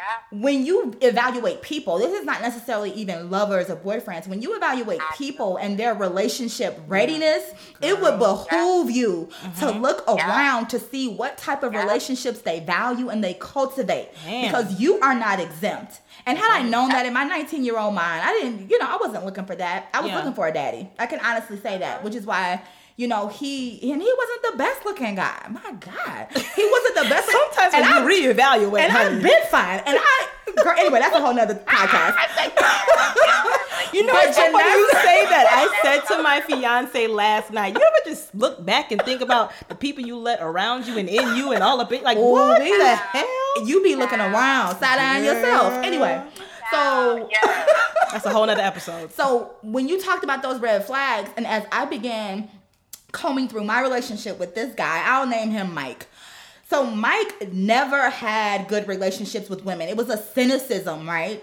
yeah. 0.00 0.38
when 0.40 0.64
you 0.64 0.94
evaluate 1.00 1.62
people, 1.62 1.98
this 1.98 2.18
is 2.18 2.24
not 2.24 2.40
necessarily 2.40 2.92
even 2.92 3.30
lovers 3.30 3.68
or 3.68 3.76
boyfriends. 3.76 4.26
When 4.26 4.40
you 4.40 4.56
evaluate 4.56 5.00
people 5.16 5.56
and 5.58 5.78
their 5.78 5.94
relationship 5.94 6.80
readiness, 6.88 7.52
it 7.82 8.00
would 8.00 8.18
behoove 8.18 8.90
you 8.90 9.28
mm-hmm. 9.30 9.60
to 9.60 9.78
look 9.78 10.06
around 10.08 10.68
to 10.68 10.78
see 10.78 11.08
what 11.08 11.36
type 11.36 11.62
of 11.62 11.72
relationships 11.72 12.40
they 12.40 12.60
value 12.60 13.08
and 13.08 13.22
they 13.22 13.34
cultivate 13.34 14.10
because 14.24 14.80
you 14.80 14.98
are 15.00 15.14
not 15.14 15.40
exempt. 15.40 16.00
And 16.26 16.38
had 16.38 16.60
I 16.60 16.62
known 16.68 16.90
that 16.90 17.06
in 17.06 17.12
my 17.12 17.24
19 17.24 17.64
year 17.64 17.78
old 17.78 17.94
mind, 17.94 18.22
I 18.24 18.32
didn't, 18.32 18.70
you 18.70 18.78
know, 18.78 18.86
I 18.86 18.96
wasn't 18.96 19.24
looking 19.24 19.44
for 19.44 19.56
that. 19.56 19.88
I 19.92 20.00
was 20.00 20.10
yeah. 20.10 20.16
looking 20.16 20.34
for 20.34 20.46
a 20.46 20.52
daddy. 20.52 20.88
I 20.98 21.06
can 21.06 21.20
honestly 21.20 21.58
say 21.58 21.78
that, 21.78 22.04
which 22.04 22.14
is 22.14 22.26
why 22.26 22.62
you 23.00 23.08
know, 23.08 23.28
he 23.28 23.80
and 23.90 24.02
he 24.02 24.12
wasn't 24.18 24.52
the 24.52 24.58
best 24.58 24.84
looking 24.84 25.14
guy. 25.14 25.46
My 25.48 25.72
God, 25.72 26.26
he 26.34 26.68
wasn't 26.70 26.94
the 26.96 27.06
best. 27.08 27.30
Sometimes 27.30 27.72
when 27.72 27.82
and 27.82 28.06
you 28.06 28.28
I, 28.28 28.34
reevaluate, 28.34 28.80
and 28.80 28.92
honey. 28.92 29.16
I've 29.16 29.22
been 29.22 29.42
fine, 29.50 29.80
and 29.86 29.98
I. 29.98 30.26
Girl, 30.62 30.74
anyway, 30.76 30.98
that's 30.98 31.16
a 31.16 31.20
whole 31.20 31.32
nother 31.32 31.54
podcast. 31.66 32.14
you 33.94 34.04
know, 34.04 34.12
but 34.12 34.52
when 34.52 34.66
you 34.66 34.90
say 34.92 35.24
that, 35.24 35.46
I 35.48 35.80
said 35.82 36.14
to 36.14 36.22
my 36.22 36.42
fiance 36.42 37.06
last 37.06 37.50
night, 37.52 37.74
"You 37.74 37.80
ever 37.80 38.10
just 38.10 38.34
look 38.34 38.62
back 38.66 38.92
and 38.92 39.00
think 39.00 39.22
about 39.22 39.52
the 39.70 39.74
people 39.74 40.04
you 40.04 40.18
let 40.18 40.42
around 40.42 40.86
you 40.86 40.98
and 40.98 41.08
in 41.08 41.36
you 41.36 41.52
and 41.52 41.62
all 41.62 41.80
of 41.80 41.90
it? 41.92 42.02
Like, 42.02 42.18
Ooh, 42.18 42.32
what 42.32 42.58
the 42.58 42.96
hell? 42.96 43.66
You 43.66 43.82
be 43.82 43.96
looking 43.96 44.20
around, 44.20 44.76
side 44.76 44.98
eyeing 44.98 45.24
yourself. 45.24 45.72
Anyway, 45.84 46.22
so 46.70 47.30
that's 48.12 48.26
a 48.26 48.30
whole 48.30 48.44
nother 48.44 48.60
episode. 48.60 49.10
So 49.14 49.52
when 49.62 49.88
you 49.88 50.02
talked 50.02 50.22
about 50.22 50.42
those 50.42 50.60
red 50.60 50.84
flags, 50.84 51.30
and 51.38 51.46
as 51.46 51.64
I 51.72 51.86
began 51.86 52.50
combing 53.12 53.48
through 53.48 53.64
my 53.64 53.80
relationship 53.80 54.38
with 54.38 54.54
this 54.54 54.74
guy, 54.74 55.02
I'll 55.04 55.26
name 55.26 55.50
him 55.50 55.74
Mike. 55.74 56.06
So 56.68 56.86
Mike 56.86 57.52
never 57.52 58.10
had 58.10 58.68
good 58.68 58.86
relationships 58.86 59.48
with 59.48 59.64
women. 59.64 59.88
It 59.88 59.96
was 59.96 60.08
a 60.08 60.16
cynicism, 60.16 61.08
right? 61.08 61.42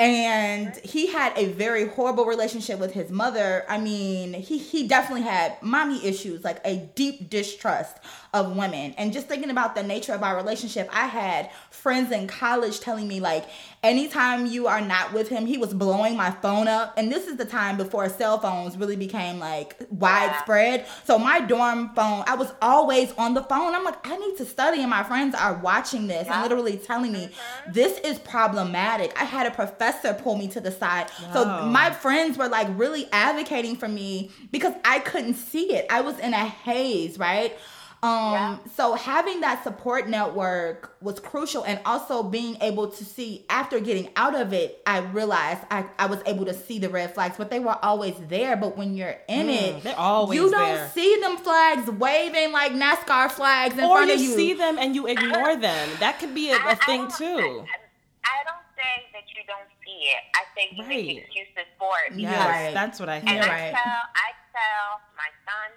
and 0.00 0.74
he 0.76 1.08
had 1.08 1.36
a 1.36 1.52
very 1.52 1.86
horrible 1.86 2.24
relationship 2.24 2.78
with 2.78 2.94
his 2.94 3.10
mother. 3.10 3.66
I 3.68 3.78
mean, 3.78 4.32
he 4.32 4.56
he 4.56 4.88
definitely 4.88 5.28
had 5.28 5.62
mommy 5.62 6.02
issues, 6.02 6.42
like 6.42 6.58
a 6.64 6.88
deep 6.94 7.28
distrust 7.28 7.98
of 8.32 8.56
women. 8.56 8.94
And 8.96 9.12
just 9.12 9.26
thinking 9.26 9.50
about 9.50 9.74
the 9.74 9.82
nature 9.82 10.12
of 10.12 10.22
our 10.22 10.36
relationship, 10.36 10.88
I 10.92 11.06
had 11.06 11.50
friends 11.70 12.12
in 12.12 12.28
college 12.28 12.80
telling 12.80 13.08
me 13.08 13.20
like 13.20 13.46
anytime 13.82 14.46
you 14.46 14.66
are 14.66 14.80
not 14.80 15.12
with 15.12 15.28
him, 15.28 15.46
he 15.46 15.58
was 15.58 15.74
blowing 15.74 16.16
my 16.16 16.30
phone 16.30 16.68
up. 16.68 16.94
And 16.96 17.10
this 17.10 17.26
is 17.26 17.36
the 17.36 17.44
time 17.44 17.76
before 17.76 18.08
cell 18.08 18.38
phones 18.38 18.76
really 18.76 18.96
became 18.96 19.38
like 19.38 19.76
widespread. 19.90 20.86
So 21.04 21.18
my 21.18 21.40
dorm 21.40 21.90
phone, 21.94 22.24
I 22.26 22.36
was 22.36 22.52
always 22.62 23.12
on 23.12 23.34
the 23.34 23.42
phone. 23.42 23.74
I'm 23.74 23.84
like, 23.84 24.06
I 24.06 24.16
need 24.16 24.36
to 24.36 24.44
study. 24.44 24.80
And 24.80 24.90
my 24.90 25.02
friends 25.02 25.34
are 25.34 25.54
watching 25.54 26.06
this 26.06 26.28
and 26.28 26.42
literally 26.42 26.76
telling 26.76 27.12
me 27.12 27.26
mm-hmm. 27.26 27.72
this 27.72 27.98
is 28.00 28.18
problematic. 28.20 29.12
I 29.20 29.24
had 29.24 29.46
a 29.46 29.50
professor 29.50 30.14
pull 30.14 30.36
me 30.36 30.48
to 30.48 30.60
the 30.60 30.70
side. 30.70 31.10
So 31.32 31.44
my 31.66 31.90
friends 31.90 32.38
were 32.38 32.48
like 32.48 32.68
really 32.78 33.08
advocating 33.12 33.76
for 33.76 33.88
me 33.88 34.30
because 34.52 34.74
I 34.84 35.00
couldn't 35.00 35.34
see 35.34 35.72
it. 35.74 35.86
I 35.90 36.00
was 36.00 36.18
in 36.18 36.32
a 36.32 36.44
haze, 36.44 37.18
right? 37.18 37.56
Um, 38.02 38.32
yeah. 38.32 38.58
so 38.76 38.94
having 38.94 39.40
that 39.42 39.62
support 39.62 40.08
network 40.08 40.96
was 41.02 41.20
crucial 41.20 41.64
and 41.64 41.78
also 41.84 42.22
being 42.22 42.56
able 42.62 42.88
to 42.88 43.04
see 43.04 43.44
after 43.50 43.78
getting 43.78 44.08
out 44.16 44.34
of 44.34 44.54
it, 44.54 44.80
I 44.86 45.00
realized 45.00 45.60
I, 45.70 45.84
I 45.98 46.06
was 46.06 46.20
able 46.24 46.46
to 46.46 46.54
see 46.54 46.78
the 46.78 46.88
red 46.88 47.12
flags, 47.12 47.36
but 47.36 47.50
they 47.50 47.60
were 47.60 47.76
always 47.84 48.14
there. 48.28 48.56
But 48.56 48.78
when 48.78 48.94
you're 48.94 49.18
in 49.28 49.48
mm, 49.48 49.54
it, 49.54 49.82
they're 49.82 49.98
always 49.98 50.38
you 50.38 50.50
don't 50.50 50.76
there. 50.76 50.90
see 50.94 51.20
them 51.20 51.36
flags 51.36 51.90
waving 51.90 52.52
like 52.52 52.72
NASCAR 52.72 53.30
flags 53.30 53.74
in 53.74 53.84
or 53.84 53.98
front 53.98 54.10
of 54.10 54.18
you. 54.18 54.30
you 54.30 54.34
see 54.34 54.54
them 54.54 54.78
and 54.78 54.94
you 54.94 55.06
ignore 55.06 55.56
them. 55.56 55.88
That 56.00 56.18
could 56.18 56.34
be 56.34 56.52
a, 56.52 56.56
a 56.56 56.76
thing 56.76 57.06
too. 57.18 57.64
I, 57.68 57.76
I 58.24 58.38
don't 58.48 58.64
say 58.72 59.12
that 59.12 59.28
you 59.36 59.44
don't 59.46 59.68
see 59.84 60.08
it. 60.08 60.22
I 60.34 60.42
say 60.56 60.68
you 60.72 60.82
right. 60.84 60.88
make 60.88 61.18
excuses 61.18 61.68
for 61.78 61.92
it. 62.08 62.18
Yes, 62.18 62.32
right. 62.32 62.72
that's 62.72 62.98
what 62.98 63.10
I 63.10 63.20
feel. 63.20 63.28
And 63.28 63.44
I 63.44 63.70
tell, 63.76 64.00
I 64.16 64.30
tell 64.56 65.00
my 65.16 65.28
son, 65.44 65.76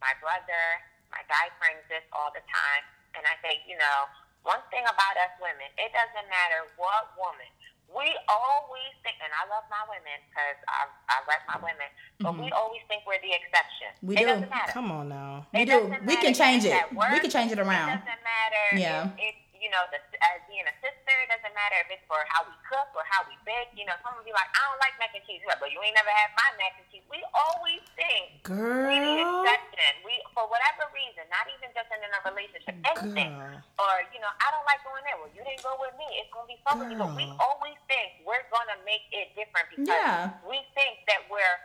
my 0.00 0.14
brother, 0.22 0.86
guy 1.28 1.52
friends 1.60 1.84
this 1.92 2.04
all 2.10 2.32
the 2.32 2.42
time, 2.48 2.82
and 3.14 3.22
I 3.24 3.36
say, 3.44 3.60
you 3.68 3.76
know, 3.76 3.98
one 4.42 4.64
thing 4.72 4.82
about 4.88 5.14
us 5.20 5.32
women, 5.38 5.68
it 5.76 5.92
doesn't 5.92 6.28
matter 6.28 6.66
what 6.80 7.14
woman. 7.20 7.48
We 7.88 8.04
always 8.28 8.92
think, 9.00 9.16
and 9.24 9.32
I 9.32 9.48
love 9.48 9.64
my 9.72 9.80
women 9.88 10.20
because 10.28 10.60
I, 10.68 10.92
I 11.08 11.24
my 11.48 11.56
women, 11.56 11.88
but 12.20 12.36
mm-hmm. 12.36 12.44
we 12.44 12.48
always 12.52 12.84
think 12.84 13.08
we're 13.08 13.20
the 13.24 13.32
exception. 13.32 13.88
We 14.04 14.20
it 14.20 14.28
do. 14.28 14.44
Doesn't 14.44 14.52
matter. 14.52 14.72
Come 14.76 14.92
on 14.92 15.08
now. 15.08 15.48
We 15.56 15.64
it 15.64 15.72
do. 15.72 15.96
We 16.04 16.16
can 16.20 16.36
change 16.36 16.68
it. 16.68 16.76
We 16.92 17.20
can 17.20 17.32
change 17.32 17.52
it 17.52 17.58
around. 17.58 17.88
It 17.88 18.04
doesn't 18.04 18.24
matter. 18.28 18.66
Yeah. 18.76 19.08
You 19.58 19.70
know, 19.70 19.84
the, 19.90 19.98
as 20.22 20.38
being 20.46 20.64
a 20.64 20.74
sister, 20.80 21.14
it 21.22 21.28
doesn't 21.30 21.54
matter 21.54 21.78
if 21.82 21.98
it's 21.98 22.06
for 22.06 22.18
how 22.30 22.46
we 22.46 22.54
cook 22.66 22.90
or 22.94 23.02
how 23.06 23.26
we 23.26 23.34
bake. 23.42 23.70
You 23.74 23.86
know, 23.86 23.94
some 24.06 24.14
of 24.14 24.24
you 24.24 24.34
like, 24.34 24.48
I 24.54 24.62
don't 24.70 24.80
like 24.82 24.94
mac 25.02 25.12
and 25.14 25.22
cheese. 25.26 25.42
Like, 25.44 25.58
but 25.58 25.74
you 25.74 25.82
ain't 25.82 25.94
never 25.98 26.10
had 26.10 26.30
my 26.38 26.48
mac 26.56 26.78
and 26.78 26.86
cheese. 26.90 27.04
We 27.10 27.20
always 27.34 27.82
think 27.98 28.42
Girl. 28.46 28.86
we 28.86 28.96
need 29.02 29.20
exception. 29.20 29.92
We, 30.06 30.18
for 30.32 30.46
whatever 30.46 30.86
reason, 30.94 31.26
not 31.28 31.46
even 31.50 31.70
just 31.74 31.90
in 31.90 32.00
a 32.00 32.20
relationship, 32.26 32.74
anything. 32.94 33.34
Girl. 33.34 33.58
Or, 33.82 33.94
you 34.14 34.22
know, 34.22 34.30
I 34.38 34.48
don't 34.54 34.66
like 34.66 34.80
going 34.86 35.02
there. 35.04 35.18
Well, 35.18 35.30
you 35.34 35.42
didn't 35.42 35.62
go 35.66 35.74
with 35.82 35.94
me. 35.98 36.06
It's 36.22 36.30
going 36.30 36.46
to 36.46 36.52
be 36.54 36.58
fun 36.62 36.78
with 36.78 36.94
you. 36.94 36.98
But 36.98 37.12
we 37.18 37.26
always 37.42 37.78
think 37.90 38.22
we're 38.22 38.46
going 38.54 38.70
to 38.70 38.78
make 38.86 39.04
it 39.10 39.34
different 39.34 39.68
because 39.74 39.90
yeah. 39.90 40.38
we 40.46 40.62
think 40.78 41.02
that 41.10 41.26
we're, 41.26 41.58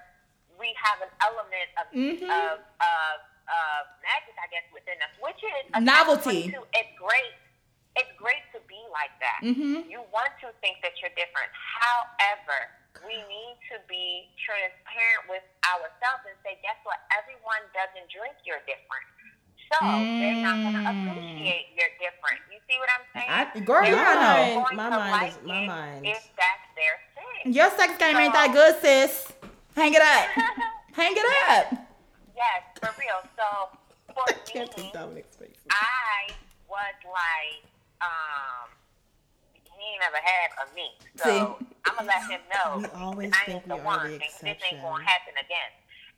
we 0.58 0.74
have 0.78 1.02
an 1.02 1.14
element 1.22 1.70
of, 1.78 1.86
mm-hmm. 1.94 2.30
of, 2.30 2.58
of, 2.82 3.16
of 3.50 3.82
magic, 4.02 4.36
I 4.40 4.48
guess, 4.50 4.66
within 4.72 4.98
us, 5.04 5.14
which 5.20 5.42
is 5.42 5.64
a 5.74 5.82
novelty. 5.82 6.54
It's 6.54 6.94
great 6.96 7.36
it's 7.96 8.14
great 8.18 8.42
to 8.54 8.60
be 8.66 8.80
like 8.90 9.14
that. 9.22 9.40
Mm-hmm. 9.46 9.86
You 9.86 10.02
want 10.10 10.34
to 10.42 10.50
think 10.66 10.82
that 10.82 10.98
you're 10.98 11.14
different. 11.14 11.50
However, 11.54 12.74
we 13.06 13.18
need 13.30 13.56
to 13.74 13.78
be 13.86 14.30
transparent 14.42 15.30
with 15.30 15.46
ourselves 15.66 16.26
and 16.26 16.38
say, 16.42 16.58
guess 16.66 16.78
what? 16.86 17.02
Everyone 17.14 17.62
doesn't 17.74 18.10
drink 18.10 18.34
you're 18.46 18.62
different. 18.66 19.06
So 19.70 19.78
mm. 19.82 20.22
they're 20.22 20.42
not 20.42 20.58
going 20.62 20.78
to 20.78 20.86
appreciate 20.86 21.74
you're 21.74 21.94
different. 21.98 22.40
You 22.50 22.60
see 22.70 22.78
what 22.78 22.90
I'm 22.94 23.06
saying? 23.14 23.30
I, 23.30 23.42
girl, 23.66 23.86
you 23.86 23.98
know. 23.98 24.68
My 24.74 24.90
mind 24.90 25.34
is 25.34 25.40
my 25.46 25.66
mind. 25.66 26.06
If 26.06 26.30
that's 26.38 26.68
their 26.78 26.98
thing. 27.18 27.54
Your 27.54 27.70
sex 27.74 27.98
game 27.98 28.14
so, 28.14 28.22
ain't 28.22 28.34
that 28.34 28.54
good, 28.54 28.78
sis. 28.82 29.34
Hang 29.76 29.94
it 29.94 30.02
up. 30.02 30.26
Hang 30.94 31.14
it 31.14 31.26
up. 31.50 31.74
Yes, 32.38 32.62
for 32.78 32.90
real. 33.02 33.22
So 33.34 33.48
for 34.14 34.26
me, 34.78 34.92
I 34.94 36.30
was 36.70 36.94
like 37.10 37.73
um, 38.04 38.68
he 39.64 39.96
ain't 39.96 40.04
never 40.04 40.20
had 40.20 40.48
a 40.60 40.66
me. 40.76 40.88
So 41.16 41.26
See? 41.28 41.42
I'm 41.88 41.96
gonna 41.96 42.12
let 42.12 42.24
him 42.28 42.44
know 42.54 42.68
we 42.84 42.88
always 43.00 43.32
I 43.32 43.44
think 43.48 43.64
ain't 43.64 43.72
the 43.72 43.80
one, 43.80 44.20
the 44.20 44.20
and 44.20 44.46
this 44.52 44.60
ain't 44.68 44.84
gonna 44.84 45.04
happen 45.04 45.36
again. 45.40 45.72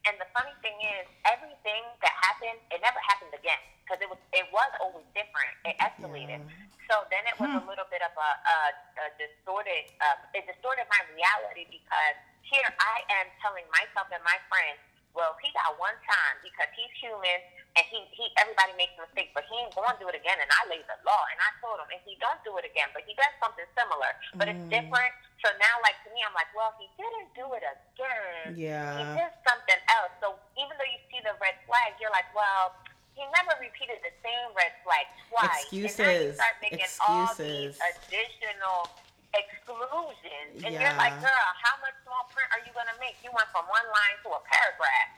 And 0.06 0.22
the 0.22 0.30
funny 0.38 0.54
thing 0.62 0.78
is, 0.86 1.10
everything 1.26 1.82
that 2.06 2.14
happened, 2.22 2.62
it 2.70 2.78
never 2.86 3.02
happened 3.02 3.34
again 3.34 3.58
because 3.82 3.98
it 4.02 4.10
was 4.10 4.22
it 4.34 4.46
was 4.54 4.70
always 4.82 5.06
different. 5.18 5.54
It 5.66 5.78
escalated. 5.82 6.46
Yeah. 6.46 6.66
So 6.90 7.02
then 7.10 7.26
it 7.26 7.34
was 7.42 7.50
hmm. 7.50 7.62
a 7.62 7.66
little 7.66 7.90
bit 7.90 8.06
of 8.06 8.14
a, 8.14 8.32
a, 8.46 8.58
a 9.02 9.06
distorted. 9.18 9.90
Uh, 9.98 10.38
it 10.38 10.46
distorted 10.46 10.86
my 10.86 11.02
reality 11.18 11.66
because 11.66 12.18
here 12.46 12.70
I 12.78 13.02
am 13.22 13.34
telling 13.42 13.66
myself 13.74 14.06
and 14.14 14.22
my 14.22 14.38
friends, 14.54 14.78
well, 15.18 15.34
he 15.42 15.50
got 15.58 15.74
one 15.82 15.98
time 16.06 16.36
because 16.46 16.70
he's 16.78 16.94
human 17.02 17.42
and 17.76 17.84
he, 17.92 18.00
he 18.16 18.32
everybody 18.40 18.72
makes 18.80 18.96
mistakes, 18.96 19.36
but 19.36 19.44
he 19.52 19.56
ain't 19.60 19.76
going 19.76 19.92
to 19.92 20.00
do 20.00 20.08
it 20.08 20.16
again. 20.16 20.40
And 20.40 20.48
I 20.48 20.62
laid 20.72 20.88
the 20.88 20.96
law, 21.04 21.24
and 21.28 21.38
I 21.44 21.52
told 21.60 21.84
him, 21.84 21.92
if 21.92 22.04
he 22.08 22.16
don't 22.24 22.40
do 22.48 22.56
it 22.56 22.64
again, 22.64 22.88
but 22.96 23.04
he 23.04 23.12
does 23.20 23.36
something 23.44 23.68
similar, 23.76 24.12
but 24.40 24.48
mm. 24.48 24.56
it's 24.56 24.66
different. 24.72 25.12
So 25.44 25.52
now, 25.60 25.76
like 25.84 26.00
to 26.08 26.10
me, 26.16 26.24
I'm 26.24 26.32
like, 26.32 26.48
well, 26.56 26.72
he 26.80 26.88
didn't 26.96 27.36
do 27.36 27.52
it 27.54 27.64
again. 27.68 28.56
Yeah. 28.56 28.96
He 28.96 29.04
did 29.20 29.34
something 29.44 29.80
else. 29.92 30.16
So 30.24 30.40
even 30.56 30.74
though 30.80 30.88
you 30.88 31.00
see 31.12 31.20
the 31.22 31.36
red 31.44 31.60
flag, 31.68 32.00
you're 32.00 32.16
like, 32.16 32.32
well, 32.32 32.74
he 33.14 33.24
never 33.36 33.56
repeated 33.60 34.00
the 34.04 34.12
same 34.24 34.56
red 34.56 34.72
flag 34.88 35.06
twice. 35.28 35.44
And 35.44 35.52
now 35.52 35.76
you 35.76 35.84
Excuses. 35.92 36.40
start 36.40 36.56
making 36.64 36.92
all 37.04 37.28
Excuses. 37.28 37.76
these 37.76 37.76
additional 37.84 38.88
exclusions, 39.36 40.64
and 40.64 40.72
you're 40.72 40.96
like, 40.96 41.16
girl, 41.20 41.48
how 41.60 41.76
much 41.84 41.96
small 42.08 42.24
print 42.32 42.48
are 42.56 42.64
you 42.64 42.72
gonna 42.72 42.96
make? 43.04 43.20
You 43.20 43.36
went 43.36 43.52
from 43.52 43.68
one 43.68 43.84
line 43.92 44.16
to 44.24 44.32
a 44.32 44.42
paragraph. 44.48 45.10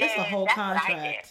It's 0.00 0.16
a 0.16 0.24
whole 0.24 0.48
that's 0.48 0.56
what 0.56 0.80
I 0.80 1.20
did. 1.20 1.24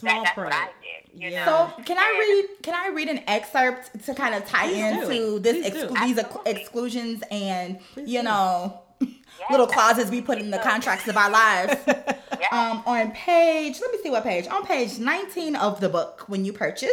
Contract. 0.00 0.16
Small 0.16 0.24
that's 0.24 0.34
print. 0.34 0.50
what 0.50 0.54
I 0.54 0.68
did, 1.12 1.22
you 1.22 1.30
yeah. 1.30 1.44
know? 1.46 1.72
So 1.76 1.82
can 1.82 1.98
I 1.98 2.46
read? 2.48 2.62
Can 2.62 2.74
I 2.74 2.94
read 2.94 3.08
an 3.08 3.22
excerpt 3.26 4.04
to 4.06 4.14
kind 4.14 4.34
of 4.34 4.44
tie 4.46 4.68
Please 4.68 4.76
do. 5.06 5.10
into 5.10 5.38
this 5.40 5.66
exclu- 5.66 6.00
these 6.04 6.18
ex- 6.18 6.36
exclusions 6.46 7.22
and 7.30 7.80
Please 7.94 8.08
you 8.10 8.20
do. 8.20 8.24
know 8.24 8.80
Yes, 9.00 9.50
little 9.50 9.66
clauses 9.66 10.10
we 10.10 10.22
put 10.22 10.38
in 10.38 10.50
the 10.50 10.58
contracts 10.58 11.06
of 11.08 11.16
our 11.16 11.30
lives? 11.30 11.76
Yes. 12.38 12.52
um, 12.52 12.82
on 12.86 13.12
page, 13.12 13.80
let 13.80 13.90
me 13.92 13.98
see 14.02 14.10
what 14.10 14.22
page. 14.22 14.46
On 14.48 14.66
page 14.66 14.98
19 14.98 15.56
of 15.56 15.80
the 15.80 15.88
book, 15.88 16.24
when 16.28 16.44
you 16.44 16.52
purchase. 16.52 16.90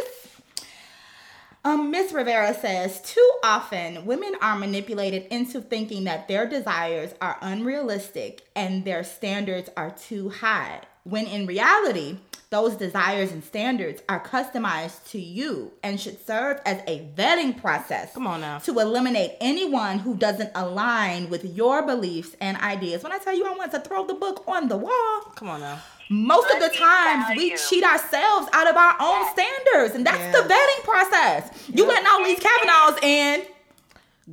Um, 1.64 1.90
Miss 1.90 2.12
Rivera 2.12 2.54
says, 2.54 3.00
too 3.02 3.30
often 3.42 4.06
women 4.06 4.32
are 4.40 4.56
manipulated 4.56 5.26
into 5.30 5.60
thinking 5.60 6.04
that 6.04 6.28
their 6.28 6.46
desires 6.48 7.14
are 7.20 7.36
unrealistic 7.42 8.42
and 8.56 8.84
their 8.86 9.04
standards 9.04 9.68
are 9.76 9.90
too 9.90 10.30
high, 10.30 10.80
when 11.04 11.26
in 11.26 11.46
reality, 11.46 12.18
those 12.50 12.76
desires 12.76 13.32
and 13.32 13.42
standards 13.42 14.00
are 14.08 14.22
customized 14.22 15.08
to 15.10 15.18
you 15.20 15.72
and 15.82 16.00
should 16.00 16.24
serve 16.24 16.60
as 16.64 16.80
a 16.86 17.00
vetting 17.16 17.60
process 17.60 18.12
Come 18.14 18.26
on 18.28 18.42
now. 18.42 18.58
to 18.58 18.78
eliminate 18.78 19.32
anyone 19.40 19.98
who 19.98 20.14
doesn't 20.16 20.50
align 20.54 21.30
with 21.30 21.44
your 21.44 21.82
beliefs 21.82 22.36
and 22.40 22.56
ideas. 22.58 23.02
When 23.02 23.10
I 23.12 23.18
tell 23.18 23.36
you 23.36 23.44
I 23.46 23.54
want 23.56 23.72
to 23.72 23.80
throw 23.80 24.06
the 24.06 24.14
book 24.14 24.44
on 24.46 24.68
the 24.68 24.76
wall, 24.76 25.20
Come 25.34 25.48
on 25.48 25.60
now. 25.60 25.80
most 26.08 26.48
of 26.54 26.60
the 26.60 26.68
times 26.68 27.36
we 27.36 27.50
you. 27.50 27.56
cheat 27.58 27.82
ourselves 27.82 28.48
out 28.52 28.68
of 28.70 28.76
our 28.76 28.94
own 29.00 29.26
standards, 29.32 29.96
and 29.96 30.06
that's 30.06 30.18
Yeah. 30.18 30.32
the 30.32 30.48
vetting 30.48 30.84
process. 30.84 31.50
You 31.68 31.84
Yep. 31.84 31.88
letting 31.88 32.06
all 32.06 32.24
these 32.24 32.38
Kavanaughs 32.38 33.02
in 33.02 33.42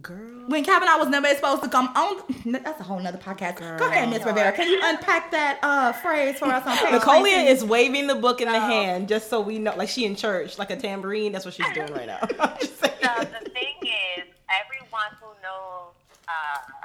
Girl. 0.02 0.31
When 0.52 0.64
Kavanaugh 0.64 0.98
was 0.98 1.10
never 1.10 1.28
supposed 1.34 1.64
to 1.64 1.70
come 1.70 1.88
on. 1.96 2.22
That's 2.46 2.80
a 2.80 2.84
whole 2.84 3.00
nother 3.00 3.18
podcast. 3.18 3.58
Go 3.80 3.88
ahead, 3.88 4.10
Miss 4.10 4.24
Rivera. 4.26 4.52
Can 4.52 4.68
you 4.70 4.80
unpack 4.84 5.32
that 5.32 5.60
uh, 5.64 5.92
phrase 5.94 6.38
for 6.38 6.46
us 6.46 6.66
on 6.68 6.78
page 6.92 7.02
Nicolia 7.02 7.46
is 7.48 7.64
waving 7.64 8.08
the 8.08 8.16
book 8.16 8.42
in 8.42 8.48
the 8.48 8.54
No. 8.54 8.60
hand 8.60 9.08
just 9.08 9.30
so 9.30 9.42
we 9.42 9.58
know, 9.60 9.74
like 9.76 9.90
she 9.90 10.06
in 10.06 10.16
church, 10.16 10.60
like 10.60 10.70
a 10.70 10.76
tambourine. 10.76 11.32
That's 11.32 11.46
what 11.46 11.54
she's 11.54 11.72
doing 11.74 11.92
right 11.94 12.08
now. 12.08 12.20
I'm 12.40 12.58
just 12.60 12.80
saying. 12.80 12.94
So 13.02 13.24
the 13.24 13.50
thing 13.50 13.76
is, 14.18 14.26
everyone 14.50 15.12
who 15.20 15.28
knows 15.42 15.94
uh, 16.28 16.81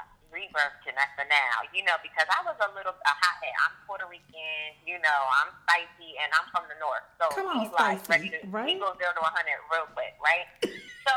Rebirth 0.57 0.81
Janessa 0.89 1.29
now, 1.29 1.69
you 1.77 1.85
know, 1.85 2.01
because 2.01 2.25
I 2.33 2.41
was 2.49 2.57
a 2.65 2.73
little 2.73 2.97
a 2.97 3.13
hothead. 3.21 3.53
I'm 3.69 3.77
Puerto 3.85 4.09
Rican, 4.09 4.73
you 4.89 4.97
know, 5.05 5.21
I'm 5.45 5.53
spicy, 5.69 6.17
and 6.17 6.33
I'm 6.33 6.49
from 6.49 6.65
the 6.73 6.81
north. 6.81 7.05
So 7.21 7.29
Come 7.37 7.53
on, 7.53 7.61
he's 7.61 7.73
like 7.77 8.01
spicy, 8.01 8.09
ready 8.09 8.29
to 8.33 8.39
right? 8.49 8.73
he 8.73 8.81
goes 8.81 8.97
zero 8.97 9.13
to 9.13 9.21
100 9.21 9.37
real 9.69 9.85
quick, 9.93 10.17
right? 10.25 10.49
So 11.05 11.13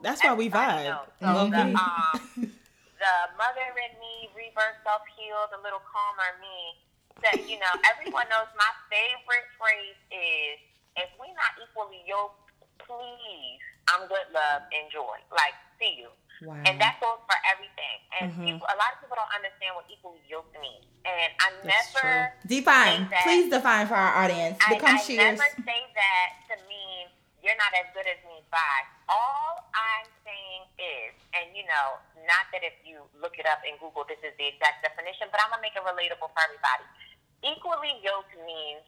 That's 0.04 0.24
why 0.24 0.32
we 0.32 0.48
vibe. 0.48 0.88
knows. 0.88 1.12
So 1.20 1.28
Mhm. 1.28 1.52
the 1.52 1.64
um, 1.76 2.16
the 3.04 3.14
mother 3.36 3.68
in 3.76 3.92
me, 4.00 4.32
rebirth, 4.32 4.80
self 4.88 5.04
healed, 5.20 5.52
a 5.52 5.60
little 5.60 5.84
calmer 5.84 6.32
me. 6.40 6.80
That 7.20 7.44
you 7.44 7.60
know, 7.60 7.74
everyone 7.92 8.24
knows 8.32 8.48
my 8.56 8.72
favorite 8.88 9.48
phrase 9.60 10.00
is, 10.08 10.56
"If 10.96 11.12
we 11.20 11.28
not 11.36 11.52
equally 11.60 12.00
yoked, 12.08 12.40
please, 12.80 13.60
I'm 13.92 14.08
good, 14.08 14.32
love, 14.32 14.64
enjoy. 14.72 15.20
Like, 15.28 15.52
see 15.76 15.92
you." 16.00 16.08
Wow. 16.42 16.62
And 16.66 16.80
that 16.80 17.00
goes 17.00 17.18
for 17.26 17.36
everything. 17.50 17.98
And 18.20 18.32
Mhm. 18.32 18.44
people, 18.44 18.66
a 18.70 18.76
lot 18.78 18.92
of 18.94 19.00
people 19.00 19.16
don't 19.16 19.32
understand 19.34 19.74
what 19.74 19.86
equally 19.90 20.22
yoked 20.28 20.54
means. 20.60 20.84
And 21.04 21.32
I 21.40 21.50
That's 21.64 21.94
never 21.94 22.32
define. 22.46 23.08
that- 23.10 23.22
Please 23.22 23.50
define 23.50 23.86
for 23.86 23.94
our 23.96 24.22
audience. 24.24 24.58
I, 24.64 24.74
Become 24.74 24.96
I 24.96 25.02
cheers. 25.02 25.38
never 25.38 25.50
say 25.64 25.80
that 25.94 26.28
to 26.50 26.56
mean 26.68 27.08
you're 27.42 27.56
not 27.56 27.72
as 27.74 27.86
good 27.94 28.06
as 28.06 28.18
me 28.24 28.42
by. 28.50 28.78
All 29.08 29.64
I'm 29.74 30.06
saying 30.24 30.62
is, 30.78 31.14
and 31.34 31.56
you 31.56 31.64
know, 31.66 31.98
not 32.26 32.50
that 32.52 32.62
if 32.62 32.74
you 32.84 33.08
look 33.14 33.38
it 33.38 33.46
up 33.46 33.64
in 33.64 33.76
Google, 33.78 34.04
this 34.04 34.18
is 34.22 34.36
the 34.36 34.46
exact 34.46 34.82
definition, 34.82 35.28
but 35.30 35.40
I'm 35.42 35.50
gonna 35.50 35.62
make 35.62 35.74
it 35.76 35.82
relatable 35.82 36.28
for 36.34 36.40
everybody. 36.44 36.84
Equally 37.42 37.94
yoked 38.02 38.34
means 38.44 38.82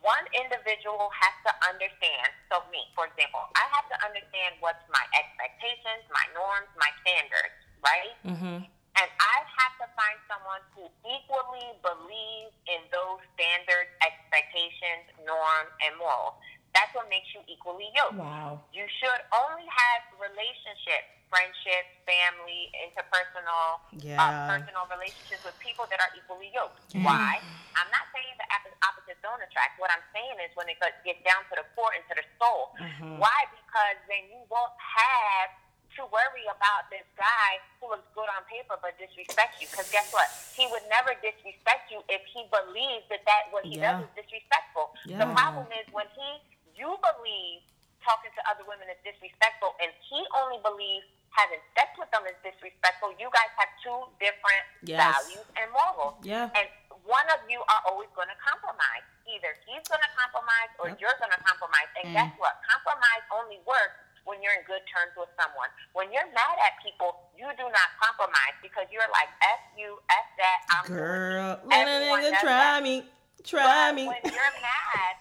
one 0.00 0.24
individual 0.32 1.12
has 1.12 1.34
to 1.46 1.52
understand. 1.68 2.32
So 2.48 2.64
me, 2.72 2.88
for 2.96 3.04
example, 3.06 3.44
I 3.54 3.66
have 3.76 3.86
to 3.92 3.96
understand 4.06 4.56
what's 4.64 4.82
my 4.88 5.04
expectations, 5.12 6.08
my 6.08 6.24
norms, 6.32 6.70
my 6.80 6.88
standards, 7.04 7.54
right? 7.84 8.16
Mm-hmm. 8.24 8.58
And 8.92 9.08
I 9.08 9.36
have 9.56 9.74
to 9.80 9.86
find 9.96 10.16
someone 10.28 10.60
who 10.76 10.84
equally 11.04 11.68
believes 11.80 12.52
in 12.68 12.84
those 12.92 13.20
standards, 13.36 13.88
expectations, 14.04 15.08
norms, 15.24 15.72
and 15.84 15.96
morals. 15.96 16.36
That's 16.72 16.92
what 16.96 17.08
makes 17.12 17.28
you 17.36 17.44
equally 17.48 17.88
yoked. 17.92 18.16
Wow. 18.16 18.64
You 18.72 18.88
should 18.88 19.22
only 19.32 19.68
have 19.68 20.00
relationships, 20.16 21.04
friendships, 21.28 21.88
family, 22.08 22.72
interpersonal, 22.80 23.80
Yeah. 24.00 24.16
uh, 24.16 24.48
personal 24.48 24.88
relationships 24.88 25.44
with 25.44 25.56
people 25.60 25.84
that 25.92 26.00
are 26.00 26.12
equally 26.16 26.48
yoked. 26.52 26.80
Why? 26.96 27.40
I'm 27.76 27.88
not 27.92 28.08
saying 28.16 28.32
the 28.40 28.48
oppo- 28.56 28.76
opposites 28.88 29.11
don't 29.22 29.40
attract. 29.40 29.78
What 29.78 29.88
I'm 29.94 30.02
saying 30.12 30.36
is 30.42 30.50
when 30.58 30.66
it 30.68 30.76
gets 31.06 31.22
down 31.22 31.46
to 31.50 31.54
the 31.62 31.66
core 31.78 31.90
and 31.94 32.02
to 32.10 32.14
the 32.18 32.26
soul. 32.42 32.74
Mhm. 32.78 33.18
Why? 33.22 33.38
Because 33.54 33.96
then 34.10 34.26
you 34.28 34.42
won't 34.50 34.74
have 34.78 35.50
to 35.96 36.06
worry 36.08 36.46
about 36.48 36.88
this 36.90 37.04
guy 37.16 37.60
who 37.78 37.88
looks 37.92 38.08
good 38.16 38.28
on 38.32 38.42
paper 38.48 38.76
but 38.80 38.96
disrespects 38.98 39.60
you. 39.60 39.68
Because 39.68 39.90
guess 39.92 40.08
what? 40.12 40.26
He 40.56 40.66
would 40.68 40.84
never 40.88 41.14
disrespect 41.20 41.90
you 41.90 42.02
if 42.08 42.24
he 42.26 42.44
believes 42.48 43.06
that 43.08 43.24
that 43.26 43.52
what 43.52 43.64
he 43.64 43.76
Yeah. 43.78 43.92
does 44.00 44.08
is 44.08 44.24
disrespectful. 44.24 44.94
The 45.06 45.26
problem 45.36 45.70
is 45.72 45.86
when 45.92 46.08
he, 46.16 46.42
you 46.74 46.96
believe 46.98 47.62
talking 48.02 48.32
to 48.34 48.42
other 48.50 48.64
women 48.64 48.88
is 48.90 48.98
disrespectful, 49.04 49.76
and 49.80 49.92
he 50.08 50.26
only 50.34 50.58
believes 50.58 51.06
having 51.30 51.60
sex 51.76 51.96
with 51.98 52.10
them 52.10 52.26
is 52.26 52.34
disrespectful. 52.42 53.12
You 53.20 53.30
guys 53.30 53.48
have 53.56 53.68
two 53.82 54.10
different 54.18 54.64
Yes. 54.82 54.98
values 54.98 55.46
and 55.56 55.70
morals. 55.70 56.16
Yeah. 56.24 56.50
And 56.54 56.68
one 57.04 57.28
of 57.30 57.48
you 57.48 57.60
are 57.62 57.82
always 57.86 58.08
going 58.16 58.28
to 58.28 58.34
compromise. 58.36 59.02
Either 59.32 59.56
he's 59.64 59.80
going 59.88 60.02
to 60.04 60.12
compromise 60.16 60.70
or 60.78 60.88
Yep. 60.92 61.00
you're 61.00 61.16
going 61.18 61.32
to 61.32 61.42
compromise. 61.42 61.88
And 61.96 62.12
Mm. 62.12 62.14
guess 62.14 62.32
what? 62.38 62.60
Compromise 62.68 63.24
only 63.32 63.58
works 63.64 63.96
when 64.24 64.42
you're 64.42 64.52
in 64.54 64.62
good 64.64 64.82
terms 64.92 65.12
with 65.16 65.28
someone. 65.40 65.68
When 65.94 66.12
you're 66.12 66.26
mad 66.30 66.56
at 66.60 66.78
people, 66.84 67.30
you 67.34 67.48
do 67.56 67.66
not 67.70 67.88
compromise 67.98 68.54
because 68.62 68.86
you're 68.92 69.08
like, 69.08 69.28
F 69.40 69.60
you, 69.76 69.98
F 70.10 70.26
that, 70.38 70.58
I'm 70.70 70.86
Girl, 70.92 71.60
let 71.64 71.88
a 71.88 71.90
nigga 72.06 72.38
try 72.40 72.78
that. 72.78 72.82
me. 72.82 73.08
Try 73.42 73.64
But 73.90 73.94
me. 73.96 74.06
when 74.06 74.22
you're 74.22 74.54
mad, 74.62 75.14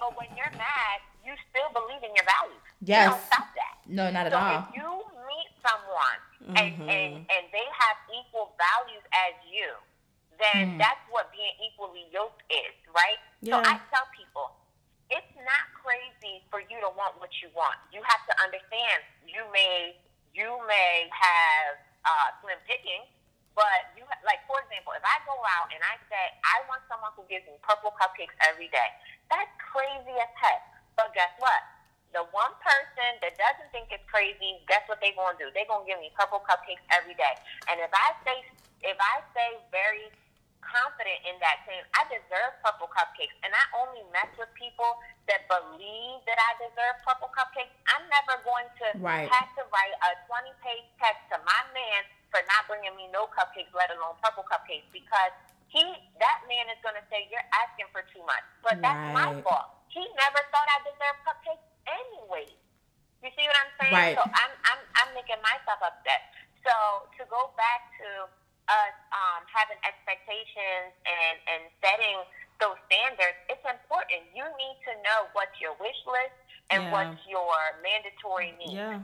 but 0.00 0.16
when 0.16 0.28
you're 0.36 0.54
mad, 0.56 1.00
you 1.24 1.34
still 1.50 1.68
believe 1.74 2.02
in 2.02 2.14
your 2.14 2.24
values. 2.24 2.62
Yes. 2.80 3.04
You 3.04 3.10
don't 3.10 3.26
stop 3.26 3.48
that. 3.54 3.74
No, 3.86 4.10
not 4.10 4.26
at 4.26 4.32
So 4.32 4.38
all. 4.38 4.68
if 4.70 4.74
you 4.74 4.88
meet 5.26 5.50
someone 5.60 6.20
and, 6.56 6.72
Mhm. 6.78 6.88
and, 6.88 7.12
and 7.28 7.44
they 7.52 7.66
have 7.76 7.96
equal 8.14 8.54
values 8.56 9.02
as 9.12 9.34
you, 9.50 9.74
then 10.38 10.76
Mm. 10.76 10.78
that's 10.78 11.00
what 11.10 11.30
being 11.32 11.52
equally 11.62 12.06
yoked 12.12 12.42
is, 12.50 12.74
right? 12.92 13.18
So 13.44 13.56
I 13.60 13.78
tell 13.92 14.06
people, 14.16 14.52
it's 15.10 15.34
not 15.46 15.64
crazy 15.82 16.42
for 16.50 16.60
you 16.60 16.80
to 16.82 16.90
want 16.98 17.14
what 17.20 17.30
you 17.40 17.48
want. 17.54 17.78
You 17.92 18.02
have 18.02 18.22
to 18.26 18.34
understand 18.42 19.02
you 19.26 19.44
may 19.52 19.96
you 20.34 20.50
may 20.68 21.08
have 21.14 21.78
uh, 22.04 22.28
slim 22.42 22.58
pickings, 22.68 23.08
but 23.54 23.88
you 23.96 24.04
ha- 24.04 24.20
like 24.26 24.44
for 24.46 24.60
example, 24.66 24.92
if 24.92 25.04
I 25.06 25.16
go 25.24 25.32
out 25.56 25.72
and 25.72 25.80
I 25.80 25.96
say 26.10 26.22
I 26.44 26.60
want 26.68 26.82
someone 26.90 27.12
who 27.16 27.24
gives 27.30 27.46
me 27.46 27.56
purple 27.62 27.94
cupcakes 27.96 28.34
every 28.44 28.68
day, 28.68 28.90
that's 29.30 29.48
crazy 29.62 30.12
as 30.18 30.28
heck. 30.36 30.60
But 30.98 31.14
guess 31.14 31.30
what? 31.38 31.62
The 32.12 32.24
one 32.34 32.52
person 32.64 33.10
that 33.22 33.36
doesn't 33.38 33.70
think 33.72 33.88
it's 33.92 34.04
crazy, 34.10 34.58
guess 34.68 34.82
what 34.88 35.00
they're 35.00 35.14
gonna 35.16 35.38
do? 35.38 35.48
They're 35.54 35.68
gonna 35.68 35.86
give 35.86 36.00
me 36.00 36.10
purple 36.18 36.40
cupcakes 36.44 36.82
every 36.92 37.14
day. 37.14 37.34
And 37.70 37.78
if 37.80 37.92
I 37.94 38.12
say 38.26 38.36
if 38.82 38.98
I 39.00 39.22
say 39.32 39.56
very 39.70 40.10
confident 40.66 41.18
in 41.26 41.38
that 41.40 41.62
saying 41.64 41.82
I 41.94 42.04
deserve 42.10 42.52
purple 42.62 42.90
cupcakes 42.90 43.34
and 43.46 43.50
I 43.54 43.64
only 43.80 44.02
mess 44.12 44.30
with 44.36 44.50
people 44.58 44.98
that 45.30 45.46
believe 45.50 46.22
that 46.26 46.38
I 46.38 46.50
deserve 46.62 46.98
purple 47.06 47.30
cupcakes, 47.34 47.72
I'm 47.90 48.04
never 48.10 48.38
going 48.46 48.68
to 48.82 48.86
Right. 49.02 49.26
have 49.30 49.50
to 49.58 49.62
write 49.70 49.94
a 50.06 50.10
20 50.30 50.50
page 50.62 50.86
text 51.02 51.22
to 51.34 51.38
my 51.42 51.62
man 51.74 52.00
for 52.30 52.42
not 52.50 52.66
bringing 52.70 52.94
me 52.98 53.06
no 53.14 53.26
cupcakes, 53.32 53.70
let 53.74 53.90
alone 53.94 54.18
purple 54.22 54.44
cupcakes, 54.46 54.86
because 54.92 55.32
he 55.70 55.82
that 56.22 56.38
man 56.46 56.66
is 56.70 56.78
going 56.82 56.94
to 56.98 57.04
say 57.10 57.26
you're 57.30 57.44
asking 57.66 57.86
for 57.90 58.02
too 58.14 58.22
much. 58.26 58.42
But 58.62 58.78
that's 58.82 59.02
my 59.14 59.30
fault. 59.42 59.70
He 59.90 60.02
never 60.14 60.40
thought 60.54 60.68
I 60.70 60.78
deserved 60.86 61.20
cupcakes 61.26 61.66
anyway. 61.86 62.46
You 63.22 63.30
see 63.34 63.46
what 63.48 63.56
I'm 63.58 63.72
saying? 63.80 63.94
Right. 63.94 64.14
So 64.18 64.22
I'm 64.22 64.52
I'm 64.70 64.80
I'm 65.02 65.10
making 65.14 65.40
myself 65.42 65.80
upset. 65.82 66.30
So 66.62 66.74
to 67.18 67.22
go 67.30 67.50
back 67.58 67.90
to 68.02 68.26
us 68.68 68.94
um, 69.14 69.46
having 69.46 69.78
expectations 69.86 70.92
and 71.06 71.36
and 71.46 71.62
setting 71.82 72.18
those 72.60 72.78
standards, 72.88 73.36
it's 73.52 73.62
important. 73.68 74.24
You 74.32 74.44
need 74.44 74.76
to 74.88 74.92
know 75.04 75.28
what's 75.36 75.54
your 75.60 75.76
wish 75.78 75.98
list 76.08 76.36
and 76.70 76.84
Yeah. 76.84 76.92
what's 76.92 77.20
your 77.28 77.52
mandatory 77.82 78.52
needs. 78.58 78.72
Yeah. 78.72 79.00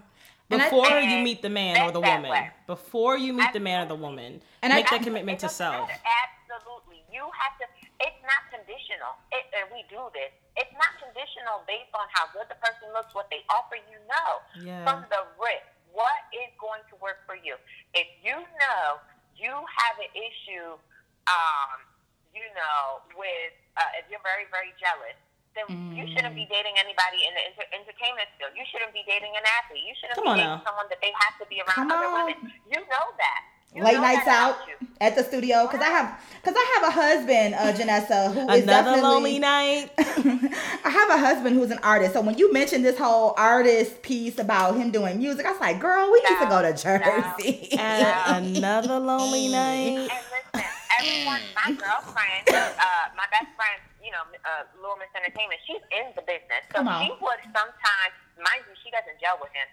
before 0.48 1.00
you 1.00 1.24
meet 1.24 1.40
the 1.40 1.48
man 1.48 1.80
or 1.80 1.92
the 1.92 2.00
woman. 2.00 2.28
Way. 2.28 2.50
Before 2.66 3.16
you 3.16 3.32
meet 3.32 3.48
Absolutely. 3.52 3.58
the 3.58 3.64
man 3.64 3.78
or 3.84 3.88
the 3.88 3.94
woman, 3.96 4.42
and 4.60 4.68
make 4.74 4.92
I, 4.92 4.98
that 4.98 5.04
commitment 5.04 5.40
to 5.40 5.48
self. 5.48 5.88
Absolutely, 5.88 7.00
you 7.08 7.24
have 7.24 7.56
to. 7.56 7.64
It's 8.04 8.20
not 8.20 8.42
conditional, 8.52 9.16
it, 9.32 9.48
and 9.56 9.70
we 9.72 9.80
do 9.88 10.12
this. 10.12 10.28
It's 10.60 10.72
not 10.76 10.92
conditional 11.00 11.64
based 11.64 11.88
on 11.96 12.04
how 12.12 12.28
good 12.36 12.50
the 12.52 12.58
person 12.60 12.92
looks, 12.92 13.14
what 13.14 13.30
they 13.30 13.40
offer. 13.48 13.80
You 13.80 13.96
know, 14.04 14.30
yeah. 14.60 14.84
from 14.84 15.08
the 15.08 15.24
rip, 15.40 15.64
what 15.92 16.28
is 16.36 16.52
going 16.60 16.84
to 16.92 16.94
work 17.00 17.24
for 17.24 17.36
you. 17.36 17.56
If 17.94 18.08
you 18.20 18.36
know 18.36 19.00
you 19.42 19.50
have 19.50 19.96
an 19.98 20.12
issue, 20.14 20.78
um, 21.26 21.82
you 22.30 22.46
know, 22.54 23.02
with 23.18 23.52
uh, 23.74 23.98
if 23.98 24.06
you're 24.06 24.22
very 24.22 24.46
very 24.54 24.70
jealous 24.78 25.18
then 25.54 25.68
mm. 25.68 25.92
you 25.96 26.04
shouldn't 26.12 26.32
be 26.32 26.48
dating 26.48 26.76
anybody 26.80 27.20
in 27.28 27.32
the 27.36 27.42
inter- 27.52 27.70
entertainment 27.76 28.28
field. 28.40 28.52
You 28.56 28.64
shouldn't 28.72 28.92
be 28.96 29.04
dating 29.04 29.36
an 29.36 29.44
athlete. 29.60 29.84
You 29.84 29.94
shouldn't 30.00 30.16
Come 30.16 30.32
be 30.32 30.40
dating 30.40 30.60
now. 30.60 30.66
someone 30.66 30.88
that 30.88 31.00
they 31.04 31.12
have 31.12 31.36
to 31.40 31.46
be 31.48 31.60
around 31.60 31.88
Come 31.88 31.92
other 31.92 32.08
on. 32.08 32.32
women. 32.32 32.52
You 32.68 32.80
know 32.88 33.06
that. 33.20 33.42
You 33.74 33.82
Late 33.82 34.00
nights 34.00 34.28
out 34.28 34.58
at 35.00 35.16
the 35.16 35.24
studio 35.24 35.66
because 35.66 35.80
I 35.80 35.88
have 35.88 36.20
because 36.42 36.54
I 36.54 36.74
have 36.74 36.88
a 36.88 36.90
husband, 36.90 37.54
uh, 37.54 37.72
Janessa, 37.72 38.34
who 38.34 38.50
is 38.50 38.64
another 38.64 39.00
lonely 39.00 39.38
night. 39.38 39.90
I 39.98 40.90
have 40.90 41.10
a 41.10 41.16
husband 41.16 41.56
who's 41.56 41.70
an 41.70 41.78
artist. 41.82 42.12
So 42.12 42.20
when 42.20 42.36
you 42.36 42.52
mentioned 42.52 42.84
this 42.84 42.98
whole 42.98 43.32
artist 43.38 44.02
piece 44.02 44.38
about 44.38 44.76
him 44.76 44.90
doing 44.90 45.16
music, 45.16 45.46
I 45.46 45.52
was 45.52 45.60
like, 45.60 45.80
"Girl, 45.80 46.10
we 46.12 46.20
no, 46.22 46.30
need 46.30 46.40
to 46.40 46.50
go 46.50 46.60
to 46.60 46.72
Jersey." 46.76 47.68
No, 47.72 48.02
no. 48.02 48.58
another 48.58 48.98
lonely 48.98 49.48
night. 49.52 50.10
And 50.10 50.10
listen, 50.54 50.68
everyone, 51.00 51.40
my 51.56 51.72
girlfriend, 51.80 52.48
uh, 52.52 53.08
my 53.16 53.24
best 53.32 53.48
friend 53.56 53.80
you 54.02 54.10
know, 54.10 54.26
uh, 54.42 54.66
Little 54.82 54.98
Miss 54.98 55.08
Entertainment, 55.14 55.62
she's 55.64 55.80
in 55.94 56.10
the 56.18 56.26
business. 56.26 56.66
So 56.74 56.82
she 56.82 57.08
would 57.22 57.40
sometimes, 57.54 58.14
mind 58.36 58.66
you, 58.66 58.74
she 58.82 58.90
doesn't 58.90 59.16
gel 59.22 59.38
with 59.38 59.54
him. 59.54 59.64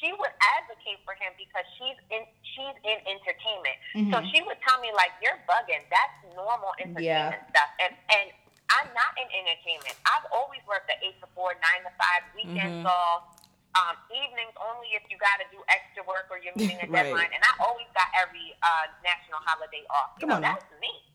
She 0.00 0.10
would 0.16 0.32
advocate 0.58 1.04
for 1.04 1.12
him 1.14 1.36
because 1.36 1.64
she's 1.76 1.96
in 2.08 2.24
she's 2.56 2.76
in 2.88 2.98
entertainment. 3.04 3.76
Mm-hmm. 3.92 4.10
So 4.16 4.16
she 4.32 4.40
would 4.40 4.56
tell 4.64 4.80
me 4.80 4.88
like, 4.96 5.12
"You're 5.20 5.36
bugging. 5.44 5.84
That's 5.92 6.16
normal 6.32 6.72
entertainment 6.80 7.44
yeah. 7.44 7.52
stuff." 7.52 7.70
And 7.78 7.92
and 8.16 8.26
I'm 8.72 8.88
not 8.96 9.12
in 9.20 9.28
entertainment. 9.28 9.94
I've 10.08 10.26
always 10.32 10.64
worked 10.64 10.88
at 10.88 10.98
eight 11.04 11.20
to 11.20 11.28
four, 11.36 11.54
nine 11.60 11.84
to 11.84 11.92
five, 12.00 12.24
weekends 12.32 12.82
mm-hmm. 12.82 12.88
off. 12.88 13.36
Um, 13.76 13.92
evenings 14.08 14.56
only 14.56 14.96
if 14.96 15.04
you 15.12 15.20
got 15.20 15.36
to 15.36 15.44
do 15.52 15.60
extra 15.68 16.00
work 16.08 16.32
or 16.32 16.40
you're 16.40 16.56
meeting 16.56 16.80
a 16.80 16.88
right. 16.88 17.12
deadline. 17.12 17.28
And 17.28 17.44
I 17.44 17.52
always 17.60 17.84
got 17.92 18.08
every 18.16 18.56
uh, 18.64 18.88
national 19.04 19.36
holiday 19.44 19.84
off. 19.92 20.16
You 20.16 20.24
Come 20.24 20.32
know, 20.32 20.40
on, 20.40 20.48
that's 20.48 20.64
me. 20.80 21.05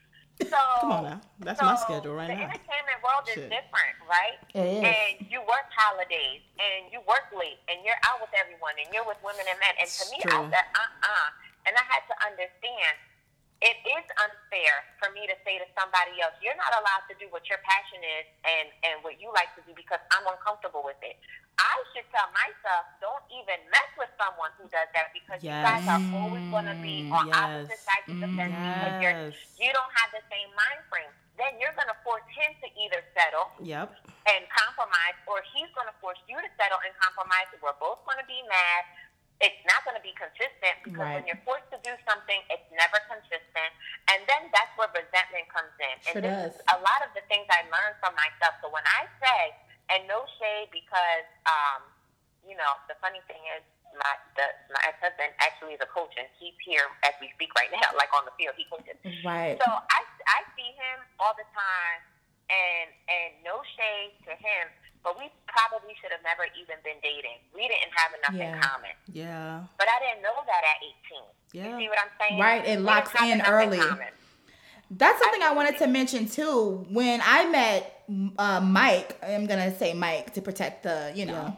So 0.49 0.57
come 0.81 0.91
on 0.91 1.03
now, 1.03 1.21
that's 1.39 1.59
so 1.59 1.65
my 1.65 1.75
schedule 1.75 2.15
right 2.15 2.31
the 2.31 2.39
now. 2.39 2.49
The 2.49 2.57
entertainment 2.57 2.99
world 3.03 3.23
is 3.29 3.37
Shit. 3.37 3.51
different, 3.53 3.95
right? 4.09 4.37
It 4.55 4.65
is. 4.65 4.83
And 4.83 5.11
you 5.29 5.39
work 5.45 5.67
holidays, 5.73 6.41
and 6.57 6.89
you 6.89 6.99
work 7.05 7.29
late, 7.35 7.61
and 7.69 7.83
you're 7.85 7.99
out 8.09 8.19
with 8.19 8.33
everyone, 8.33 8.75
and 8.81 8.89
you're 8.89 9.05
with 9.05 9.21
women 9.21 9.45
and 9.45 9.59
men. 9.61 9.73
And 9.77 9.87
to 9.87 10.03
me, 10.09 10.17
True. 10.23 10.33
I 10.33 10.49
said, 10.49 10.67
uh, 10.75 10.81
uh-uh. 10.81 11.07
uh 11.07 11.49
and 11.65 11.77
I 11.77 11.85
had 11.85 12.01
to 12.09 12.15
understand 12.25 12.93
it 13.62 13.78
is 13.86 14.05
unfair 14.18 14.74
for 14.97 15.14
me 15.14 15.30
to 15.30 15.38
say 15.45 15.62
to 15.62 15.68
somebody 15.78 16.18
else, 16.18 16.34
you're 16.41 16.57
not 16.57 16.74
allowed 16.74 17.05
to 17.05 17.16
do 17.22 17.30
what 17.30 17.45
your 17.45 17.62
passion 17.62 18.01
is 18.01 18.26
and, 18.41 18.68
and 18.82 18.95
what 19.05 19.22
you 19.22 19.30
like 19.38 19.53
to 19.53 19.62
do 19.70 19.78
because 19.78 20.01
I'm 20.09 20.26
uncomfortable 20.26 20.82
with 20.82 20.97
it. 21.05 21.22
I 21.62 21.78
should 21.93 22.09
tell 22.09 22.26
myself, 22.34 22.89
don't 22.97 23.22
even 23.30 23.62
mess 23.70 23.86
with 24.01 24.09
someone 24.18 24.49
who 24.57 24.66
does 24.74 24.89
that 24.97 25.14
because 25.14 25.45
yes. 25.45 25.62
you 25.62 25.62
guys 25.62 25.86
are 25.86 26.01
always 26.18 26.41
going 26.49 26.66
to 26.74 26.78
be 26.82 27.05
on 27.14 27.30
yes. 27.30 27.38
opposite 27.38 27.82
sides 27.86 28.07
of 28.09 28.18
the 28.18 28.30
mm, 28.34 28.38
fence 28.41 28.57
yes. 28.57 28.66
because 28.66 28.97
you're, 28.97 29.70
you 29.70 29.72
don't 29.78 29.93
have 29.93 30.09
the 30.09 30.26
same 30.34 30.49
mind 30.57 30.82
frame. 30.89 31.14
Then 31.38 31.62
you're 31.62 31.78
going 31.78 31.89
to 31.89 31.99
force 32.01 32.26
him 32.34 32.57
to 32.66 32.68
either 32.82 33.05
settle 33.14 33.53
yep. 33.62 33.93
and 34.26 34.41
compromise 34.49 35.18
or 35.30 35.45
he's 35.53 35.70
going 35.78 35.86
to 35.86 35.97
force 36.01 36.18
you 36.26 36.38
to 36.38 36.49
settle 36.57 36.82
and 36.82 36.97
compromise. 36.97 37.45
We're 37.62 37.78
both 37.78 38.01
going 38.09 38.18
to 38.18 38.26
be 38.26 38.41
mad 38.49 38.82
it's 39.41 39.61
not 39.65 39.81
going 39.83 39.97
to 39.97 40.05
be 40.05 40.13
consistent 40.13 40.77
because 40.85 41.01
right. 41.01 41.17
when 41.19 41.25
you're 41.25 41.41
forced 41.41 41.65
to 41.73 41.81
do 41.81 41.91
something, 42.05 42.37
it's 42.53 42.65
never 42.77 43.01
consistent. 43.09 43.71
And 44.13 44.21
then 44.29 44.53
that's 44.53 44.69
where 44.77 44.87
resentment 44.93 45.49
comes 45.49 45.73
in. 45.81 45.95
Sure 46.01 46.13
and 46.13 46.21
this 46.21 46.37
does. 46.37 46.53
is 46.55 46.57
a 46.69 46.77
lot 46.79 47.01
of 47.01 47.09
the 47.17 47.25
things 47.25 47.49
I 47.49 47.65
learned 47.73 47.97
from 47.97 48.13
myself. 48.13 48.61
So 48.61 48.69
when 48.69 48.85
I 48.85 49.09
say, 49.17 49.41
and 49.91 50.05
no 50.05 50.23
shade 50.37 50.69
because, 50.69 51.27
um, 51.49 51.83
you 52.45 52.53
know, 52.53 52.71
the 52.85 52.95
funny 53.01 53.19
thing 53.25 53.41
is, 53.57 53.65
my 53.97 54.13
the, 54.39 54.47
my 54.71 54.79
ex 54.87 54.95
husband 55.03 55.35
actually 55.43 55.75
is 55.75 55.83
a 55.83 55.89
coach 55.91 56.15
and 56.15 56.23
he's 56.39 56.55
here 56.63 56.87
as 57.03 57.11
we 57.19 57.27
speak 57.35 57.51
right 57.59 57.67
now, 57.75 57.91
like 57.99 58.11
on 58.15 58.23
the 58.23 58.31
field. 58.39 58.55
He 58.55 58.63
coaches. 58.71 58.95
Right. 59.25 59.59
So 59.59 59.67
I 59.67 59.99
I 60.31 60.39
see 60.55 60.71
him 60.71 61.03
all 61.19 61.35
the 61.35 61.47
time, 61.51 61.99
and 62.47 62.87
and 63.11 63.29
no 63.43 63.59
shade 63.75 64.15
to 64.31 64.33
him, 64.39 64.71
but 65.03 65.17
we 65.17 65.29
probably 65.47 65.93
should 66.01 66.11
have 66.11 66.23
never 66.23 66.45
even 66.59 66.77
been 66.83 66.99
dating. 67.01 67.41
We 67.53 67.67
didn't 67.67 67.93
have 67.95 68.11
enough 68.17 68.35
yeah. 68.37 68.55
in 68.55 68.61
common. 68.61 68.95
Yeah. 69.11 69.63
But 69.77 69.87
I 69.89 69.97
didn't 70.05 70.23
know 70.23 70.37
that 70.45 70.63
at 70.63 70.77
18. 70.81 71.21
Yeah. 71.53 71.77
You 71.77 71.83
see 71.83 71.89
what 71.89 71.99
I'm 71.99 72.13
saying? 72.19 72.39
Right. 72.39 72.65
It 72.65 72.79
we 72.79 72.83
locks 72.83 73.11
in 73.21 73.41
early. 73.41 73.79
In 73.79 73.97
That's 74.91 75.19
something 75.19 75.41
I, 75.41 75.49
I 75.49 75.53
wanted 75.53 75.77
to 75.79 75.87
mention 75.87 76.27
too. 76.27 76.85
When 76.89 77.21
I 77.23 77.49
met 77.49 78.05
uh, 78.37 78.61
Mike, 78.61 79.17
I'm 79.25 79.45
gonna 79.45 79.75
say 79.75 79.93
Mike 79.93 80.33
to 80.35 80.41
protect 80.41 80.83
the, 80.83 81.11
you 81.15 81.25
know, 81.25 81.55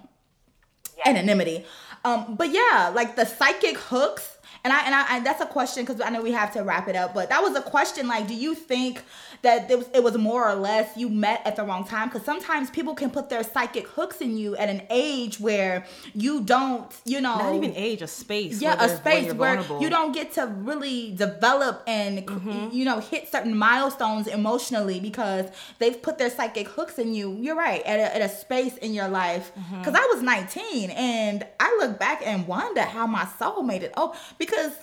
yeah. 0.98 1.10
anonymity. 1.10 1.66
Um, 2.06 2.36
but 2.36 2.52
yeah, 2.52 2.92
like 2.94 3.16
the 3.16 3.26
psychic 3.26 3.78
hooks 3.78 4.38
and 4.64 4.72
I 4.72 4.86
and 4.86 4.96
I 4.96 5.18
and 5.18 5.26
that's 5.26 5.42
a 5.42 5.46
question 5.46 5.84
because 5.84 6.00
I 6.00 6.10
know 6.10 6.22
we 6.22 6.32
have 6.32 6.54
to 6.54 6.62
wrap 6.62 6.88
it 6.88 6.96
up, 6.96 7.14
but 7.14 7.30
that 7.30 7.42
was 7.42 7.56
a 7.56 7.62
question. 7.62 8.08
Like, 8.08 8.28
do 8.28 8.34
you 8.34 8.56
think 8.56 9.04
that 9.42 9.70
it 9.70 9.78
was, 9.78 9.90
it 9.94 10.04
was 10.04 10.18
more 10.18 10.50
or 10.50 10.56
less 10.56 10.96
you 10.96 11.10
met 11.10 11.42
at 11.46 11.58
the 11.58 11.64
wrong 11.64 11.86
time? 11.86 12.08
Because 12.08 12.24
sometimes 12.24 12.70
people 12.70 12.96
can 12.96 13.10
put 13.10 13.30
their 13.30 13.44
psychic 13.44 13.88
hooks 13.88 14.22
in 14.22 14.38
you 14.38 14.56
at 14.56 14.70
an 14.70 14.84
age 14.90 15.38
where 15.40 15.86
you 16.16 16.42
don't, 16.42 16.90
you 17.04 17.20
know, 17.20 17.36
not 17.36 17.56
even 17.56 17.76
age, 17.76 18.02
a 18.02 18.08
space. 18.08 18.62
Yeah, 18.62 18.82
a 18.82 18.96
space 18.96 19.34
where 19.34 19.62
you 19.82 19.90
don't 19.90 20.14
get 20.14 20.32
to 20.34 20.46
really 20.46 21.12
develop 21.12 21.84
and 21.86 22.26
mm-hmm. 22.26 22.70
you 22.72 22.86
know 22.86 23.00
hit 23.00 23.30
certain 23.30 23.58
milestones 23.58 24.28
emotionally 24.28 25.02
because 25.02 25.50
they've 25.80 26.02
put 26.02 26.18
their 26.18 26.30
psychic 26.30 26.70
hooks 26.70 27.00
in 27.00 27.14
you. 27.14 27.36
You're 27.40 27.58
right 27.58 27.82
at 27.84 28.00
a, 28.00 28.16
at 28.16 28.22
a 28.22 28.30
space 28.30 28.78
in 28.78 28.94
your 28.94 29.10
life. 29.10 29.52
Because 29.54 29.94
mm-hmm. 29.94 29.96
I 29.96 30.12
was 30.14 30.24
19 30.24 30.90
and 30.92 31.46
I 31.60 31.78
look 31.82 32.00
back 32.00 32.22
and 32.26 32.48
wonder 32.48 32.84
how 32.84 33.08
my 33.08 33.26
soul 33.26 33.62
made 33.64 33.84
it. 33.84 33.92
Oh, 33.98 34.16
because 34.38 34.53
because 34.56 34.74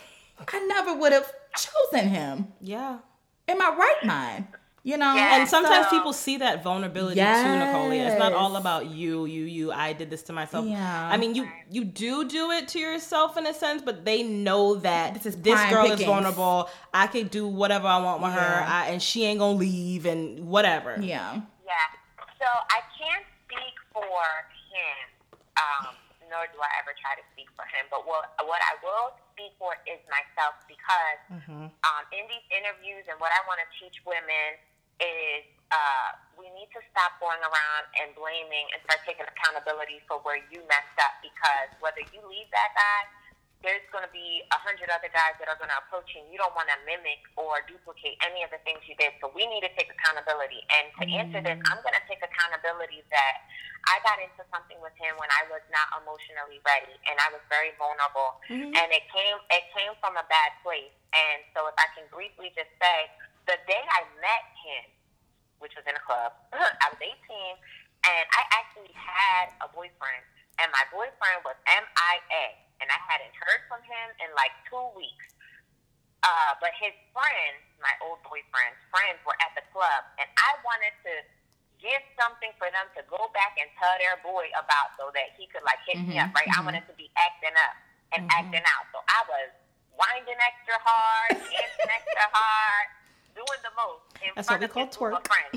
I 0.49 0.67
never 0.67 0.95
would 0.95 1.13
have 1.13 1.33
chosen 1.57 2.09
him. 2.09 2.49
Yeah. 2.61 2.99
In 3.49 3.59
my 3.59 3.75
right 3.77 4.05
mind. 4.05 4.47
You 4.83 4.97
know, 4.97 5.15
and 5.15 5.47
sometimes 5.47 5.89
so, 5.89 5.91
people 5.91 6.15
see 6.15 6.39
that 6.39 6.65
vulnerability 6.65 7.17
yes. 7.17 7.45
too, 7.45 7.59
Nicole. 7.59 7.91
It's 7.91 8.19
not 8.19 8.33
all 8.33 8.57
about 8.57 8.87
you, 8.87 9.27
you, 9.27 9.45
you. 9.45 9.73
I 9.73 9.93
did 9.93 10.09
this 10.09 10.23
to 10.23 10.33
myself. 10.33 10.65
Yeah. 10.65 11.09
I 11.13 11.19
mean, 11.19 11.35
you 11.35 11.47
you 11.71 11.85
do 11.85 12.27
do 12.27 12.51
it 12.51 12.67
to 12.69 12.79
yourself 12.79 13.37
in 13.37 13.47
a 13.47 13.53
sense, 13.53 13.83
but 13.83 14.07
they 14.07 14.23
know 14.23 14.77
that 14.77 15.13
this, 15.13 15.27
is 15.27 15.37
this 15.37 15.61
girl 15.69 15.83
pickings. 15.83 16.01
is 16.01 16.07
vulnerable. 16.07 16.71
I 16.95 17.09
could 17.09 17.31
do 17.31 17.47
whatever 17.47 17.89
I 17.89 18.03
want 18.03 18.23
with 18.23 18.33
yeah. 18.33 18.41
her, 18.41 18.65
I, 18.65 18.87
and 18.87 19.03
she 19.03 19.25
ain't 19.25 19.41
gonna 19.41 19.59
leave, 19.59 20.07
and 20.07 20.49
whatever. 20.49 20.97
Yeah. 20.99 21.35
Yeah. 21.35 21.75
So 22.41 22.47
I 22.71 22.81
can't 22.97 23.27
speak 23.45 23.77
for 23.93 24.01
him. 24.73 24.97
Um, 25.61 25.93
nor 26.31 26.49
do 26.49 26.57
I 26.57 26.71
ever 26.81 26.97
try 26.97 27.21
to 27.21 27.25
speak 27.37 27.53
for 27.53 27.69
him. 27.69 27.85
But 27.91 28.09
what 28.09 28.33
what 28.49 28.65
I 28.65 28.81
will 28.81 29.13
speak 29.41 29.57
for 29.57 29.73
is 29.89 30.05
myself 30.13 30.61
because 30.69 31.21
mm-hmm. 31.33 31.73
um, 31.73 32.03
in 32.13 32.29
these 32.29 32.45
interviews 32.53 33.09
and 33.09 33.17
what 33.25 33.33
I 33.33 33.41
want 33.49 33.57
to 33.65 33.69
teach 33.81 33.97
women 34.05 34.61
is 35.01 35.49
uh, 35.73 36.13
we 36.37 36.53
need 36.53 36.69
to 36.77 36.81
stop 36.93 37.17
going 37.25 37.41
around 37.41 37.85
and 38.05 38.13
blaming 38.13 38.69
and 38.77 38.85
start 38.85 39.01
taking 39.09 39.25
accountability 39.25 40.05
for 40.05 40.21
where 40.29 40.37
you 40.53 40.61
messed 40.69 40.99
up 41.01 41.17
because 41.25 41.73
whether 41.81 42.05
you 42.13 42.21
leave 42.29 42.53
that 42.53 42.77
guy 42.77 43.01
there's 43.61 43.85
going 43.93 44.05
to 44.05 44.13
be 44.13 44.41
a 44.49 44.59
hundred 44.65 44.89
other 44.89 45.13
guys 45.13 45.37
that 45.37 45.45
are 45.45 45.57
going 45.61 45.69
to 45.69 45.79
approach 45.85 46.09
you. 46.17 46.25
And 46.25 46.33
you 46.33 46.41
don't 46.41 46.57
want 46.57 46.73
to 46.73 46.77
mimic 46.89 47.21
or 47.37 47.61
duplicate 47.69 48.17
any 48.25 48.41
of 48.41 48.49
the 48.49 48.61
things 48.65 48.81
you 48.89 48.97
did. 48.97 49.13
So 49.21 49.29
we 49.37 49.45
need 49.45 49.61
to 49.69 49.73
take 49.77 49.93
accountability. 49.93 50.65
And 50.73 50.89
to 50.97 51.05
mm-hmm. 51.05 51.21
answer 51.21 51.41
this, 51.45 51.61
I'm 51.69 51.81
going 51.85 51.97
to 51.97 52.05
take 52.09 52.25
accountability 52.25 53.05
that 53.13 53.35
I 53.93 54.01
got 54.01 54.17
into 54.17 54.45
something 54.49 54.81
with 54.81 54.97
him 54.97 55.13
when 55.21 55.29
I 55.29 55.45
was 55.53 55.61
not 55.69 55.93
emotionally 56.01 56.61
ready, 56.65 56.93
and 57.09 57.17
I 57.21 57.29
was 57.33 57.41
very 57.53 57.77
vulnerable. 57.77 58.41
Mm-hmm. 58.49 58.73
And 58.73 58.89
it 58.93 59.05
came 59.13 59.37
it 59.53 59.65
came 59.77 59.93
from 60.01 60.17
a 60.17 60.25
bad 60.33 60.57
place. 60.65 60.93
And 61.13 61.45
so 61.53 61.69
if 61.69 61.77
I 61.77 61.89
can 61.93 62.09
briefly 62.09 62.53
just 62.57 62.73
say, 62.81 63.13
the 63.45 63.61
day 63.69 63.85
I 63.93 64.09
met 64.25 64.45
him, 64.57 64.89
which 65.61 65.77
was 65.77 65.85
in 65.85 65.97
a 65.97 66.05
club, 66.05 66.33
I 66.57 66.87
was 66.89 67.01
18, 67.01 67.13
and 67.13 68.25
I 68.25 68.43
actually 68.57 68.93
had 68.97 69.53
a 69.61 69.69
boyfriend, 69.69 70.25
and 70.57 70.73
my 70.73 70.85
boyfriend 70.89 71.45
was 71.45 71.57
MIA 71.69 72.70
hadn't 73.11 73.35
heard 73.35 73.67
from 73.67 73.83
him 73.83 74.07
in 74.23 74.31
like 74.39 74.55
two 74.71 74.87
weeks. 74.95 75.35
Uh, 76.23 76.55
but 76.63 76.71
his 76.79 76.95
friends, 77.11 77.59
my 77.83 77.91
old 78.07 78.23
boyfriend's 78.23 78.79
friends, 78.95 79.19
were 79.27 79.35
at 79.43 79.51
the 79.59 79.65
club, 79.75 80.07
and 80.21 80.29
I 80.39 80.51
wanted 80.63 80.95
to 81.09 81.15
give 81.81 82.05
something 82.15 82.53
for 82.61 82.69
them 82.71 82.87
to 82.93 83.01
go 83.09 83.33
back 83.33 83.57
and 83.57 83.67
tell 83.81 83.97
their 83.99 84.21
boy 84.21 84.53
about 84.53 84.93
so 85.01 85.09
that 85.17 85.33
he 85.35 85.49
could 85.49 85.65
like 85.65 85.81
hit 85.89 85.97
mm-hmm, 85.97 86.13
me 86.13 86.21
up, 86.21 86.31
right? 86.37 86.45
Mm-hmm. 86.45 86.61
I 86.61 86.69
wanted 86.69 86.85
to 86.87 86.95
be 86.95 87.09
acting 87.17 87.57
up 87.57 87.75
and 88.13 88.29
mm-hmm. 88.29 88.37
acting 88.37 88.65
out. 88.69 88.85
So 88.93 89.01
I 89.09 89.21
was 89.27 89.49
winding 89.97 90.37
extra 90.39 90.77
hard, 90.85 91.41
dancing 91.41 91.89
extra 91.89 92.27
hard, 92.37 92.87
doing 93.33 93.61
the 93.65 93.73
most 93.81 94.05
in 94.21 94.29
That's 94.37 94.45
front 94.53 94.61
what 94.61 94.69
we 94.69 94.77
call 94.77 94.93
twerk. 94.93 95.25
Friends. 95.25 95.57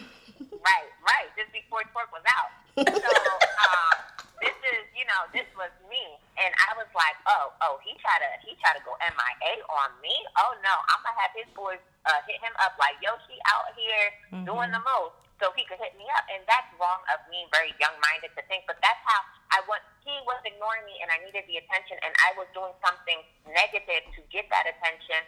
right, 0.63 0.89
right. 1.03 1.27
Just 1.35 1.51
before 1.51 1.83
twerk 1.91 2.07
was 2.15 2.23
out. 2.23 2.51
So 2.79 2.87
um, 3.67 3.95
this 4.43 4.59
is, 4.75 4.83
you 4.91 5.07
know, 5.07 5.23
this 5.31 5.47
was 5.55 5.71
me. 5.87 6.19
And 6.35 6.51
I 6.67 6.75
was 6.75 6.91
like, 6.91 7.15
oh, 7.31 7.55
oh, 7.63 7.79
he 7.79 7.95
tried 8.03 8.19
to, 8.19 8.29
he 8.43 8.59
tried 8.59 8.75
to 8.75 8.83
go 8.83 8.91
MIA 8.99 9.63
on 9.71 9.95
me. 10.03 10.11
Oh 10.35 10.51
no, 10.59 10.75
I'm 10.91 10.99
gonna 10.99 11.15
have 11.15 11.31
his 11.31 11.47
boys 11.55 11.79
uh, 12.03 12.19
hit 12.27 12.43
him 12.43 12.51
up 12.59 12.75
like, 12.75 12.99
yo, 12.99 13.15
she 13.23 13.39
out 13.47 13.71
here 13.79 14.05
mm-hmm. 14.35 14.43
doing 14.43 14.71
the 14.75 14.83
most, 14.83 15.15
so 15.39 15.55
he 15.55 15.63
could 15.63 15.79
hit 15.79 15.95
me 15.95 16.03
up. 16.19 16.27
And 16.27 16.43
that's 16.43 16.67
wrong 16.75 16.99
of 17.15 17.23
me, 17.31 17.47
very 17.55 17.71
young-minded 17.79 18.35
to 18.35 18.43
think. 18.51 18.67
But 18.67 18.83
that's 18.83 18.99
how 19.07 19.23
I 19.55 19.63
want. 19.71 19.79
He 20.03 20.11
was 20.27 20.43
ignoring 20.43 20.83
me, 20.83 20.99
and 20.99 21.07
I 21.07 21.23
needed 21.23 21.47
the 21.47 21.63
attention, 21.63 21.95
and 22.03 22.11
I 22.19 22.35
was 22.35 22.51
doing 22.51 22.75
something 22.83 23.23
negative 23.47 24.03
to 24.19 24.21
get 24.27 24.51
that 24.51 24.67
attention. 24.67 25.23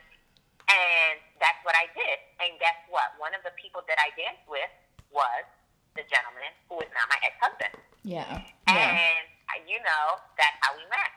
And 0.65 1.21
that's 1.37 1.61
what 1.61 1.77
I 1.77 1.85
did. 1.93 2.17
And 2.41 2.57
guess 2.57 2.75
what? 2.89 3.13
One 3.21 3.37
of 3.37 3.45
the 3.45 3.53
people 3.53 3.85
that 3.85 4.01
I 4.01 4.09
danced 4.17 4.43
with 4.49 4.67
was 5.13 5.45
the 5.93 6.03
gentleman 6.09 6.51
who 6.67 6.81
is 6.81 6.89
now 6.91 7.05
my 7.07 7.21
ex-husband. 7.21 7.77
Yeah. 8.05 8.45
And 8.69 9.25
yeah. 9.49 9.65
you 9.65 9.81
know, 9.81 10.21
that's 10.37 10.57
how 10.61 10.77
we 10.77 10.85
met. 10.93 11.11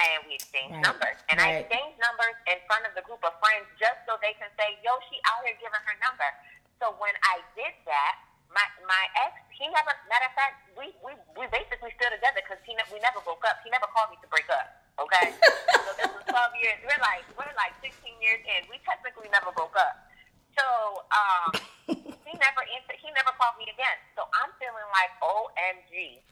And 0.00 0.24
we 0.26 0.40
exchanged 0.40 0.74
right. 0.80 0.88
numbers. 0.88 1.20
And 1.28 1.36
right. 1.36 1.60
I 1.60 1.68
exchanged 1.68 2.00
numbers 2.00 2.34
in 2.48 2.58
front 2.64 2.88
of 2.88 2.96
the 2.96 3.04
group 3.04 3.20
of 3.22 3.36
friends 3.38 3.68
just 3.76 4.00
so 4.08 4.16
they 4.24 4.32
can 4.40 4.48
say, 4.56 4.80
yo, 4.80 4.96
she 5.12 5.20
out 5.28 5.44
here 5.44 5.54
giving 5.60 5.84
her 5.84 5.96
number. 6.00 6.26
So 6.80 6.96
when 6.98 7.12
I 7.28 7.44
did 7.54 7.76
that, 7.86 8.24
my 8.50 8.64
my 8.88 9.04
ex, 9.28 9.38
he 9.52 9.68
never, 9.70 9.92
matter 10.10 10.26
of 10.26 10.34
fact, 10.34 10.64
we, 10.74 10.90
we, 11.04 11.14
we 11.38 11.44
basically 11.52 11.92
still 11.94 12.10
together 12.10 12.42
because 12.42 12.58
he 12.66 12.74
ne- 12.74 12.90
we 12.90 12.98
never 13.04 13.22
broke 13.22 13.44
up. 13.46 13.62
He 13.62 13.70
never 13.70 13.86
called 13.92 14.10
me 14.10 14.18
to 14.24 14.28
break 14.32 14.48
up. 14.50 14.80
Okay? 14.98 15.30
so 15.84 15.90
this 16.00 16.10
was 16.10 16.24
12 16.26 16.62
years. 16.64 16.78
We're 16.82 17.02
like, 17.04 17.22
we're 17.36 17.54
like 17.54 17.76
16 17.84 17.94
years 18.18 18.42
in. 18.48 18.66
We 18.66 18.82
technically 18.82 19.30
never 19.30 19.52
broke 19.54 19.76
up. 19.76 20.08
So, 20.54 20.66
um, 21.10 21.50
he 22.26 22.32
never 22.38 22.62
answered. 22.74 22.98
He 23.02 23.10
never 23.14 23.34
called 23.36 23.58
me 23.58 23.66
again. 23.68 23.98
So 24.14 24.26
I'm 24.32 24.50
feeling 24.58 24.88
like, 24.94 25.12
OMG, 25.22 26.22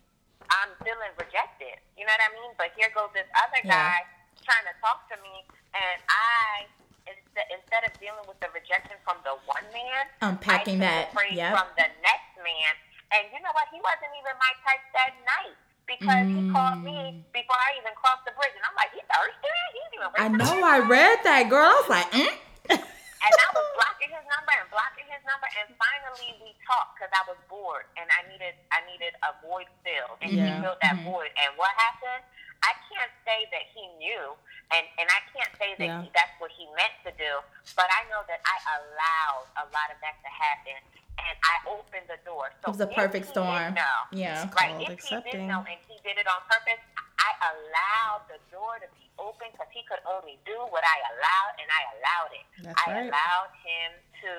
I'm 0.50 0.72
feeling 0.82 1.12
rejected. 1.18 1.78
You 1.94 2.08
know 2.08 2.14
what 2.14 2.24
I 2.26 2.32
mean? 2.34 2.52
But 2.58 2.74
here 2.74 2.90
goes 2.94 3.12
this 3.14 3.28
other 3.38 3.62
guy 3.62 4.02
yeah. 4.02 4.42
trying 4.42 4.66
to 4.66 4.74
talk 4.82 5.06
to 5.12 5.16
me, 5.22 5.46
and 5.76 5.98
I 6.10 6.66
instead, 7.06 7.46
instead 7.52 7.82
of 7.86 7.92
dealing 7.98 8.24
with 8.26 8.38
the 8.42 8.50
rejection 8.50 8.98
from 9.06 9.18
the 9.22 9.38
one 9.46 9.66
man, 9.70 10.10
unpacking 10.22 10.82
that 10.82 11.14
yep. 11.30 11.54
from 11.54 11.68
the 11.78 11.88
next 12.02 12.34
man. 12.40 12.72
And 13.12 13.28
you 13.28 13.38
know 13.44 13.52
what? 13.52 13.68
He 13.68 13.78
wasn't 13.78 14.12
even 14.16 14.34
my 14.40 14.52
type 14.64 14.82
that 14.96 15.12
night 15.24 15.56
because 15.84 16.24
mm. 16.24 16.32
he 16.32 16.40
called 16.48 16.80
me 16.80 17.20
mm. 17.20 17.34
before 17.36 17.58
I 17.60 17.76
even 17.76 17.92
crossed 17.98 18.24
the 18.24 18.32
bridge, 18.32 18.56
and 18.56 18.64
I'm 18.64 18.76
like, 18.76 18.92
he 18.96 19.02
thirsty? 19.04 19.52
He's 19.76 19.90
even. 20.00 20.08
I 20.16 20.26
know. 20.32 20.56
I 20.64 20.80
read 20.80 21.20
that, 21.24 21.48
girl. 21.52 21.68
I 21.68 21.76
was 21.76 21.90
like, 21.92 22.08
mm? 22.12 22.32
and 22.72 23.32
I 23.36 23.48
was 23.52 23.66
blocking 23.76 24.10
his 24.10 24.24
number 24.26 24.52
and 24.56 24.68
blocking 24.72 25.06
his 25.12 25.22
number, 25.28 25.48
and 25.60 25.68
finally 26.12 26.36
we 26.44 26.52
talked 26.68 26.96
because 26.96 27.12
I 27.12 27.24
was 27.24 27.40
bored 27.48 27.88
and 27.96 28.06
I 28.12 28.28
needed 28.28 28.54
I 28.72 28.84
needed 28.88 29.16
a 29.24 29.32
void 29.40 29.68
filled, 29.84 30.20
and 30.20 30.32
yeah. 30.32 30.60
he 30.60 30.62
filled 30.62 30.80
that 30.84 30.96
mm-hmm. 31.00 31.12
void. 31.12 31.32
And 31.40 31.56
what 31.56 31.72
happened? 31.76 32.24
I 32.62 32.78
can't 32.86 33.10
say 33.26 33.48
that 33.50 33.64
he 33.74 33.82
knew, 33.98 34.36
and 34.70 34.84
and 35.00 35.08
I 35.10 35.20
can't 35.34 35.52
say 35.58 35.74
that 35.74 35.88
yeah. 35.88 36.02
he, 36.04 36.08
that's 36.14 36.34
what 36.38 36.52
he 36.54 36.68
meant 36.76 36.94
to 37.08 37.12
do, 37.18 37.42
but 37.74 37.88
I 37.90 38.06
know 38.06 38.22
that 38.30 38.38
I 38.44 38.56
allowed 38.78 39.46
a 39.58 39.66
lot 39.74 39.88
of 39.90 39.98
that 40.04 40.20
to 40.22 40.30
happen, 40.30 40.78
and 41.18 41.34
I 41.42 41.56
opened 41.66 42.06
the 42.06 42.20
door. 42.22 42.54
So 42.62 42.70
it 42.70 42.78
was 42.78 42.84
a 42.86 42.92
perfect 42.92 43.34
storm. 43.34 43.74
Know, 43.74 43.98
yeah, 44.14 44.46
right. 44.54 44.78
If 44.78 45.02
accepting. 45.02 45.42
he 45.42 45.42
did 45.42 45.50
know 45.50 45.66
and 45.66 45.80
he 45.90 45.98
did 46.06 46.22
it 46.22 46.28
on 46.30 46.38
purpose, 46.46 46.78
I 47.18 47.30
allowed 47.50 48.30
the 48.30 48.38
door 48.54 48.78
to 48.78 48.86
be 48.94 49.10
open 49.18 49.50
because 49.50 49.70
he 49.74 49.82
could 49.90 50.02
only 50.06 50.38
do 50.46 50.54
what 50.70 50.86
I 50.86 50.96
allowed, 51.18 51.54
and 51.58 51.66
I 51.66 51.82
allowed 51.98 52.30
it. 52.30 52.46
That's 52.62 52.78
I 52.78 52.86
right. 52.86 53.06
allowed 53.10 53.50
him 53.58 53.90
to 54.22 54.32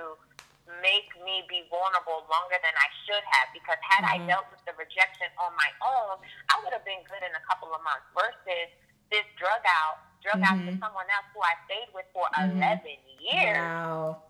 make 0.80 1.11
me 1.24 1.43
be 1.51 1.68
vulnerable 1.68 2.24
longer 2.32 2.57
than 2.64 2.76
I 2.76 2.89
should 3.03 3.24
have 3.36 3.51
because 3.51 3.80
had 3.84 4.07
mm-hmm. 4.07 4.24
I 4.24 4.30
dealt 4.30 4.47
with 4.49 4.64
the 4.64 4.76
rejection 4.80 5.28
on 5.36 5.51
my 5.59 5.72
own, 5.84 6.24
I 6.51 6.59
would 6.64 6.72
have 6.72 6.88
been 6.88 7.03
good 7.07 7.24
in 7.24 7.34
a 7.36 7.43
couple 7.47 7.72
of 7.76 7.84
months 7.84 8.07
versus 8.16 8.72
this 9.11 9.28
drug 9.36 9.61
out, 9.68 9.99
drug 10.24 10.39
mm-hmm. 10.39 10.47
out 10.47 10.57
to 10.64 10.72
mm-hmm. 10.72 10.84
someone 10.84 11.07
else 11.11 11.28
who 11.36 11.43
I 11.43 11.55
stayed 11.68 11.91
with 11.91 12.07
for 12.16 12.26
mm-hmm. 12.32 12.64
11 12.64 12.88
years. 13.20 13.59
Wow. 13.59 14.24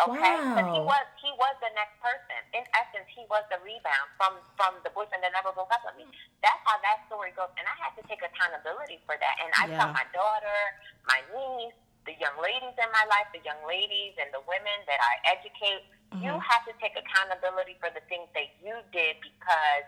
Okay, 0.00 0.18
because 0.18 0.66
wow. 0.66 0.72
he 0.72 0.80
was 0.80 1.04
he 1.20 1.30
was 1.36 1.54
the 1.60 1.68
next 1.76 2.00
person. 2.00 2.40
In 2.56 2.64
essence, 2.72 3.04
he 3.12 3.28
was 3.28 3.44
the 3.52 3.60
rebound 3.60 4.08
from 4.16 4.40
from 4.56 4.80
the 4.88 4.90
boyfriend 4.90 5.20
that 5.20 5.36
never 5.36 5.52
broke 5.52 5.68
up 5.68 5.84
with 5.84 6.00
me. 6.00 6.08
That's 6.40 6.58
how 6.64 6.80
that 6.80 7.04
story 7.12 7.36
goes, 7.36 7.52
and 7.60 7.68
I 7.68 7.76
had 7.76 7.92
to 8.00 8.02
take 8.08 8.24
accountability 8.24 9.04
for 9.04 9.20
that. 9.20 9.34
And 9.44 9.52
I 9.52 9.68
yeah. 9.68 9.76
tell 9.76 9.92
my 9.92 10.08
daughter, 10.16 10.58
my 11.04 11.20
niece, 11.28 11.76
the 12.04 12.16
young 12.18 12.34
ladies 12.42 12.74
in 12.74 12.90
my 12.90 13.06
life, 13.06 13.30
the 13.30 13.42
young 13.46 13.60
ladies 13.62 14.18
and 14.18 14.28
the 14.34 14.42
women 14.44 14.78
that 14.90 14.98
I 14.98 15.38
educate, 15.38 15.86
mm-hmm. 16.10 16.22
you 16.22 16.32
have 16.34 16.66
to 16.66 16.74
take 16.82 16.98
accountability 16.98 17.78
for 17.78 17.90
the 17.94 18.02
things 18.10 18.26
that 18.34 18.50
you 18.58 18.74
did 18.90 19.22
because 19.22 19.86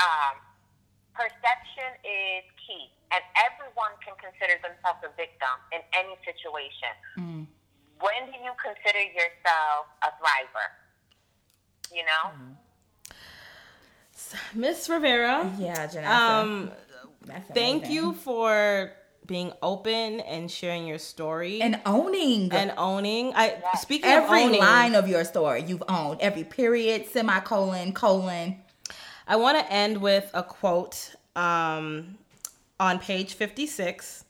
um, 0.00 0.36
perception 1.16 1.96
is 2.04 2.44
key, 2.60 2.92
and 3.12 3.24
everyone 3.40 3.96
can 4.04 4.16
consider 4.20 4.60
themselves 4.60 5.00
a 5.04 5.12
victim 5.16 5.56
in 5.72 5.80
any 5.96 6.14
situation. 6.24 6.92
Mm 7.16 7.44
when 8.00 8.26
do 8.26 8.38
you 8.42 8.52
consider 8.56 8.98
yourself 8.98 9.86
a 10.02 10.10
thriver? 10.18 10.66
You 11.94 12.02
know? 12.04 12.32
Miss 14.54 14.88
Rivera. 14.88 15.50
Yeah, 15.58 15.86
Janessa. 15.86 16.06
Um, 16.06 16.72
thank 17.52 17.90
you 17.90 18.12
for 18.14 18.92
being 19.30 19.52
open 19.62 20.18
and 20.18 20.50
sharing 20.50 20.88
your 20.88 20.98
story 20.98 21.62
and 21.62 21.80
owning 21.86 22.52
and 22.52 22.74
owning. 22.76 23.32
I 23.32 23.58
yes. 23.62 23.80
speaking 23.80 24.10
every 24.10 24.40
of 24.42 24.48
owning, 24.48 24.60
line 24.60 24.96
of 24.96 25.06
your 25.06 25.24
story 25.24 25.62
you've 25.62 25.84
owned 25.88 26.20
every 26.20 26.42
period, 26.42 27.06
semicolon, 27.06 27.92
colon. 27.92 28.56
I 29.28 29.36
want 29.36 29.56
to 29.56 29.72
end 29.72 29.98
with 29.98 30.28
a 30.34 30.42
quote 30.42 31.14
um, 31.36 32.18
on 32.80 32.98
page 32.98 33.34
fifty 33.34 33.68
six, 33.68 34.24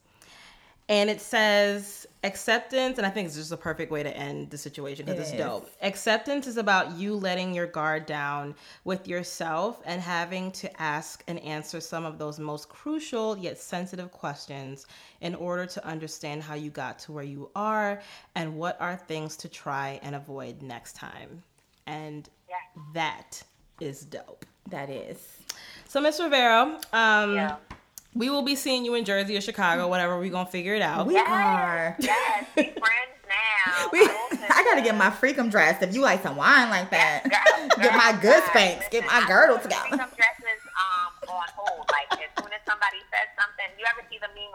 and 0.86 1.09
it 1.09 1.22
says, 1.22 2.07
acceptance 2.23 2.99
and 2.99 3.07
i 3.07 3.11
think 3.11 3.27
it's 3.27 3.37
just 3.37 3.51
a 3.51 3.57
perfect 3.57 3.91
way 3.91 4.03
to 4.03 4.14
end 4.14 4.51
the 4.51 4.59
situation 4.59 5.07
because 5.07 5.31
it 5.31 5.35
it's 5.35 5.43
dope 5.43 5.71
acceptance 5.81 6.47
is 6.47 6.59
about 6.59 6.93
you 6.93 7.14
letting 7.14 7.55
your 7.55 7.66
guard 7.66 8.05
down 8.05 8.55
with 8.85 9.09
yourself 9.09 9.81
and 9.87 10.03
having 10.03 10.51
to 10.53 10.83
ask 10.83 11.25
and 11.29 11.39
answer 11.41 11.81
some 11.81 12.05
of 12.05 12.18
those 12.18 12.39
most 12.39 12.68
crucial 12.68 13.39
yet 13.39 13.59
sensitive 13.59 14.11
questions 14.11 14.87
in 15.21 15.35
order 15.35 15.66
to 15.66 15.85
understand 15.87 16.43
how 16.43 16.55
you 16.55 16.71
got 16.71 16.99
to 16.99 17.12
where 17.12 17.25
you 17.25 17.51
are 17.55 18.03
and 18.35 18.55
what 18.55 18.77
are 18.81 18.97
things 18.97 19.37
to 19.37 19.49
try 19.49 19.99
and 20.03 20.14
avoid 20.14 20.62
next 20.62 20.95
time. 20.95 21.43
And 21.87 22.29
yeah. 22.49 22.83
that 22.95 23.43
is 23.81 24.05
dope. 24.05 24.45
That 24.68 24.91
is. 24.91 25.39
So 25.89 26.01
miss 26.01 26.21
rivera 26.21 26.79
um 26.93 27.35
yeah 27.35 27.57
we 28.15 28.29
will 28.29 28.43
be 28.43 28.57
seeing 28.57 28.85
you 28.85 28.95
in 28.95 29.05
Jersey 29.05 29.37
or 29.37 29.41
Chicago, 29.41 29.89
whatever. 29.89 30.19
We're 30.19 30.31
gonna 30.31 30.51
figure 30.51 30.75
it 30.75 30.83
out. 30.83 31.07
We 31.07 31.15
yes, 31.15 31.29
are. 31.29 31.97
Yes, 31.99 32.47
we 32.57 32.65
friends 32.65 33.21
now. 33.29 33.89
We, 33.93 34.01
I 34.03 34.63
gotta 34.65 34.83
get 34.83 34.97
my 34.97 35.11
freakum 35.11 35.51
dressed. 35.51 35.83
If 35.83 35.95
you 35.95 36.01
like 36.01 36.23
some 36.23 36.37
wine 36.37 36.71
like 36.71 36.91
that, 36.91 37.25
girl, 37.25 37.69
girl, 37.69 37.79
get 37.83 37.97
my 37.97 38.19
good 38.21 38.43
Spanx. 38.45 38.91
Get 38.91 39.07
my 39.07 39.25
girdle 39.27 39.59
together. 39.59 40.07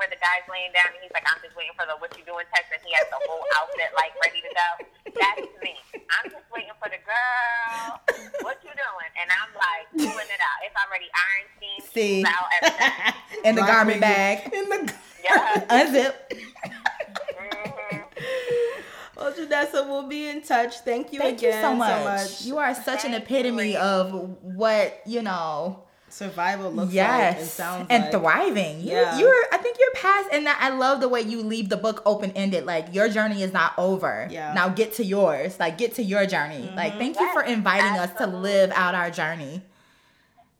Ever 0.05 0.13
the 0.13 0.21
where 0.21 0.21
the 0.21 0.21
guy's 0.21 0.45
laying 0.49 0.73
down 0.73 0.93
and 0.93 1.01
he's 1.01 1.13
like, 1.13 1.25
"I'm 1.25 1.41
just 1.41 1.57
waiting 1.57 1.73
for 1.73 1.85
the 1.89 1.97
what 1.97 2.13
you 2.17 2.23
doing 2.25 2.45
text," 2.53 2.69
and 2.69 2.81
he 2.85 2.93
has 2.93 3.09
the 3.09 3.17
whole 3.25 3.41
outfit 3.57 3.89
like 3.97 4.13
ready 4.21 4.41
to 4.41 4.51
go. 4.53 4.69
That's 5.17 5.49
me. 5.65 5.73
I'm 6.13 6.29
just 6.29 6.45
waiting 6.53 6.75
for 6.77 6.89
the 6.89 7.01
girl. 7.01 8.01
What 8.45 8.61
you 8.61 8.69
doing? 8.69 9.11
And 9.17 9.27
I'm 9.33 9.51
like 9.57 9.85
pulling 9.97 10.29
it 10.29 10.41
out. 10.41 10.57
It's 10.61 10.77
already 10.77 11.09
iron 11.09 11.45
steam. 11.57 11.79
See. 11.89 12.21
Out, 12.25 12.47
everything. 12.61 13.45
in 13.49 13.55
the 13.55 13.65
garment 13.65 14.01
bag. 14.01 14.53
In 14.53 14.69
the 14.69 14.93
yeah. 15.23 15.65
unzip. 15.73 16.13
Mm-hmm. 17.33 18.01
Well, 19.15 19.31
Janessa, 19.31 19.87
we'll 19.87 20.07
be 20.07 20.27
in 20.27 20.41
touch. 20.41 20.79
Thank 20.79 21.13
you 21.13 21.19
Thank 21.19 21.39
again 21.39 21.55
you 21.55 21.61
so 21.61 21.73
much. 21.73 21.97
so 21.97 22.03
much. 22.03 22.41
You 22.45 22.57
are 22.57 22.75
such 22.75 23.03
Thank 23.03 23.15
an 23.15 23.21
epitome 23.21 23.71
you. 23.71 23.77
of 23.79 24.37
what 24.41 25.01
you 25.05 25.21
know 25.21 25.84
survival 26.15 26.71
looks 26.71 26.93
yes. 26.93 27.33
like 27.33 27.41
and 27.41 27.47
sounds 27.47 27.87
and 27.89 28.03
like. 28.03 28.11
thriving. 28.11 28.79
You, 28.79 28.91
yeah. 28.91 29.19
you're 29.19 29.43
I 29.51 29.57
think 29.57 29.77
you're 29.79 29.93
past 29.93 30.29
and 30.31 30.47
I 30.47 30.69
love 30.69 31.01
the 31.01 31.09
way 31.09 31.21
you 31.21 31.43
leave 31.43 31.67
the 31.67 31.77
book 31.77 32.01
open 32.05 32.31
ended. 32.31 32.65
Like 32.65 32.93
your 32.95 33.09
journey 33.09 33.43
is 33.43 33.51
not 33.51 33.73
over. 33.77 34.27
Yeah. 34.31 34.53
Now 34.53 34.69
get 34.69 34.93
to 34.93 35.03
yours. 35.03 35.59
Like 35.59 35.77
get 35.77 35.95
to 35.95 36.03
your 36.03 36.25
journey. 36.25 36.63
Mm-hmm. 36.63 36.75
Like 36.75 36.93
thank 36.97 37.15
yes, 37.15 37.21
you 37.21 37.33
for 37.33 37.43
inviting 37.43 37.99
absolutely. 37.99 38.23
us 38.23 38.31
to 38.31 38.37
live 38.37 38.71
out 38.71 38.95
our 38.95 39.11
journey. 39.11 39.61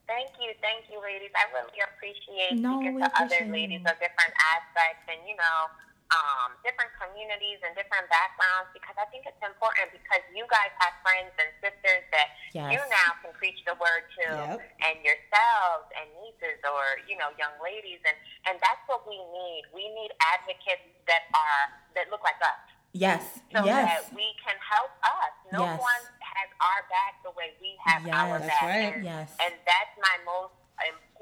Thank 0.08 0.38
you, 0.38 0.54
thank 0.62 0.86
you, 0.92 1.02
ladies. 1.02 1.34
I 1.34 1.50
really 1.50 1.82
appreciate 1.82 2.62
no, 2.62 2.78
speaking 2.78 3.00
to 3.00 3.10
other 3.18 3.52
ladies 3.52 3.82
of 3.90 3.98
different 3.98 4.38
aspects, 4.38 5.02
and 5.10 5.18
you 5.26 5.34
know, 5.34 5.66
um, 6.14 6.54
different 6.62 6.94
communities 7.02 7.58
and 7.66 7.74
different 7.74 8.06
backgrounds 8.14 8.70
because 8.78 8.94
I 8.94 9.10
think 9.10 9.26
it's 9.26 9.42
important 9.42 9.90
because 9.90 10.22
you 10.32 10.46
guys 10.52 10.70
have 10.78 10.94
friends 11.02 11.34
and 11.42 11.50
sisters 11.62 12.06
that 12.14 12.28
yes. 12.54 12.70
you 12.78 12.82
now 12.94 13.10
can 13.26 13.34
preach 13.38 13.58
the 13.66 13.74
word 13.82 14.06
to, 14.22 14.26
yep. 14.30 14.58
and 14.86 14.96
yourselves 15.02 15.90
and 15.98 16.06
nieces 16.22 16.62
or 16.62 17.02
you 17.10 17.18
know 17.18 17.34
young 17.42 17.54
ladies, 17.58 18.02
and 18.06 18.18
and 18.46 18.56
that's 18.62 18.82
what 18.86 19.04
we 19.10 19.18
need. 19.18 19.66
We 19.74 19.90
need 19.90 20.14
advocates 20.22 20.86
that 21.10 21.26
are 21.34 21.64
that 21.98 22.14
look 22.14 22.22
like 22.22 22.38
us. 22.42 22.62
Yes. 22.96 23.44
So 23.52 23.66
yes. 23.68 23.92
that 23.92 24.16
we 24.16 24.32
can 24.40 24.56
help 24.62 24.94
us. 25.04 25.34
No 25.52 25.68
yes. 25.68 25.76
one 25.84 26.04
has 26.22 26.50
our 26.64 26.82
back 26.88 27.20
the 27.28 27.34
way 27.36 27.52
we 27.60 27.76
have 27.84 28.08
yes, 28.08 28.16
our 28.16 28.40
back. 28.40 28.64
Right. 28.64 28.94
And, 28.96 29.04
yes. 29.04 29.36
and 29.44 29.52
that's 29.68 29.94
my 30.00 30.16
most 30.24 30.56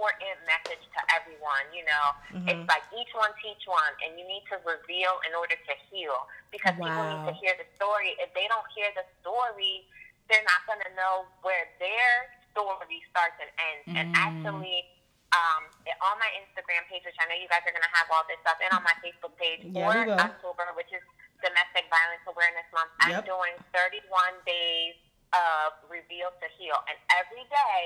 important 0.04 0.36
message 0.44 0.84
to 0.92 1.00
everyone. 1.16 1.64
You 1.72 1.88
know, 1.88 2.06
mm-hmm. 2.36 2.52
it's 2.52 2.68
like 2.68 2.84
each 2.92 3.12
one 3.16 3.32
teach 3.40 3.64
one, 3.64 3.94
and 4.04 4.20
you 4.20 4.28
need 4.28 4.44
to 4.52 4.60
reveal 4.68 5.24
in 5.24 5.32
order 5.32 5.56
to 5.56 5.74
heal 5.88 6.28
because 6.52 6.76
wow. 6.76 6.92
people 6.92 7.04
need 7.08 7.26
to 7.32 7.36
hear 7.40 7.56
the 7.56 7.68
story. 7.80 8.20
If 8.20 8.36
they 8.36 8.52
don't 8.52 8.68
hear 8.76 8.92
the 9.00 9.08
story, 9.24 9.88
they're 10.28 10.44
not 10.44 10.68
going 10.68 10.84
to 10.84 10.92
know 11.00 11.24
where 11.48 11.72
their 11.80 12.36
story 12.52 13.00
starts 13.08 13.40
and 13.40 13.52
ends. 13.56 13.86
Mm. 13.88 13.96
And 13.96 14.08
actually, 14.20 14.92
um, 15.32 15.72
on 16.04 16.16
my 16.20 16.30
Instagram 16.36 16.84
page, 16.92 17.08
which 17.08 17.18
I 17.18 17.26
know 17.32 17.40
you 17.40 17.48
guys 17.48 17.64
are 17.64 17.74
going 17.74 17.88
to 17.88 17.96
have 17.96 18.12
all 18.12 18.28
this 18.28 18.38
stuff, 18.44 18.60
and 18.60 18.76
on 18.76 18.84
my 18.84 18.96
Facebook 19.00 19.34
page 19.40 19.64
yeah, 19.72 19.88
for 19.88 20.20
October, 20.20 20.68
which 20.76 20.92
is 20.92 21.02
Domestic 21.40 21.88
Violence 21.88 22.24
Awareness 22.28 22.68
Month, 22.76 22.92
yep. 23.08 23.24
I'm 23.24 23.24
doing 23.24 23.56
31 23.72 24.04
days 24.44 25.00
Uh, 25.34 25.64
of 25.66 25.74
Reveal 25.90 26.30
to 26.30 26.48
Heal. 26.62 26.78
And 26.86 26.98
every 27.10 27.42
day, 27.50 27.80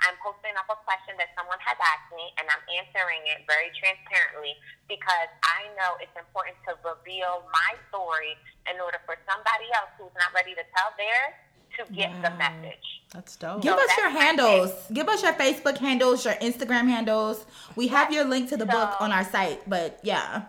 I'm 0.00 0.16
posting 0.24 0.56
up 0.56 0.64
a 0.72 0.78
question 0.88 1.20
that 1.20 1.36
someone 1.36 1.60
has 1.60 1.76
asked 1.76 2.08
me, 2.16 2.32
and 2.40 2.48
I'm 2.48 2.64
answering 2.80 3.20
it 3.28 3.44
very 3.44 3.68
transparently 3.76 4.56
because 4.88 5.28
I 5.44 5.68
know 5.76 6.00
it's 6.00 6.16
important 6.16 6.56
to 6.64 6.80
reveal 6.80 7.44
my 7.52 7.76
story 7.92 8.40
in 8.72 8.80
order 8.80 9.04
for 9.04 9.20
somebody 9.28 9.68
else 9.76 9.92
who's 10.00 10.16
not 10.16 10.32
ready 10.32 10.56
to 10.56 10.64
tell 10.72 10.96
theirs 10.96 11.36
to 11.76 11.80
get 11.92 12.08
wow. 12.08 12.24
the 12.24 12.32
message. 12.40 12.86
That's 13.12 13.36
dope. 13.36 13.60
Give 13.60 13.76
so 13.76 13.84
us 13.84 13.92
your 14.00 14.10
handles. 14.10 14.72
Give 14.88 15.08
us 15.08 15.20
your 15.20 15.36
Facebook 15.36 15.76
handles, 15.76 16.24
your 16.24 16.40
Instagram 16.40 16.88
handles. 16.88 17.44
We 17.76 17.88
have 17.92 18.12
your 18.16 18.24
link 18.24 18.48
to 18.48 18.56
the 18.56 18.64
so, 18.64 18.72
book 18.72 18.96
on 19.00 19.12
our 19.12 19.28
site, 19.28 19.60
but 19.68 20.00
yeah. 20.00 20.48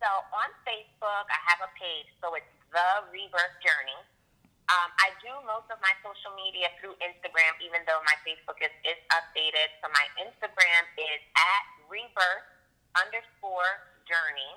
So 0.00 0.10
on 0.32 0.48
Facebook, 0.64 1.26
I 1.28 1.40
have 1.44 1.60
a 1.60 1.70
page. 1.76 2.08
So 2.24 2.32
it's 2.34 2.48
The 2.72 3.04
Rebirth 3.12 3.56
Journey. 3.60 4.00
Um, 4.70 4.90
I 5.02 5.10
do 5.18 5.34
most 5.50 5.66
of 5.74 5.82
my 5.82 5.90
social 5.98 6.30
media 6.38 6.70
through 6.78 6.94
Instagram, 7.02 7.58
even 7.58 7.82
though 7.90 7.98
my 8.06 8.14
Facebook 8.22 8.62
is, 8.62 8.70
is 8.86 8.98
updated. 9.10 9.66
So 9.82 9.90
my 9.90 10.06
Instagram 10.22 10.82
is 10.94 11.20
at 11.34 11.62
rebirth 11.90 12.46
underscore 12.94 13.82
journey, 14.06 14.54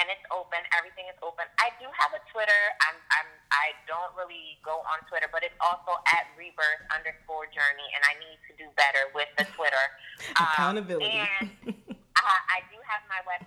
and 0.00 0.08
it's 0.08 0.24
open. 0.32 0.64
Everything 0.72 1.12
is 1.12 1.18
open. 1.20 1.44
I 1.60 1.76
do 1.76 1.84
have 1.92 2.16
a 2.16 2.24
Twitter. 2.32 2.62
I'm, 2.88 2.96
I'm 3.20 3.28
I 3.52 3.76
don't 3.84 4.16
really 4.16 4.56
go 4.64 4.80
on 4.88 5.04
Twitter, 5.12 5.28
but 5.28 5.44
it's 5.44 5.56
also 5.60 6.00
at 6.08 6.24
rebirth 6.40 6.82
underscore 6.88 7.44
journey, 7.52 7.88
and 7.92 8.00
I 8.00 8.16
need 8.24 8.40
to 8.48 8.52
do 8.56 8.66
better 8.80 9.12
with 9.12 9.28
the 9.36 9.44
Twitter. 9.52 9.84
Accountability. 10.40 11.20
Um, 11.20 11.52
and 11.68 11.76
uh, 12.16 12.40
I 12.48 12.64
do 12.72 12.80
have 12.88 13.04
my 13.12 13.20
website, 13.28 13.43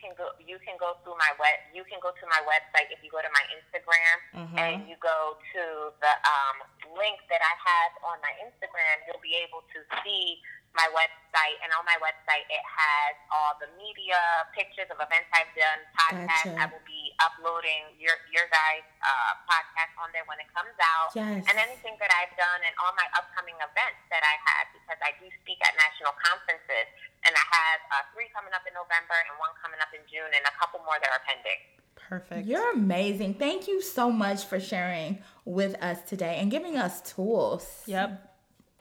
can 0.00 0.16
go. 0.16 0.32
You 0.40 0.56
can 0.64 0.80
go 0.80 0.96
through 1.04 1.20
my 1.20 1.32
web. 1.36 1.60
You 1.76 1.84
can 1.84 2.00
go 2.00 2.10
to 2.10 2.24
my 2.26 2.40
website 2.48 2.88
if 2.88 3.04
you 3.04 3.12
go 3.12 3.20
to 3.20 3.30
my 3.30 3.44
Instagram 3.52 4.16
mm-hmm. 4.34 4.56
and 4.56 4.74
you 4.88 4.96
go 4.98 5.36
to 5.54 5.62
the 6.00 6.12
um, 6.24 6.56
link 6.96 7.20
that 7.28 7.44
I 7.44 7.54
have 7.54 7.92
on 8.02 8.16
my 8.24 8.32
Instagram. 8.40 9.04
You'll 9.06 9.22
be 9.22 9.36
able 9.38 9.62
to 9.76 9.78
see 10.02 10.40
my 10.70 10.86
website, 10.94 11.58
and 11.66 11.74
on 11.74 11.82
my 11.82 11.98
website 11.98 12.46
it 12.46 12.62
has 12.62 13.14
all 13.34 13.58
the 13.58 13.66
media, 13.74 14.18
pictures 14.54 14.86
of 14.90 15.02
events 15.02 15.26
I've 15.34 15.50
done, 15.58 15.80
podcasts. 15.98 16.54
Gotcha. 16.54 16.62
I 16.62 16.64
will 16.70 16.84
be 16.86 17.10
uploading 17.18 17.90
your 17.98 18.14
your 18.30 18.46
guys' 18.54 18.86
uh, 19.02 19.32
podcast 19.50 19.92
on 19.98 20.14
there 20.14 20.26
when 20.30 20.38
it 20.38 20.46
comes 20.54 20.74
out, 20.78 21.10
yes. 21.14 21.42
and 21.50 21.54
anything 21.58 21.98
that 21.98 22.10
I've 22.14 22.34
done 22.38 22.60
and 22.62 22.74
all 22.78 22.94
my 22.94 23.06
upcoming 23.18 23.58
events 23.58 24.00
that 24.14 24.22
I 24.22 24.34
have 24.46 24.70
because 24.74 25.00
I 25.02 25.10
do 25.18 25.26
speak 25.42 25.58
at 25.66 25.74
national 25.74 26.14
conferences, 26.22 26.86
and 27.26 27.32
I 27.34 27.44
have 27.50 27.80
uh, 27.90 28.04
three 28.14 28.30
coming 28.30 28.54
up 28.54 28.62
in 28.62 28.74
November 28.74 29.18
and 29.26 29.34
one 29.42 29.50
coming 29.58 29.82
up 29.82 29.90
in 29.90 30.02
June, 30.06 30.30
and 30.30 30.42
a 30.46 30.54
couple 30.54 30.82
more 30.86 30.98
that 31.02 31.10
are 31.10 31.24
pending. 31.26 31.60
Perfect. 31.98 32.46
You're 32.46 32.72
amazing. 32.72 33.34
Thank 33.34 33.68
you 33.68 33.82
so 33.82 34.10
much 34.10 34.44
for 34.44 34.58
sharing 34.58 35.22
with 35.44 35.74
us 35.82 36.02
today 36.08 36.38
and 36.38 36.50
giving 36.50 36.76
us 36.76 37.02
tools. 37.02 37.82
Yep. 37.86 38.29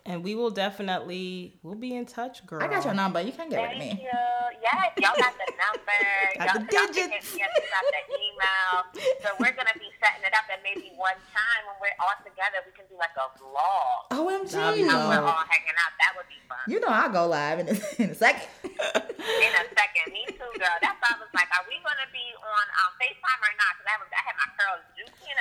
And 0.10 0.24
we 0.24 0.34
will 0.34 0.50
definitely 0.50 1.54
we'll 1.62 1.78
be 1.78 1.96
in 1.96 2.08
touch, 2.08 2.44
girl. 2.48 2.64
I 2.64 2.68
got 2.68 2.84
your 2.84 2.96
number. 2.96 3.22
You 3.22 3.32
can 3.32 3.48
get 3.48 3.62
Thank 3.62 3.78
with 3.78 3.94
me. 3.94 4.02
You. 4.02 4.20
Yes, 4.58 4.90
y'all 4.98 5.14
got 5.14 5.38
the 5.38 5.54
number. 5.54 6.02
got 6.36 6.50
y'all, 6.50 6.66
the 6.66 6.66
digits. 6.66 7.38
Y'all 7.38 7.46
can 7.46 7.70
got 7.70 7.86
the 7.94 8.02
email. 8.18 9.06
So 9.22 9.30
we're 9.38 9.54
gonna 9.54 9.78
be 9.78 9.86
setting 10.02 10.26
it 10.26 10.34
up, 10.34 10.50
and 10.50 10.66
maybe 10.66 10.90
one 10.98 11.14
time 11.30 11.62
when 11.70 11.78
we're 11.78 11.98
all 12.02 12.18
together, 12.26 12.58
we 12.66 12.74
can 12.74 12.90
do 12.90 12.98
like 12.98 13.14
a 13.22 13.30
vlog. 13.38 14.10
OMG! 14.18 14.82
We're 14.82 15.22
all 15.22 15.46
hanging 15.46 15.78
out. 15.78 15.94
That 16.02 16.18
would 16.18 16.26
be 16.26 16.42
fun. 16.50 16.58
You 16.66 16.80
know, 16.80 16.90
I'll 16.90 17.14
go 17.14 17.28
live 17.28 17.60
in 17.60 17.70
a, 17.70 17.78
in 18.02 18.10
a 18.10 18.16
second. 18.16 18.50
In 18.80 19.52
a 19.60 19.64
second, 19.76 20.08
me 20.14 20.24
too, 20.32 20.52
girl. 20.56 20.78
That's 20.80 21.00
why 21.04 21.12
I 21.12 21.20
was 21.20 21.32
like, 21.36 21.50
are 21.52 21.66
we 21.68 21.76
gonna 21.84 22.10
be 22.16 22.26
on 22.40 22.66
um, 22.80 22.92
Facetime 23.00 23.42
or 23.44 23.54
not? 23.60 23.72
Because 23.76 23.90
I, 23.92 23.96
I 24.00 24.22
had 24.24 24.36
my 24.40 24.50
curls 24.56 24.84
juicy 24.96 25.28
and 25.28 25.40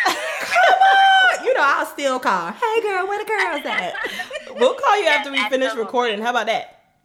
You 1.46 1.54
know, 1.54 1.64
I'll 1.64 1.86
still 1.86 2.18
call. 2.18 2.52
Hey, 2.52 2.76
girl, 2.82 3.06
where 3.06 3.22
the 3.22 3.28
girls 3.28 3.64
at? 3.64 3.94
we'll 4.58 4.74
call 4.74 4.96
you 4.98 5.06
yes, 5.06 5.22
after 5.22 5.30
we 5.30 5.42
finish 5.48 5.74
recording. 5.74 6.20
How 6.20 6.30
about 6.30 6.46
that? 6.46 6.98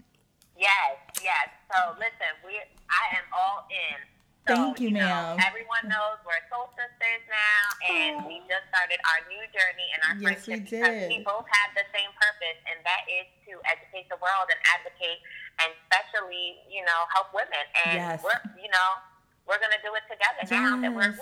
Yes, 0.58 0.98
yes. 1.22 1.50
So 1.70 1.98
listen, 1.98 2.32
we 2.46 2.58
I 2.90 3.04
am 3.18 3.26
all 3.34 3.66
in. 3.70 3.98
So, 4.44 4.60
Thank 4.60 4.84
you, 4.84 4.92
you 4.92 5.00
ma'am. 5.00 5.40
Know, 5.40 5.40
everyone 5.40 5.88
knows 5.88 6.20
we're 6.28 6.44
soul 6.52 6.68
sisters 6.76 7.24
now, 7.32 7.64
and 7.88 8.14
oh. 8.20 8.28
we 8.28 8.44
just 8.44 8.68
started 8.68 9.00
our 9.08 9.24
new 9.32 9.40
journey 9.56 9.88
and 9.96 10.00
our 10.04 10.16
yes, 10.20 10.44
friendship 10.44 10.68
we 10.68 10.84
because 10.84 11.08
we 11.08 11.20
both 11.24 11.48
have 11.48 11.72
the 11.80 11.88
same 11.96 12.12
purpose, 12.20 12.60
and 12.68 12.76
that 12.84 13.08
is 13.08 13.24
to 13.48 13.56
educate 13.72 14.12
the 14.12 14.20
world 14.20 14.52
and 14.52 14.60
advocate, 14.76 15.24
and 15.62 15.72
especially, 15.84 16.58
you 16.70 16.82
know, 16.82 17.00
help 17.14 17.28
women. 17.34 17.66
And 17.86 17.96
yes. 17.96 18.24
we're, 18.24 18.40
you 18.62 18.70
know, 18.70 18.90
we're 19.48 19.60
gonna 19.60 19.82
do 19.84 19.92
it 19.96 20.04
together 20.10 20.42
yes. 20.42 20.52
now 20.52 20.80
that 20.82 20.94
we're. 20.94 21.18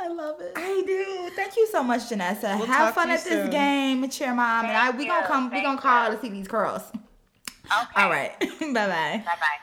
I 0.00 0.08
love 0.08 0.40
it. 0.40 0.52
I 0.56 0.82
do. 0.86 1.30
Thank 1.36 1.56
you 1.56 1.66
so 1.68 1.82
much, 1.82 2.02
Janessa. 2.08 2.58
We'll 2.58 2.66
Have 2.66 2.94
fun 2.94 3.10
at 3.10 3.20
soon. 3.20 3.44
this 3.44 3.50
game, 3.50 4.08
cheer 4.08 4.34
mom, 4.34 4.64
Thank 4.64 4.74
and 4.74 4.76
I 4.76 4.90
we 4.96 5.06
gonna 5.06 5.26
come. 5.26 5.50
Thank 5.50 5.62
we 5.62 5.66
gonna 5.66 5.80
call 5.80 6.10
you. 6.10 6.16
to 6.16 6.22
see 6.22 6.30
these 6.30 6.48
curls. 6.48 6.82
Okay. 6.92 8.02
All 8.02 8.10
right. 8.10 8.38
bye 8.60 8.72
bye. 8.72 9.22
Bye 9.24 9.24
bye. 9.24 9.58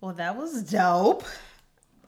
Well, 0.00 0.14
that 0.14 0.36
was 0.36 0.62
dope. 0.62 1.24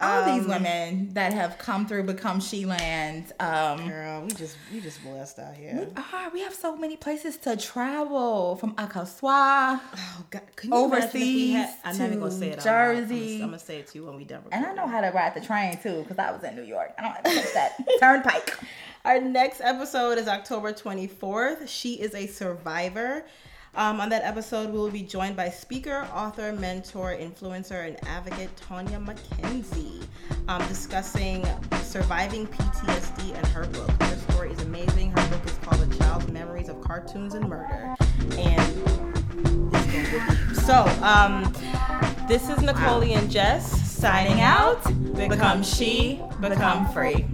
All 0.02 0.24
um, 0.24 0.38
these 0.38 0.48
women 0.48 1.14
that 1.14 1.32
have 1.32 1.58
come 1.58 1.86
through, 1.86 2.02
become 2.02 2.40
She 2.40 2.66
Land. 2.66 3.32
Um, 3.38 3.88
girl, 3.88 4.22
we 4.22 4.30
just 4.32 4.56
we 4.72 4.80
just 4.80 5.02
blessed 5.02 5.38
out 5.38 5.54
here. 5.54 5.88
We 5.96 6.02
are. 6.02 6.30
We 6.30 6.40
have 6.40 6.54
so 6.54 6.76
many 6.76 6.96
places 6.96 7.36
to 7.38 7.56
travel 7.56 8.56
from 8.56 8.74
Akaswa, 8.74 9.80
oh, 9.96 10.24
God. 10.30 10.42
overseas. 10.70 11.54
Had, 11.54 11.74
I'm 11.84 11.98
not 11.98 12.06
even 12.06 12.18
gonna 12.18 12.30
say 12.32 12.48
it. 12.50 12.60
Jersey. 12.60 13.14
I'm 13.14 13.20
gonna, 13.20 13.44
I'm 13.44 13.50
gonna 13.50 13.58
say 13.60 13.78
it 13.78 13.86
to 13.88 13.98
you 13.98 14.06
when 14.06 14.16
we 14.16 14.24
done. 14.24 14.42
Recording. 14.44 14.68
And 14.68 14.78
I 14.78 14.82
know 14.82 14.90
how 14.90 15.00
to 15.00 15.10
ride 15.10 15.34
the 15.34 15.40
train 15.40 15.78
too, 15.80 16.02
because 16.02 16.18
I 16.18 16.32
was 16.32 16.42
in 16.42 16.56
New 16.56 16.62
York. 16.64 16.92
I 16.98 17.02
don't 17.02 17.12
have 17.12 17.22
to 17.22 17.34
touch 17.34 17.54
that 17.54 17.78
turnpike. 18.00 18.58
Our 19.04 19.20
next 19.20 19.60
episode 19.60 20.18
is 20.18 20.28
October 20.28 20.72
24th. 20.72 21.68
She 21.68 21.94
is 21.94 22.14
a 22.14 22.26
survivor. 22.26 23.24
Um, 23.74 24.00
on 24.00 24.10
that 24.10 24.22
episode, 24.22 24.70
we 24.70 24.78
will 24.78 24.90
be 24.90 25.00
joined 25.00 25.34
by 25.34 25.48
speaker, 25.48 26.06
author, 26.12 26.52
mentor, 26.52 27.16
influencer, 27.18 27.86
and 27.86 27.96
advocate 28.06 28.54
Tanya 28.54 28.98
McKenzie, 28.98 30.06
um, 30.46 30.60
discussing 30.68 31.46
surviving 31.82 32.46
PTSD 32.46 33.34
and 33.34 33.46
her 33.46 33.64
book. 33.68 33.90
Her 34.02 34.16
story 34.32 34.52
is 34.52 34.60
amazing. 34.60 35.12
Her 35.12 35.28
book 35.30 35.46
is 35.46 35.54
called 35.62 35.80
A 35.80 35.96
Child's 35.96 36.28
Memories 36.30 36.68
of 36.68 36.82
Cartoons 36.82 37.32
and 37.32 37.48
Murder. 37.48 37.94
And 38.32 38.62
so, 40.54 40.84
um, 41.02 41.50
this 42.28 42.50
is 42.50 42.60
Nicole 42.60 43.02
and 43.02 43.30
Jess 43.30 43.90
signing 43.90 44.42
out. 44.42 44.82
Become 45.14 45.62
she, 45.62 46.20
become 46.42 46.92
free. 46.92 47.24